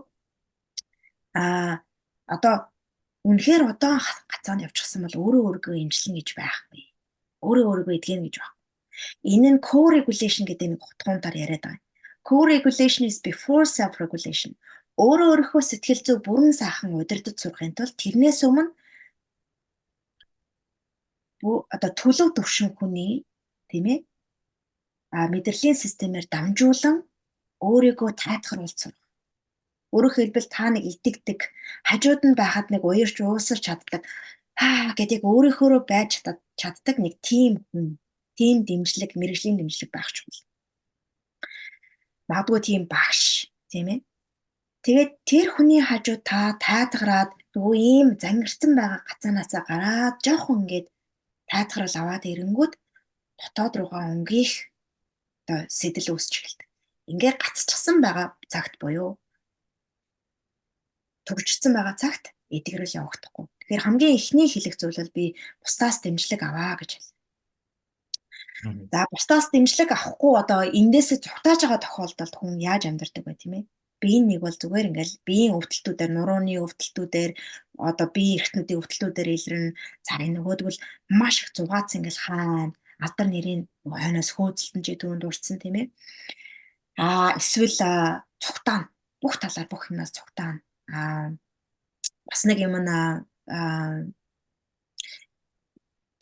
а 1.34 1.82
одоо 2.30 2.70
үнэхээр 3.26 3.74
удаан 3.74 3.99
гацаанд 4.30 4.64
явчихсан 4.70 5.03
бол 5.03 5.18
өөрөө 5.18 5.42
өөрийгөө 5.59 5.82
имжлэн 5.82 6.14
гэж 6.22 6.28
байхгүй. 6.38 6.82
Өөрөө 7.42 7.64
өөрийгөө 7.70 7.97
эдгэн 7.99 8.22
гэж 8.22 8.34
байна. 8.38 8.55
Энэ 9.26 9.49
нь 9.59 9.64
co-regulation 9.66 10.47
гэдэг 10.47 10.68
нэг 10.78 10.82
утгуунаар 10.86 11.34
яриад 11.34 11.64
байгаа. 11.66 11.82
Co-regulation 12.22 13.05
is 13.11 13.18
before 13.18 13.66
self-regulation. 13.66 14.55
Өөрөө 14.95 15.26
өөрийнхөө 15.34 15.62
сэтгэл 15.66 16.03
зүй 16.07 16.18
бүрэн 16.22 16.55
сайхан 16.55 16.95
удирдах 16.95 17.34
сурахын 17.34 17.74
тулд 17.74 17.99
тэрнээс 17.99 18.47
өмнө 18.47 18.70
одоо 21.74 21.90
төлөв 21.99 22.30
төвшин 22.38 22.78
хүний 22.78 23.26
тийм 23.66 23.84
ээ 23.90 23.99
мэдрэлийн 25.14 25.76
системээр 25.78 26.26
дамжуулан 26.26 26.96
өөрийгөө 27.62 28.10
тайтгаруулж 28.18 28.76
сурах. 28.78 29.02
Өөрөөр 29.94 30.14
хэлбэл 30.14 30.48
та 30.50 30.74
нэг 30.74 30.84
итгэдэг, 30.90 31.40
хажууд 31.86 32.22
нь 32.26 32.34
байхад 32.34 32.66
нэг 32.74 32.82
уярч 32.82 33.22
уусарч 33.22 33.62
чаддаг. 33.70 34.02
Аа 34.58 34.90
гэдэг 34.98 35.22
өөрийнхөөрөө 35.22 35.82
байж 35.86 36.10
чаддаг 36.60 36.96
нэг 36.98 37.14
тим 37.22 37.62
хүн, 37.70 38.02
тим 38.34 38.56
дэмжлэг, 38.66 39.14
мэрэгжлийн 39.14 39.58
дэмжлэг 39.58 39.90
байх 39.94 40.10
чухал. 40.10 40.42
Магадгүй 42.26 42.60
тийм 42.66 42.82
багш, 42.90 43.46
тийм 43.70 43.86
ээ. 43.94 44.00
Тэгээд 44.84 45.12
тэр 45.30 45.46
хүний 45.54 45.80
хажууд 45.80 46.22
та 46.26 46.58
тайтгараад 46.58 47.30
нөгөө 47.54 47.76
ийм 47.78 48.08
зангирсан 48.18 48.72
байгаа 48.74 49.00
гацаанаасаа 49.08 49.62
гараад 49.70 50.16
жоохон 50.26 50.66
ингээд 50.66 50.86
тайтгарал 51.50 51.96
аваад 52.02 52.24
ирэнгүүт 52.26 52.72
дотоод 53.40 53.74
руугаа 53.78 54.04
өнгөх 54.12 54.73
одоо 55.45 55.61
сэтэл 55.68 56.16
үүсч 56.16 56.32
эхэлдэг 56.40 56.68
ингээ 57.11 57.36
гацчихсан 57.36 58.01
байгаа 58.01 58.32
цагт 58.49 58.80
буюу 58.80 59.20
төгжсөн 61.28 61.72
байгаа 61.76 61.97
цагт 62.01 62.32
эдгэрэл 62.49 62.99
явагдахгүй. 63.01 63.45
Тэгэхээр 63.61 63.84
хамгийн 63.84 64.16
эхний 64.16 64.49
хэлэх 64.49 64.76
зүйл 64.76 65.01
бол 65.01 65.16
би 65.16 65.24
бусдаас 65.61 66.01
дэмжлэг 66.05 66.40
аваа 66.45 66.76
гэж 66.80 66.90
хэлсэн. 66.97 67.16
За 68.92 69.01
бусдаас 69.12 69.47
дэмжлэг 69.53 69.90
авахгүй 69.92 70.32
одоо 70.40 70.61
эндээсээ 70.64 71.18
цухтааж 71.24 71.61
байгаа 71.64 71.80
тохиолдолд 71.84 72.34
хүн 72.36 72.55
яаж 72.61 72.82
амьдардаг 72.88 73.24
вэ 73.24 73.34
тийм 73.36 73.55
ээ? 73.61 73.64
биеийн 74.05 74.28
нэг 74.28 74.40
бол 74.45 74.53
зүгээр 74.53 74.88
ингээл 74.92 75.14
биеийн 75.24 75.57
өвдөлтүүдээр 75.57 76.12
нурууны 76.12 76.61
өвдөлтүүдээр 76.61 77.32
одоо 77.88 78.07
бие 78.12 78.36
эрхтнүүдийн 78.36 78.80
өвдөлтүүдээр 78.80 79.28
илэрнэ. 79.32 79.76
Царын 80.05 80.34
нөгөөдгөл 80.36 80.78
маш 81.09 81.36
их 81.40 81.57
зугаац 81.57 81.88
ингээл 81.97 82.20
хаана 82.20 82.76
алдар 83.05 83.28
нэрийн 83.28 83.68
хойноос 83.84 84.30
хөөцөлтөн 84.34 84.82
чи 84.84 84.94
түүнд 84.96 85.24
урдсан 85.28 85.61
тийм 85.61 85.76
ээ. 85.80 85.86
А 86.98 87.36
эсвэл 87.38 87.76
цугтаана 88.40 88.88
бүх 89.20 89.36
талаар 89.40 89.68
бүх 89.68 89.88
юмнаас 89.90 90.12
цугтаана 90.16 90.61
а 90.88 91.32
бас 92.28 92.42
нэг 92.48 92.59
юм 92.64 92.76
на 92.80 93.24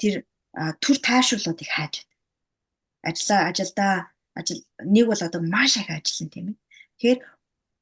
тэр 0.01 0.27
төр 0.83 0.97
таашруулуудыг 1.07 1.69
хайж 1.71 1.95
ажиллаа 3.03 3.41
ажилдаа 3.51 3.95
ажил 4.35 4.61
нэг 4.79 5.07
бол 5.07 5.23
одоо 5.23 5.43
маш 5.43 5.77
их 5.77 5.91
ажиллана 5.91 6.33
тийм 6.35 6.47
ээ. 6.51 6.57
Тэгэхээр 6.99 7.21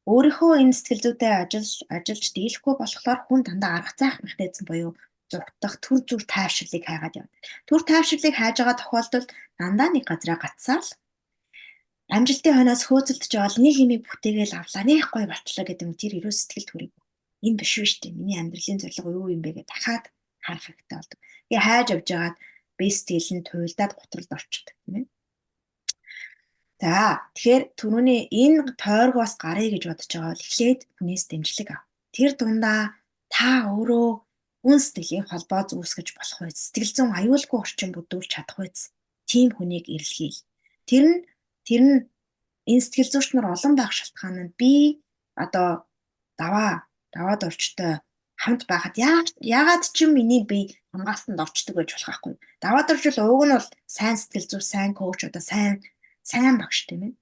өөрийнхөө 0.09 0.53
энэ 0.63 0.77
сэтгэл 0.77 1.05
зүйтэй 1.05 1.33
ажил 1.45 1.69
ажиллаж 1.93 2.27
дийлэхгүй 2.33 2.75
болохоор 2.79 3.21
хүн 3.29 3.41
дандаа 3.45 3.73
арга 3.79 3.93
цаах 4.01 4.17
механизм 4.25 4.65
буюу 4.67 4.93
зугтах 5.31 5.75
төр 5.85 6.01
зүр 6.09 6.23
тайвшрлыг 6.27 6.85
хайгаад 6.87 7.19
явдаг. 7.23 7.41
Төр 7.69 7.81
тайвшрлыг 7.87 8.35
хайж 8.37 8.57
байгаа 8.59 8.77
тохиолдолд 8.79 9.29
дандаа 9.59 9.89
нэг 9.95 10.05
газараа 10.11 10.39
гацсаар 10.43 10.83
л 10.83 10.93
амжилтын 12.11 12.57
хойноос 12.59 12.83
хөөцөлдөж 12.91 13.33
явал 13.39 13.59
нэг 13.63 13.77
юмыг 13.79 14.03
бүтээгээл 14.11 14.59
авлаа 14.59 14.85
нэг 14.85 15.07
гой 15.15 15.25
батлаа 15.31 15.65
гэдэг 15.67 15.87
юм 15.87 15.95
тэр 15.95 16.13
ерөө 16.19 16.35
сэтгэл 16.35 16.69
төрийг 16.69 16.93
энэ 17.47 17.59
биш 17.61 17.73
үү 17.79 17.87
штэ 17.87 18.11
миний 18.11 18.39
амьдралын 18.43 18.83
зорилго 18.83 19.11
юу 19.15 19.27
юм 19.31 19.41
бэ 19.41 19.63
гэж 19.63 19.67
дахиад 19.71 20.05
харах 20.43 20.65
хэрэгтэй 20.67 20.97
болдог. 20.99 21.19
Тэгээ 21.49 21.67
хайж 21.67 21.89
авж 21.95 22.09
байгаад 22.11 22.37
би 22.77 22.87
сэтгэл 22.91 23.31
нь 23.39 23.47
туйлдаад 23.47 23.93
гутралд 23.95 24.31
орчдөг 24.35 24.75
тийм 24.83 24.95
ээ. 24.99 25.07
За 26.81 27.21
тэгэхээр 27.37 27.63
түрүүний 27.79 28.21
энэ 28.33 28.75
тойргоос 28.81 29.35
гарыг 29.37 29.71
гэж 29.77 29.85
бодож 29.87 30.09
байгаа 30.11 30.33
бол 30.33 30.45
эхлээд 30.45 30.81
хүнээс 30.97 31.25
дэмжлэг 31.29 31.69
ав. 31.77 31.85
Тэр 32.17 32.31
дундаа 32.41 32.81
та 33.29 33.69
өөрөө 33.69 34.09
үн 34.67 34.79
сэтгэлийн 34.79 35.27
холбоо 35.29 35.65
үүсгэж 35.77 36.09
болох 36.17 36.39
вэ? 36.41 36.53
Сэтгэл 36.53 36.95
зүйн 36.97 37.17
аюулгүй 37.17 37.59
орчин 37.61 37.91
бүдүүлж 37.97 38.29
чадах 38.33 38.59
вэ? 38.61 38.73
Тим 39.31 39.55
хүнийг 39.55 39.87
эрэлхийл. 39.89 40.41
Тэр 40.89 41.05
нь 41.07 41.19
Тэр 41.71 41.83
нь 41.87 41.99
энэ 42.67 42.83
сэтгэл 42.83 43.13
зүйч 43.15 43.29
нар 43.31 43.55
олон 43.55 43.75
байх 43.79 43.93
шалтгаан 43.95 44.37
нь 44.43 44.55
би 44.59 44.73
одоо 45.45 45.87
даваа 46.41 46.91
даваад 47.15 47.47
орчтой 47.47 48.03
хамт 48.43 48.63
байхад 48.67 48.99
яагаад 48.99 49.85
ч 49.95 49.97
юм 50.03 50.19
миний 50.19 50.43
бие 50.51 50.75
хамгаалтанд 50.91 51.39
орчдөг 51.45 51.79
гэж 51.79 51.89
болох 51.95 52.09
байхгүй. 52.11 52.35
Даваад 52.65 52.91
орчвол 52.91 53.23
ууг 53.23 53.45
нь 53.47 53.55
бол 53.55 53.69
сайн 53.87 54.17
сэтгэл 54.19 54.51
зүй, 54.51 54.63
сайн 54.67 54.93
коуч 54.99 55.21
одоо 55.29 55.39
сайн 55.39 55.85
сайн 56.27 56.59
багш 56.59 56.91
тийм 56.91 57.03
ээ. 57.07 57.15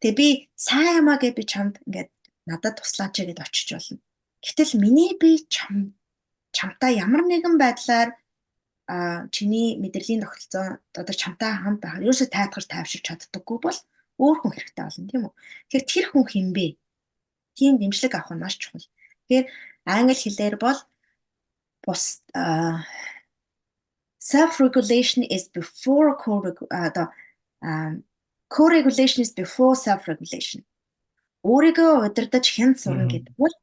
Тэгээ 0.00 0.18
би 0.20 0.28
сайн 0.54 1.02
юмаа 1.02 1.18
гэж 1.18 1.32
би 1.34 1.42
чамд 1.42 1.74
ингээд 1.82 2.10
надад 2.46 2.78
туслаач 2.78 3.14
гэд 3.18 3.42
очиж 3.42 3.68
болно. 3.74 3.98
Гэтэл 4.44 4.78
миний 4.78 5.18
би 5.18 5.42
чам 5.50 5.97
чамтай 6.58 6.98
ямар 6.98 7.22
нэгэн 7.22 7.54
байдлаар 7.62 8.10
чиний 9.30 9.78
мэдрэлийн 9.78 10.24
тогтолцоо 10.24 10.82
одоо 10.96 11.14
чамтай 11.14 11.52
хамт 11.54 11.80
байхад 11.84 12.02
ерөөсөө 12.02 12.28
тайтгар 12.34 12.64
тайвширч 12.66 13.04
чаддаггүй 13.06 13.58
бол 13.62 13.78
өөр 14.18 14.36
хүн 14.40 14.52
хэрэгтэй 14.56 14.84
болно 14.84 15.06
тийм 15.06 15.22
үү. 15.28 15.34
Тэгэхээр 15.70 15.86
тэр 15.86 16.06
хүн 16.10 16.24
хинбэ? 16.26 16.66
Тийм 17.54 17.74
дэмжлэг 17.78 18.12
авах 18.16 18.32
нь 18.34 18.42
маш 18.42 18.56
чухал. 18.58 18.88
Тэгэхээр 19.28 19.46
англи 19.86 20.16
хэлээр 20.16 20.56
бол 20.58 20.78
бус 21.84 22.24
self 24.18 24.52
regulation 24.58 25.22
is 25.22 25.48
before 25.52 26.16
одоо 26.72 27.06
co-regulation 28.48 29.20
is 29.22 29.32
before 29.36 29.76
self 29.76 30.08
regulation. 30.08 30.64
Өөрийгөө 31.44 32.08
удирдах 32.08 32.44
хэн 32.44 32.74
сурна 32.74 33.06
гэдэг 33.06 33.36
бол 33.38 33.54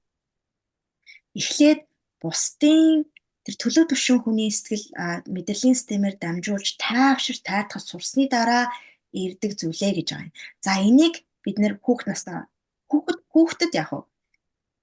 эхлээд 1.35 1.83
бусдын 2.25 3.05
тэр 3.45 3.55
төлөв 3.61 3.85
төвшин 3.93 4.19
хүний 4.25 4.49
сэтгэл 4.49 5.29
мэдрэлийн 5.29 5.77
системээр 5.77 6.17
дамжуулж 6.17 6.81
тайвшир 6.81 7.37
тайтгах 7.45 7.85
сурсны 7.85 8.25
дараа 8.25 8.73
ирдэг 9.13 9.53
зүйлээ 9.53 10.01
гэж 10.01 10.07
байгаа 10.09 10.25
юм. 10.25 10.33
За 10.65 10.71
энийг 10.81 11.21
бид 11.45 11.61
нэр 11.61 11.77
хүүхд 11.85 12.09
наснаа 12.09 12.49
хүүхэд 12.89 13.19
хүүхдэд 13.29 13.71
яг 13.77 13.89
уу 13.93 14.03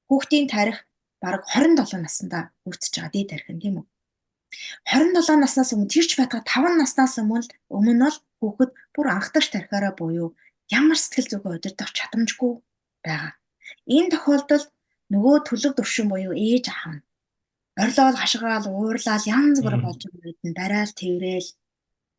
хүүхдийн 0.06 0.46
тарих 0.46 0.78
бараг 1.18 1.42
27 1.50 2.06
наснда 2.06 2.54
үүсэж 2.62 2.92
байгаа 2.94 3.12
дээд 3.14 3.30
тарих 3.34 3.48
нь 3.50 3.62
тийм 3.62 3.74
үү? 3.82 3.86
27 4.86 5.42
наснаас 5.42 5.74
өмнө 5.74 5.90
тэрч 5.90 6.10
байтга 6.14 6.46
5 6.46 6.78
наснаас 6.78 7.18
өмнө 7.18 7.50
өмнө 7.66 7.94
бол 8.06 8.18
хүүхэд 8.38 8.70
бүр 8.94 9.06
анхдагч 9.10 9.48
тарихаараа 9.50 9.92
буюу 9.98 10.28
ямар 10.70 10.98
сэтгэл 11.00 11.30
зүгөө 11.30 11.52
удирдах 11.58 11.90
чадамжгүй 11.98 12.52
байгаа. 13.02 13.32
Энэ 13.90 14.12
тохиолдолд 14.14 14.68
нөгөө 15.12 15.36
төлөв 15.48 15.72
төвшин 15.76 16.06
буюу 16.12 16.34
ээж 16.36 16.66
аав 16.70 16.92
нь 16.94 17.02
орилоод 17.80 18.16
хашгаал 18.20 18.66
уурлал 18.68 19.24
янз 19.24 19.58
бүр 19.64 19.76
болж 19.80 20.00
байгаа 20.04 20.52
дарайл 20.60 20.92
тэрэл 21.02 21.48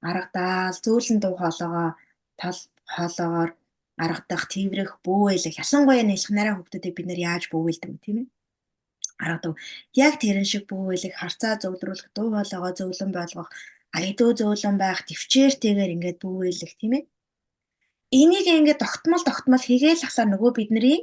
аргадаал 0.09 0.77
зөөлөн 0.83 1.19
дуу 1.21 1.35
хоолоогоо 1.37 1.89
тал 2.41 2.59
хоолоогоор 2.95 3.51
аргадах 3.97 4.43
тэрэх 4.49 4.91
бүүэлэх. 5.05 5.61
Ялангуяа 5.61 6.03
нэлх 6.05 6.29
нараа 6.33 6.57
хүмүүсийг 6.57 6.95
бид 6.97 7.07
нэр 7.07 7.21
яаж 7.29 7.43
юм 7.53 7.97
тийм 8.01 8.17
ээ? 8.25 8.27
Аргадаг 9.21 9.53
яг 9.93 10.13
тэрэн 10.17 10.47
шиг 10.49 10.65
бүүэлэх 10.65 11.13
харцаа 11.21 11.61
зөвлөрүүлэх 11.61 12.09
дуу 12.17 12.33
хоолоогоо 12.33 12.73
зөвлөн 12.73 13.11
болгох 13.13 13.49
аядуу 13.93 14.31
зөвлөн 14.33 14.77
байх 14.81 15.05
төвчээртэйгээр 15.05 15.93
ингээд 15.95 16.17
бүүэлэх 16.25 16.73
тийм 16.81 16.93
ээ? 16.97 17.03
Энийг 18.19 18.47
ингээд 18.49 18.81
тогтмол 18.81 19.23
тогтмол 19.25 19.61
хийгээл 19.61 20.05
ахлаа 20.05 20.25
нөгөө 20.29 20.51
бидний 20.57 20.99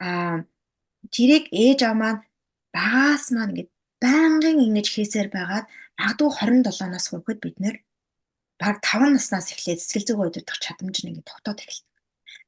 а 0.00 0.44
тэрийг 1.12 1.52
ээж 1.52 1.80
аа 1.84 1.94
маань 2.00 2.20
багаас 2.72 3.28
маань 3.36 3.52
ингээд 3.52 3.70
байнгын 4.04 4.58
ингэж 4.66 4.86
хийсээр 4.90 5.28
байгаад 5.36 5.66
магадгүй 6.00 6.30
27-наас 6.40 7.06
хүрэхэд 7.08 7.38
бид 7.44 7.56
нэр 7.60 7.76
баг 8.60 8.76
5 8.84 9.16
наснаас 9.16 9.52
эхлээд 9.52 9.80
сэтгэл 9.80 10.06
зүйн 10.08 10.20
удирдах 10.28 10.58
чадамж 10.64 10.96
нь 11.00 11.10
ингэ 11.12 11.28
тогтоод 11.28 11.60
эхэлдэг. 11.64 11.88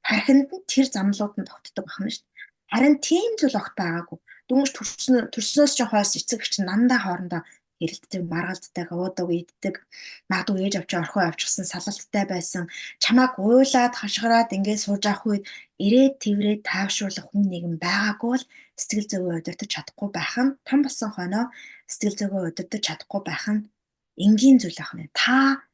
Хархинд 0.08 0.48
нь 0.52 0.66
тэр 0.72 0.86
замлууд 0.88 1.34
нь 1.40 1.48
тогтдог 1.48 1.86
байна 1.88 2.10
шүү 2.12 2.24
дээ. 2.24 2.32
Харин 2.72 2.96
тийм 3.08 3.32
зүйл 3.36 3.60
огт 3.60 3.74
байгаагүй. 3.76 4.18
Дүнж 4.48 4.68
төрснөөс 5.32 5.72
ч 5.76 5.80
хойш 5.84 6.10
эцэг 6.20 6.40
чинь 6.48 6.68
нандаа 6.68 7.00
хоорондоо 7.04 7.42
хэрэлддэг, 7.82 8.22
маргалддаг, 8.30 8.88
уудаг, 8.94 9.28
иддэг, 9.34 9.74
магадгүй 10.30 10.70
ээж 10.70 10.74
авч 10.78 10.90
орхоо 11.02 11.22
авчихсан 11.26 11.66
салалттай 11.66 12.24
байсан. 12.30 12.70
Чамааг 13.02 13.42
уйлаад 13.42 13.98
хашгираад 13.98 14.54
ингээд 14.54 14.84
сууж 14.86 15.02
авах 15.10 15.26
үед 15.26 15.44
ирээд 15.82 16.14
тэрврээд 16.22 16.62
таавшруулах 16.62 17.26
хүн 17.34 17.44
нэгэн 17.50 17.76
байгаагүй 17.82 18.30
бол 18.30 18.44
сэтгэл 18.78 19.10
зүйн 19.10 19.42
удирдах 19.42 19.70
чадахгүй 19.74 20.08
байх 20.14 20.34
нь 20.38 20.54
том 20.62 20.80
болсон 20.86 21.10
хойноо 21.12 21.44
сэтгэл 21.90 22.18
зүйн 22.18 22.46
удирдах 22.48 22.82
чадахгүй 22.86 23.20
байх 23.26 23.44
нь 23.50 23.66
энгийн 24.24 24.58
зүйл 24.62 24.78
ах 24.84 24.94
нь. 24.94 25.10
Та 25.10 25.66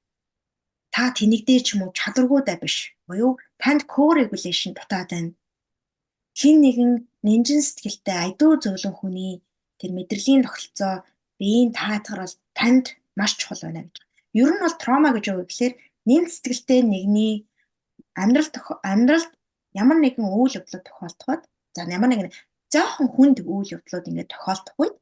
та 0.94 1.02
тэнэгдээ 1.12 1.60
ч 1.60 1.66
юм 1.76 1.84
уу 1.84 1.92
чадваргүйдаа 1.92 2.56
биш. 2.62 2.96
Буюу 3.06 3.36
танд 3.60 3.84
co-regulation 3.92 4.72
дутаад 4.74 5.08
байна. 5.12 5.32
Хин 6.38 6.56
нэгэн 6.64 6.92
нэнжин 7.26 7.60
сэтгэлтэй 7.62 8.16
айдуу 8.24 8.52
зөөлөн 8.62 8.94
хүний 8.96 9.42
тэр 9.78 9.90
мэдрэлийн 9.94 10.42
тогтолцоо 10.46 10.94
биеийн 11.38 11.70
таатгарал 11.72 12.34
танд 12.58 12.98
маш 13.18 13.36
чухал 13.40 13.62
байна 13.62 13.86
гэж. 13.86 13.96
Ер 14.34 14.50
нь 14.52 14.62
бол 14.62 14.76
трома 14.82 15.10
гэж 15.14 15.24
юу 15.32 15.42
гэхээр 15.46 15.74
нэм 16.08 16.24
сэтгэлтэй 16.28 16.80
нэгний 16.82 17.48
амьдрал 18.14 18.50
амьдралд 18.82 19.30
ямар 19.74 19.98
нэгэн 20.00 20.26
үйл 20.26 20.58
явдлууд 20.58 20.84
тохиолдоход 20.86 21.42
за 21.74 21.80
ямар 21.88 22.10
нэгэн 22.10 22.34
жоохон 22.72 23.08
хүнд 23.14 23.38
үйл 23.46 23.72
явдлууд 23.76 24.08
ингээд 24.10 24.32
тохиолдох 24.34 24.76
үед 24.80 24.96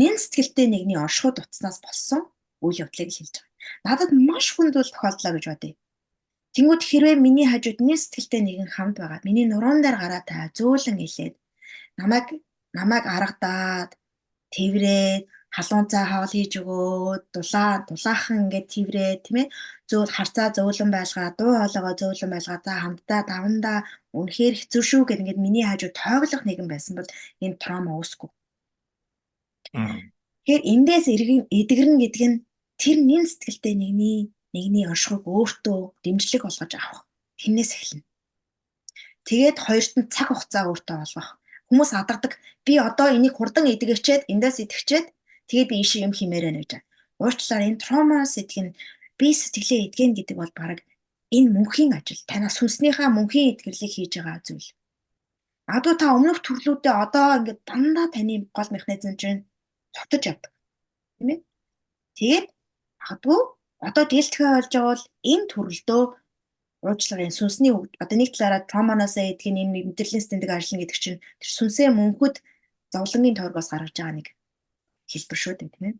нэм 0.00 0.14
сэтгэлтэй 0.18 0.66
нэгний 0.70 0.98
оршихуйд 0.98 1.42
утснаас 1.42 1.78
болсон 1.84 2.20
үйл 2.64 2.82
явдлыг 2.84 3.10
хэлж 3.12 3.34
байгаа. 3.38 3.52
Надад 3.86 4.10
маш 4.12 4.46
хүнд 4.54 4.74
үйл 4.78 4.90
тохиолдлоо 4.94 5.32
гэж 5.34 5.44
бодъё. 5.48 5.74
Тэнгүүд 6.54 6.82
хэрвээ 6.86 7.16
миний 7.18 7.46
хажууд 7.50 7.78
нэм 7.82 7.98
сэтгэлтэй 7.98 8.42
нэгэн 8.44 8.70
хамт 8.74 8.96
байгаа. 9.02 9.20
Миний 9.26 9.46
нуруунд 9.48 9.82
дээр 9.82 9.98
гараа 9.98 10.22
та 10.22 10.50
зөөлөн 10.54 10.98
илээд 11.06 11.34
намайг 11.98 12.26
намайг 12.78 13.04
аргадаад 13.06 13.90
тэврээд 14.54 15.24
халуун 15.54 15.86
цаа 15.92 16.04
хоол 16.10 16.32
хийж 16.34 16.52
өгөөд 16.60 17.22
дулаа 17.34 17.70
дулаахан 17.88 18.42
ингээд 18.42 18.66
тэврээ 18.74 19.10
тийм 19.24 19.36
ээ 19.42 19.52
зөөл 19.90 20.12
харцаа 20.16 20.48
зөөлөн 20.56 20.90
байлгаа 20.94 21.28
дуу 21.38 21.52
хоолойгоо 21.58 21.94
зөөлөн 22.00 22.32
байлгаа 22.34 22.58
та 22.66 22.72
хамтдаа 22.82 23.20
давандаа 23.30 23.78
үнэхээр 24.18 24.54
хэцүү 24.58 24.82
шүү 24.90 25.02
гэд 25.06 25.22
ингээд 25.22 25.44
миний 25.44 25.64
хажуу 25.66 25.90
тойглох 26.00 26.42
нэгэн 26.46 26.68
байсан 26.70 26.94
бол 26.98 27.10
энэ 27.44 27.60
травма 27.62 27.92
үүсэхгүй. 27.98 28.30
Тэгэхээр 30.44 30.62
эндээс 30.72 31.06
эргэн 31.14 31.42
эдгэрнэ 31.58 31.98
гэдэг 32.02 32.22
нь 32.30 32.38
тэр 32.82 32.98
нэн 33.08 33.24
сэтгэлтэй 33.30 33.74
нэгний 33.78 34.18
нэгний 34.54 34.86
оршихуйг 34.92 35.24
өөртөө 35.26 35.78
дэмжлэг 36.02 36.42
болгож 36.46 36.72
авах. 36.78 37.02
Тэрнээс 37.38 37.70
эхэлнэ. 37.74 38.06
Тэгээд 39.26 39.58
хоёрт 39.66 39.92
нь 39.98 40.10
цаг 40.14 40.28
хугацаа 40.30 40.62
өөртөө 40.70 40.96
олгох. 41.04 41.28
Хүмүүс 41.74 41.90
адардаг. 41.90 42.38
Би 42.62 42.78
одоо 42.78 43.10
энийг 43.10 43.34
хурдан 43.34 43.66
эдгэчээд 43.66 44.30
эндээс 44.30 44.62
итгэчээд 44.62 45.06
тэгээд 45.50 45.70
би 45.74 45.76
ийшээ 45.82 46.06
юм 46.06 46.14
химээрэй 46.14 46.54
гэж. 46.62 46.86
Уучлаарай 47.18 47.74
энэ 47.74 47.82
трома 47.82 48.22
сэтгэх 48.22 48.62
нь 48.62 48.76
би 49.18 49.34
сэтгэлээ 49.34 49.90
эдгэн 49.90 50.14
гэдэг 50.14 50.36
бол 50.38 50.54
баг 50.54 50.86
энэ 51.34 51.50
мөнхийн 51.50 51.98
ажил. 51.98 52.22
Танаас 52.30 52.62
сүнснийхаа 52.62 53.10
мөнхийн 53.10 53.58
эдгэрлийг 53.58 53.90
хийж 53.90 54.12
байгаа 54.22 54.38
зүйл. 54.46 54.70
Адуу 55.66 55.94
та 55.98 56.14
өмнөх 56.14 56.38
төрлүүдэд 56.46 56.94
одоо 56.94 57.26
ингээд 57.42 57.60
дандаа 57.66 58.06
таны 58.14 58.46
гол 58.54 58.70
механизм 58.70 59.18
чинь 59.18 59.42
цогтож 59.90 60.22
явдаг. 60.30 60.52
Тийм 61.18 61.28
ээ. 61.34 61.38
Тэгээд 62.14 62.46
магадгүй 63.02 63.40
одоо 63.82 64.04
дийлдэхээ 64.06 64.50
болж 64.54 64.70
байгаа 64.70 64.90
бол 64.94 65.04
энэ 65.32 65.44
төрөлдөө 65.50 66.02
уучлаарай 66.84 67.32
сүнсний 67.32 67.72
одоо 67.72 68.16
нэг 68.20 68.36
талаараа 68.36 68.68
тромоноос 68.68 69.16
эдг 69.16 69.48
нь 69.48 69.62
энэ 69.64 69.88
мэдрэлийн 69.88 70.20
стендик 70.20 70.52
ажиллана 70.52 70.82
гэдэг 70.84 70.98
чинь 71.00 71.20
тэр 71.40 71.50
сүнсээ 71.56 71.88
мөнхөд 71.90 72.44
зовлонгийн 72.92 73.38
тойргоос 73.40 73.72
гаргаж 73.72 73.96
байгаа 73.96 74.16
нэг 74.20 74.28
хэлбэр 75.08 75.40
шүү 75.40 75.54
дээ 75.56 75.72
тийм 75.72 75.84
ээ. 75.88 75.94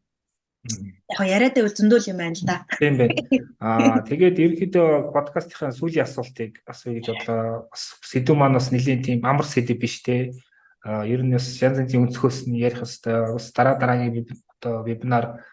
Яг 0.65 1.29
яриад 1.29 1.55
байвал 1.57 1.77
зөндөл 1.77 2.09
юм 2.09 2.19
байна 2.21 2.37
л 2.37 2.45
да. 2.49 2.57
Тийм 2.81 2.97
байна. 2.97 3.17
Аа 3.61 4.01
тэгээд 4.09 4.41
ерөнхийдөө 4.41 5.13
подкастынхаа 5.13 5.77
сүүлийн 5.77 6.09
асуултыг 6.09 6.65
асууя 6.65 6.97
гэж 7.01 7.07
бодлоо. 7.13 7.69
Бас 7.69 7.83
сэдв 8.01 8.33
маань 8.33 8.57
бас 8.57 8.73
нэлийн 8.73 9.05
тийм 9.05 9.21
амар 9.29 9.45
сэдв 9.45 9.77
биш 9.77 10.01
те. 10.01 10.33
Аа 10.81 11.05
ер 11.05 11.21
нь 11.21 11.37
бас 11.37 11.53
янз 11.61 11.85
янзын 11.85 12.09
өнцгөөс 12.09 12.49
нь 12.49 12.61
ярих 12.61 12.81
хэвээр 12.81 13.37
бас 13.37 13.47
дараа 13.53 13.77
дараагийн 13.77 14.25
одоо 14.57 14.85
вебинар 14.89 15.45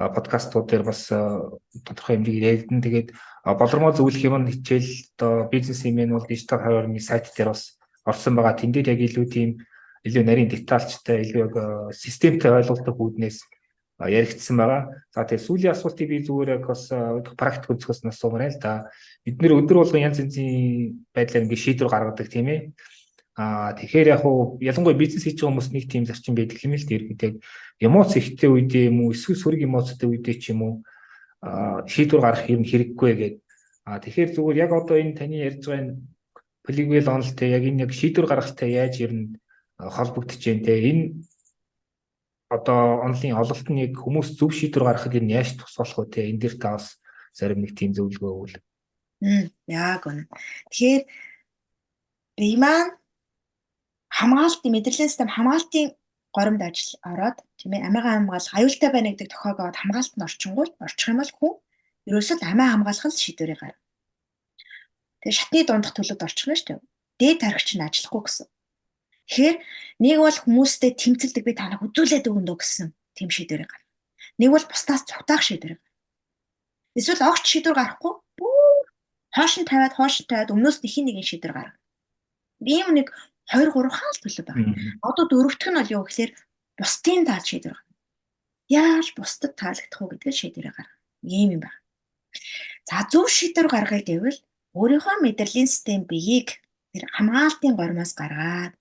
подкастууд 0.00 0.66
дээр 0.66 0.84
бас 0.88 1.12
тодорхой 1.84 2.16
хэмжээгээр 2.16 2.48
яригдана. 2.48 2.80
Тэгээд 2.80 3.08
болормоо 3.44 3.92
зөвлөх 3.92 4.24
юм 4.24 4.40
нь 4.40 4.52
хичээл 4.56 4.88
одоо 5.20 5.32
бизнес 5.52 5.84
имэн 5.84 6.16
бол 6.16 6.24
дижитал 6.24 6.64
хаваарны 6.64 7.00
сайт 7.04 7.28
дээр 7.36 7.52
бас 7.52 7.76
орсон 8.08 8.40
байгаа. 8.40 8.56
Тэн 8.56 8.72
дээр 8.72 8.96
яг 8.96 9.00
илүү 9.04 9.26
тийм 9.28 9.60
илүү 10.08 10.24
нарийн 10.24 10.48
детальчтай 10.48 11.20
илүү 11.28 11.92
системтэй 11.92 12.48
ойлголттой 12.48 12.96
үүднээс 12.96 13.44
яригдсан 14.00 14.56
байгаа. 14.56 15.04
За 15.12 15.28
тэгээ 15.28 15.44
сүүлийн 15.44 15.74
асуултыг 15.76 16.08
би 16.08 16.24
зүгээр 16.24 16.56
яг 16.56 16.64
бас 16.64 16.88
практик 17.36 17.76
өнцгөөс 17.76 18.00
нь 18.00 18.12
асуумаар 18.12 18.48
л 18.48 18.56
да. 18.56 18.88
Бид 19.28 19.36
нэр 19.36 19.60
өдөр 19.60 19.84
болгон 19.84 20.00
янз 20.00 20.24
янзын 20.24 21.04
байдлаар 21.12 21.44
ингэ 21.44 21.60
шийдвэр 21.60 21.92
гаргадаг 21.92 22.28
тийм 22.32 22.48
ээ. 22.48 22.72
Аа 23.40 23.72
тэгэхээр 23.72 24.20
яг 24.20 24.22
уу 24.28 24.60
ялангуяа 24.60 25.00
бизнес 25.00 25.24
хийж 25.24 25.40
байгаа 25.40 25.48
хүмүүс 25.48 25.68
нэг 25.72 25.84
тийм 25.88 26.04
зарчим 26.04 26.36
байдаг 26.36 26.60
юм 26.60 26.76
л 26.76 26.84
дээ. 26.84 26.96
Ерөнхийдөө 27.00 27.32
эмоц 27.80 28.10
ихтэй 28.20 28.50
үедээ 28.52 28.92
юм 28.92 29.08
уу 29.08 29.16
эсвэл 29.16 29.40
сөрөг 29.40 29.64
эмоцтой 29.64 30.08
үедээ 30.12 30.36
ч 30.36 30.52
юм 30.52 30.60
уу 30.60 30.74
аа 31.40 31.80
шийдвэр 31.88 32.20
гаргах 32.20 32.52
юм 32.52 32.68
хэрэггүй 32.68 33.10
гэдэг. 33.16 33.34
Аа 33.88 33.96
тэгэхээр 34.04 34.30
зүгээр 34.36 34.60
яг 34.60 34.72
одоо 34.76 34.96
энэ 35.00 35.16
таны 35.16 35.40
ярьж 35.40 35.64
байгаа 35.64 35.80
энэ 35.80 35.96
полигвел 36.68 37.08
онолтой 37.08 37.48
яг 37.48 37.64
энэ 37.64 37.82
яг 37.88 37.92
шийдвэр 37.96 38.26
гаргахтай 38.28 38.68
яаж 38.76 38.94
ер 39.00 39.12
нь 39.16 39.26
холбогдож 39.80 40.36
байна 40.36 40.64
те 40.68 40.74
энэ 40.84 41.04
одоо 42.52 43.00
онлын 43.08 43.40
ололт 43.40 43.68
нь 43.72 43.82
яг 43.88 43.96
хүмүүс 43.96 44.36
зөв 44.36 44.52
шийдвэр 44.52 44.84
гаргахыг 44.84 45.16
нь 45.24 45.32
яаж 45.32 45.56
тусгаарлах 45.56 46.04
вэ 46.04 46.12
те 46.12 46.20
энэ 46.28 46.40
дээр 46.44 46.56
та 46.60 46.76
бас 46.76 47.00
зарим 47.32 47.64
нэг 47.64 47.72
тийм 47.72 47.96
зөвлөгөө 47.96 48.32
өгвөл. 48.36 48.56
Яг 49.64 50.02
үнэ. 50.04 50.28
Тэгэхээр 50.68 51.02
би 52.36 52.48
маань 54.10 54.18
хамгаалт 54.18 54.62
мэдрэлийн 54.64 55.08
систем 55.08 55.28
хамгаалтын 55.30 55.94
горимд 56.36 56.62
ажил 56.62 56.98
ороод 57.02 57.38
тийм 57.58 57.72
ээ 57.74 57.86
амигаа 57.88 58.14
хамгаалах 58.18 58.54
аюултай 58.58 58.90
байна 58.92 59.10
гэдэг 59.10 59.30
тохиогоод 59.30 59.76
хамгаалтанд 59.78 60.26
орчингуул 60.26 60.70
орчих 60.84 61.08
юм 61.10 61.18
бол 61.22 61.32
хүн 61.38 61.54
ерөөсөө 62.10 62.36
амиа 62.42 62.68
хамгаалах 62.74 63.06
л 63.06 63.22
шийдвэрийг 63.22 63.60
гаргав. 63.60 63.80
Тэгээ 65.22 65.36
шатны 65.38 65.60
дундах 65.66 65.94
төлөвд 65.94 66.24
орчих 66.26 66.46
нь 66.46 66.58
шүү 66.58 66.66
дээ. 66.68 66.80
Дээд 67.20 67.38
тархич 67.42 67.68
нь 67.76 67.86
ажиллахгүй 67.86 68.22
гэсэн. 68.24 68.46
Тэгэхээр 69.30 69.56
нэг 70.02 70.16
бол 70.18 70.38
хүмүүстэй 70.42 70.90
тэмцэлдэг 70.96 71.44
би 71.46 71.52
танаа 71.54 71.78
хөдөлээд 71.78 72.30
өгнө 72.30 72.54
гэсэн 72.58 72.88
тийм 73.14 73.28
шийдвэрийг 73.30 73.70
гаргав. 73.70 73.90
Нэг 74.40 74.50
бол 74.54 74.66
бусдаас 74.70 75.02
цугтаах 75.06 75.42
гаргав. 75.44 75.82
Эсвэл 76.98 77.22
огт 77.26 77.44
шийдвэр 77.46 77.76
гаргахгүй 77.78 78.12
бүр 78.38 78.76
хоош 79.34 79.54
нь 79.60 79.68
тавиад 79.68 79.94
хоош 79.94 80.14
нь 80.22 80.28
тавиад 80.30 80.50
өмнөөс 80.54 80.82
нэхин 80.82 81.06
нэгэн 81.06 81.26
шийдвэр 81.26 81.54
гаргав. 81.54 81.78
Ийм 82.64 82.88
нэг 82.96 83.12
2 83.50 83.70
3 83.74 83.90
хаал 83.90 84.18
төлөв 84.22 84.46
байна. 84.46 84.72
Одоо 85.02 85.24
дөрөвдөх 85.26 85.68
нь 85.70 85.78
бол 85.78 85.94
юу 85.98 86.04
гэхээр 86.06 86.32
бусдын 86.78 87.26
таал 87.26 87.42
шийдвэр 87.42 87.74
гаргав. 87.74 87.98
Яаж 88.70 89.06
бусдад 89.18 89.52
таалагдах 89.58 90.00
уу 90.00 90.10
гэдгээр 90.14 90.38
шийдвэрээ 90.38 90.74
гаргав. 90.74 90.98
Ийм 91.26 91.50
юм 91.58 91.62
байна. 91.66 91.80
За 92.86 93.02
зөв 93.10 93.26
шийдвэр 93.26 93.68
гаргая 93.68 94.02
гэвэл 94.06 94.38
өөрийнхөө 94.78 95.16
мэдрэлийн 95.26 95.66
систем 95.66 96.06
биеийг 96.06 96.62
тэр 96.94 97.10
хамгаалтын 97.10 97.74
гормоос 97.74 98.14
гаргаад 98.14 98.74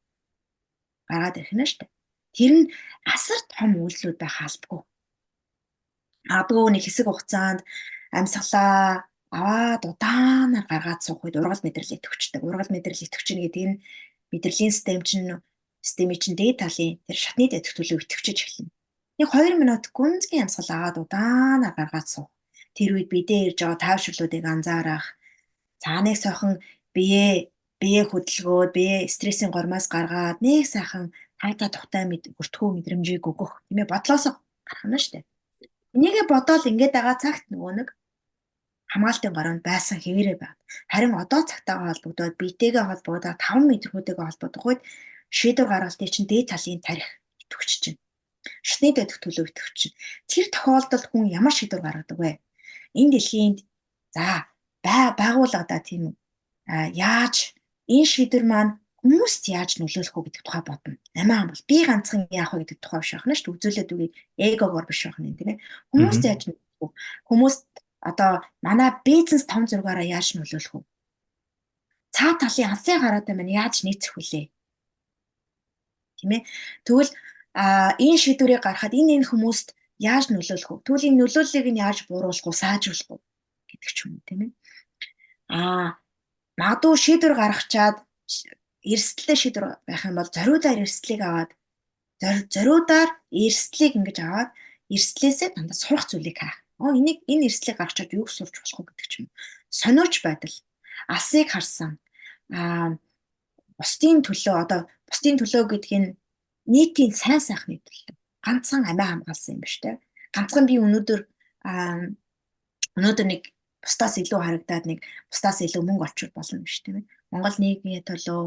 гараад 1.10 1.36
ирэх 1.42 1.54
нь 1.58 1.66
дээ. 1.66 1.90
Тэр 2.38 2.52
нь 2.54 2.66
асар 3.10 3.42
том 3.50 3.74
үйлдэлүүд 3.82 4.18
байх 4.22 4.38
албагүй. 4.46 4.82
Магадгүй 6.30 6.70
нэг 6.70 6.84
хэсэг 6.86 7.10
хугацаанд 7.10 7.66
амьсгалаа 8.14 9.10
аваад 9.34 9.82
удаанаар 9.86 10.66
гаргаад 10.70 11.02
суух 11.02 11.26
үед 11.26 11.38
ургал 11.38 11.62
мэдрэл 11.66 11.98
идэвчдэг. 11.98 12.42
Ургал 12.46 12.70
мэдрэл 12.70 13.06
идэвчнэ 13.06 13.42
гэдэг 13.46 13.66
нь 13.66 13.78
мэдрэлийн 14.32 14.74
систем 14.74 15.02
чинь 15.02 15.42
системийн 15.82 16.20
чинь 16.20 16.38
дээд 16.40 16.58
талын 16.62 17.00
тэр 17.08 17.18
шатны 17.18 17.46
дэдх 17.50 17.74
төлөв 17.76 18.04
идэвчэж 18.04 18.38
эхэлнэ. 18.44 18.72
Нэг 19.20 19.30
2 19.36 19.60
минут 19.60 19.84
гүнзгий 19.92 20.40
амьсгал 20.40 20.72
аваад 20.76 20.98
удаанаар 21.04 21.76
гаргаад 21.76 22.08
суух. 22.08 22.32
Тэр 22.76 22.96
үед 22.96 23.12
бидээ 23.12 23.52
ирж 23.52 23.60
байгаа 23.64 23.80
таавшрлуудыг 23.84 24.44
анзаарах. 24.48 25.06
Цааныг 25.84 26.18
сойхон 26.20 26.64
бие 26.96 27.52
бие 27.80 28.02
хөдөлгөөд 28.08 28.72
бие 28.76 29.08
стрессийн 29.08 29.52
гормоос 29.52 29.88
гаргаад 29.92 30.40
нэг 30.44 30.68
сайхан 30.68 31.12
тайта 31.40 31.72
тухтай 31.72 32.04
мэд 32.08 32.32
өртгөө 32.40 32.70
мэдрэмжийг 32.76 33.24
өгөх 33.24 33.64
тийм 33.68 33.80
ээ 33.84 33.92
бодлоос 33.92 34.24
гарах 34.68 34.86
нь 34.88 35.00
штэ. 35.00 35.24
Энийгээ 35.96 36.26
бодоол 36.28 36.64
ингээд 36.68 36.96
байгаа 36.96 37.18
цагт 37.24 37.46
нөгөө 37.52 37.72
нэг 37.80 37.88
хамгаалтын 38.90 39.34
гороонд 39.38 39.64
байсан 39.64 39.98
хэвээрээ 40.02 40.38
байна. 40.42 40.58
Харин 40.90 41.14
одоо 41.14 41.42
цагтаагаа 41.46 41.94
холбогдоод 41.94 42.36
биетэйгээ 42.42 42.84
холбогдоод 42.90 43.38
5 43.38 43.70
мэдрэмжтэйгээ 43.70 44.28
холбогдох 44.28 44.66
үед 44.66 44.82
шийдвэр 45.30 45.70
гаргалтын 45.70 46.10
чинь 46.10 46.30
дээд 46.30 46.50
талын 46.50 46.82
тарих 46.82 47.10
идэвхж 47.44 47.72
чинь. 47.84 48.00
Шатны 48.66 48.90
дэдх 48.98 49.22
төлөв 49.22 49.48
идэвхж 49.50 49.76
чинь. 49.78 49.98
Тэр 50.26 50.46
тохиолдолд 50.50 51.06
хүн 51.10 51.30
ямар 51.30 51.54
шийдвэр 51.54 51.86
гаргадаг 51.86 52.18
вэ? 52.18 52.42
Энэ 52.98 53.14
дэлхийд 53.14 53.58
за 54.16 54.50
байгууллагада 54.82 55.78
тийм 55.86 56.18
яаж 56.66 57.54
энэ 57.86 58.10
шийдвэр 58.10 58.46
маань 58.46 58.74
хүмүүст 59.06 59.44
яаж 59.54 59.80
нөлөөлөх 59.80 60.16
вэ 60.18 60.24
гэдэг 60.28 60.44
тухай 60.44 60.64
бодно. 60.66 60.98
Амиа 61.16 61.48
бол 61.48 61.64
би 61.70 61.78
ганцхан 61.86 62.28
яах 62.34 62.52
вэ 62.58 62.66
гэдэг 62.68 62.80
тухай 62.84 63.00
биш 63.00 63.12
байна 63.16 63.38
шүү 63.38 63.54
дээ. 63.54 63.56
Үзүүлээд 63.56 63.94
үгүй 63.96 64.10
эгогоор 64.36 64.86
биш 64.90 65.02
байна 65.08 65.38
тийм 65.38 65.50
ээ. 65.56 65.62
Хүмүүст 65.94 66.24
яаж? 66.28 66.42
Хүмүүст 67.30 67.68
одоо 68.02 68.42
манай 68.62 68.92
бизнес 69.06 69.46
том 69.46 69.68
зургаараа 69.68 70.04
яаж 70.04 70.36
нөлөөлөх 70.36 70.74
вэ? 70.74 70.84
Цаа 72.16 72.34
талын 72.40 72.72
алсын 72.72 73.00
гараатай 73.04 73.36
маань 73.36 73.54
яаж 73.54 73.84
нийцэх 73.84 74.16
вүлээ? 74.16 74.46
Тийм 76.20 76.32
ээ. 76.32 76.42
Тэгвэл 76.88 77.12
энэ 78.00 78.18
шийдвэрийг 78.24 78.64
гаргахад 78.64 78.96
энэ 78.96 79.20
энэ 79.20 79.30
хүмүүст 79.30 79.76
яаж 80.00 80.32
нөлөөлөх 80.32 80.84
вэ? 80.84 81.08
Энэ 81.08 81.20
нөлөөллийг 81.20 81.68
нь 81.72 81.82
яаж 81.84 82.08
бууруулах 82.08 82.46
вэ? 82.48 82.56
Сайжруулах 82.56 83.20
вэ 83.20 83.26
гэдэг 83.68 83.92
ч 83.92 83.98
юм 84.08 84.24
тийм 84.26 84.40
ээ. 84.48 84.52
А 85.52 86.00
магадгүй 86.60 86.96
шийдвэр 86.96 87.34
гаргачаад 87.36 87.98
эрсдэлтэй 88.84 89.38
шийдвэр 89.38 89.66
байх 89.88 90.04
юм 90.08 90.16
бол 90.16 90.30
зориудаар 90.32 90.80
эрсдлийг 90.84 91.22
аваад 91.24 91.52
зориудаар 92.54 93.10
эрсдлийг 93.32 93.94
ингэж 94.00 94.18
аваад 94.24 94.50
эрсдлээсээ 94.88 95.50
дандаа 95.56 95.78
сурах 95.78 96.06
зүйлийг 96.08 96.38
хаах. 96.40 96.60
Оо 96.80 96.96
энийг 96.96 97.20
энэ 97.28 97.46
эрсдлийг 97.48 97.78
гаргачаад 97.78 98.16
юу 98.16 98.28
сурч 98.28 98.56
болох 98.56 98.80
вэ 98.80 98.86
гэдэг 98.88 99.08
ч 99.12 99.14
юм. 99.24 99.28
Сониуч 99.68 100.24
байдал, 100.24 100.56
алсыг 101.12 101.48
харсан. 101.52 102.00
Аа 102.50 102.96
бусдын 103.80 104.24
төлөө 104.24 104.56
одоо 104.64 104.80
бусдын 105.08 105.40
төлөө 105.40 105.64
гэдэг 105.72 105.94
нь 106.00 106.10
нийтийн 106.68 107.12
сайн 107.16 107.44
сайхны 107.44 107.80
төлөө. 107.84 108.16
Ганцхан 108.44 108.84
амиа 108.88 109.08
хамгаалсан 109.12 109.56
юм 109.56 109.62
биш 109.64 109.76
үү? 109.84 110.00
Ганцхан 110.36 110.66
би 110.68 110.76
өнөөдөр 110.80 111.22
аа 111.68 112.12
өнөөдөр 113.00 113.28
нэг 113.28 113.42
бусдаас 113.84 114.16
илүү 114.20 114.40
харагдаад 114.40 114.86
нэг 114.88 115.00
бусдаас 115.32 115.60
илүү 115.64 115.84
мөнгө 115.84 116.06
олчих 116.08 116.32
болно 116.36 116.64
биш 116.64 116.84
тийм 116.84 117.04
ээ. 117.04 117.10
Монгол 117.32 117.58
нийгмийн 117.60 118.04
төлөө 118.04 118.42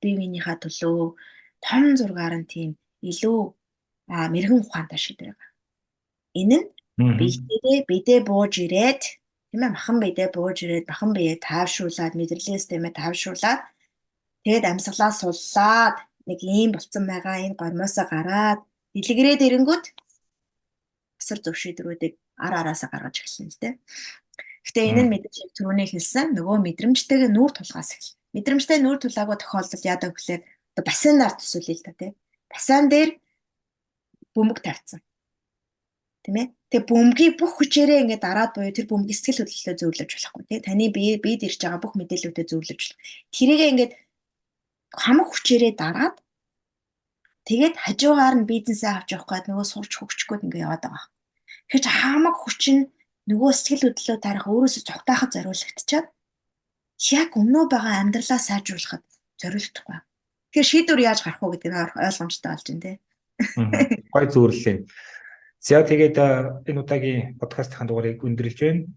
бие 0.00 0.16
биенийхээ 0.16 0.56
төлөө 0.64 1.16
том 1.64 1.84
зургаар 1.98 2.34
нь 2.40 2.48
тийм 2.48 2.70
илүү 3.04 3.38
мэрэгэн 4.08 4.62
ухаантай 4.64 5.00
шийдвэр 5.00 5.36
байгаа. 5.36 5.52
Энэ 6.40 6.56
нь 6.60 6.66
бидээ 6.98 7.78
бидээ 7.90 8.20
бууж 8.26 8.54
ирээд 8.64 9.02
тийм 9.50 9.62
ээ 9.64 9.74
махан 9.76 9.96
бидээ 10.02 10.28
бууж 10.34 10.56
ирээд 10.64 10.86
махан 10.90 11.10
биеэ 11.14 11.36
таавшруулад 11.48 12.14
мэдрэлээ 12.18 12.58
системээ 12.58 12.92
таавшруулад 12.98 13.60
тэгээд 14.42 14.64
амьсгалаа 14.70 15.12
суллаад 15.14 15.96
нэг 16.28 16.40
ийм 16.42 16.70
болцсон 16.74 17.04
байгаа 17.06 17.36
энэ 17.46 17.58
гормоосоо 17.60 18.06
гараад 18.10 18.60
дэлгэрээд 18.92 19.46
ирэнгүүт 19.46 19.84
асар 21.20 21.38
зөв 21.44 21.54
шийдвэрүүдийг 21.62 22.14
ар 22.44 22.54
араасаа 22.60 22.90
гаргаж 22.90 23.16
эхэлнэ 23.22 23.50
л 23.54 23.60
дээ. 23.62 23.74
Гэтэ 24.66 24.80
энэ 24.90 25.02
нь 25.06 25.12
мэдээж 25.12 25.54
түрүүний 25.56 25.88
хэлсэн 25.90 26.26
нөгөө 26.36 26.56
мэдрэмжтэйгээ 26.66 27.30
нүүр 27.32 27.52
тулгаас 27.54 27.90
эхэлнэ 27.94 28.18
мэдрэмжтэй 28.36 28.78
нүүр 28.84 28.98
тулаагүй 29.00 29.36
тохиолдолд 29.40 29.84
яадаг 29.88 30.12
гэхлээр 30.14 30.42
одоо 30.44 30.84
бассейнаар 30.84 31.34
төсөөлье 31.40 31.74
л 31.74 31.84
та 31.86 31.92
тий. 31.96 32.10
Бассейн 32.52 32.86
дээр 32.92 33.10
бөмбөг 34.36 34.60
тавьсан. 34.60 35.00
Тийм 36.28 36.36
ээ. 36.44 36.52
Тэгээ 36.68 36.84
бөмбөгийг 36.92 37.34
бүх 37.40 37.56
хүчээрээ 37.56 38.04
ингээд 38.04 38.20
дараад 38.20 38.52
буюу 38.52 38.68
тэр 38.68 38.84
бөмбөг 38.84 39.16
сэтгэл 39.16 39.48
хөдлөлтөд 39.48 39.80
зөвлөж 39.80 40.10
болохгүй 40.12 40.44
тий. 40.44 40.60
Таны 40.60 40.92
бие 40.92 41.16
биед 41.16 41.40
ирж 41.40 41.56
байгаа 41.56 41.80
бүх 41.80 41.96
мэдээллүүдэд 41.96 42.52
зөвлөж 42.52 42.76
болох. 42.76 43.00
Тэрийгээ 43.32 43.72
ингээд 43.72 43.92
хамаг 44.92 45.26
хүчээрээ 45.32 45.72
дараад 45.72 46.16
тэгээд 47.48 47.74
хажуугаар 47.80 48.36
нь 48.36 48.44
бизнесээ 48.44 48.92
авч 48.92 49.08
явах 49.16 49.24
гээд 49.32 49.48
нөгөө 49.48 49.66
сурч 49.72 49.92
хөгжчихгүйд 49.96 50.44
ингээд 50.44 50.64
яваад 50.68 50.82
байгаа. 50.84 51.08
Тэгэхээр 51.72 51.84
чи 51.88 51.92
хамаг 51.96 52.36
хүч 52.36 52.62
нь 52.76 52.82
нөгөө 53.32 53.50
сэтгэл 53.56 53.84
хөдлөлөө 53.88 54.18
тарих 54.20 54.44
өөрөөсөө 54.52 54.82
цогтаахад 54.84 55.32
зориулагдчихад 55.32 56.06
яг 57.08 57.30
өмнөө 57.40 57.64
байгаа 57.72 58.04
амьдралаа 58.04 58.36
сайжруулахад 58.36 59.04
зориулдаггүй. 59.40 59.96
Тэгэхээр 60.52 60.68
шийдвэр 60.68 61.00
яаж 61.08 61.24
гарах 61.24 61.40
вэ 61.40 61.56
гэдэг 61.56 61.72
нь 61.72 61.80
ойлгомжтой 62.04 62.52
болж 62.52 62.66
байна 62.68 62.84
те. 62.84 62.92
Гой 64.12 64.24
зөөрлөө. 64.28 64.76
За 65.68 65.84
тэгээд 65.84 66.16
энэ 66.64 66.80
удаагийн 66.80 67.36
подкастын 67.36 67.84
дугаарыг 67.84 68.24
өндөрлж 68.24 68.58
байна. 68.64 68.88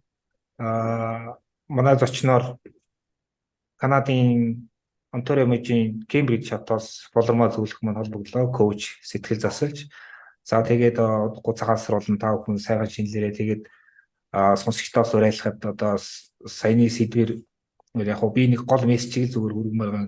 Аа 0.56 1.36
манай 1.68 2.00
зочноор 2.00 2.56
Канадын 3.76 4.72
Онтарио 5.12 5.52
мужийн 5.52 6.08
Кембриж 6.08 6.48
хотоос 6.48 7.12
болормоо 7.12 7.52
зөвлөх 7.52 7.84
маань 7.84 8.00
холбогдлоо 8.00 8.56
коуч 8.56 9.04
сэтгэл 9.04 9.44
засалж. 9.44 9.92
За 10.48 10.64
тэгээд 10.64 10.96
удахгүй 10.96 11.60
цагаалсруулан 11.60 12.16
та 12.16 12.40
бүхэн 12.40 12.56
сайхан 12.56 12.88
шинэлэрээ 12.88 13.34
тэгээд 13.36 13.64
сонсогчдоос 14.32 15.12
уриалахад 15.12 15.60
одоо 15.76 16.00
саяны 16.48 16.88
сэдвэр 16.88 17.36
яг 18.00 18.24
би 18.32 18.48
нэг 18.48 18.64
гол 18.64 18.88
мессежийг 18.88 19.28
зүгээр 19.36 19.56
хүргэмээр 19.60 19.92
байгаа 19.92 20.08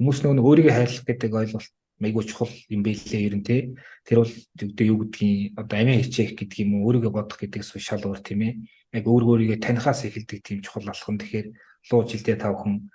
хүмүүс 0.00 0.18
нөгөө 0.24 0.48
өөрийгөө 0.48 0.72
хайрлах 0.72 1.04
гэдэг 1.04 1.32
ойлголт 1.36 1.72
майгуу 2.02 2.24
чухал 2.24 2.50
юм 2.70 2.82
байлээ 2.82 3.26
ер 3.28 3.34
нь 3.38 3.46
тий 3.46 3.60
тэр 4.06 4.22
бол 4.22 4.32
одоо 4.32 4.86
юу 4.86 4.98
гэдгийг 5.02 5.58
одоо 5.58 5.76
амиа 5.78 6.02
хичээх 6.02 6.38
гэдэг 6.38 6.58
юм 6.62 6.70
уу 6.78 6.90
өөрийгөө 6.90 7.12
бодох 7.12 7.38
гэдэгс 7.38 7.78
шал 7.82 8.02
өөр 8.06 8.20
тийм 8.22 8.40
ээ. 8.46 8.54
Яг 8.96 9.04
өөр 9.04 9.24
өөрийгөө 9.28 9.58
танихаас 9.58 10.06
эхэлдэг 10.06 10.40
тийм 10.42 10.58
чухал 10.62 10.88
алхам 10.88 11.18
тэгэхээр 11.18 11.48
луу 11.90 12.02
жилдээ 12.06 12.36
тав 12.38 12.54
хүн 12.58 12.88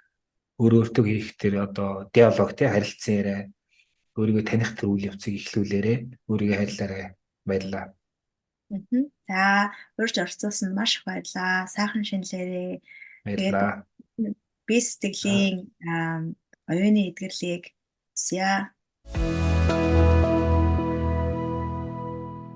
өөр 0.60 0.74
өөртөө 0.80 1.06
хийх 1.06 1.36
тэр 1.38 1.54
одоо 1.68 2.10
диалог 2.16 2.52
тий 2.56 2.68
харилцан 2.72 3.14
яриа 3.20 3.40
өөрийгөө 4.18 4.44
таних 4.48 4.72
тэр 4.78 4.88
үйл 4.90 5.08
явцыг 5.12 5.34
эхлүүлээрэ 5.38 5.94
өөрийгөө 6.30 6.58
хайрлаарай 6.58 7.06
баярлаа 7.46 7.86
За 9.30 9.70
урьж 10.02 10.18
орцуулсан 10.18 10.74
маш 10.74 10.98
их 10.98 11.06
баярлаа. 11.06 11.70
Сайхан 11.70 12.02
шинэлээрээ. 12.02 12.82
Баярлаа 13.26 13.86
би 14.68 14.80
сэтгэлийн 14.80 15.58
оюуны 16.72 17.12
эдгэрлийг 17.12 17.76
Thank 19.06 19.48
you 19.48 19.53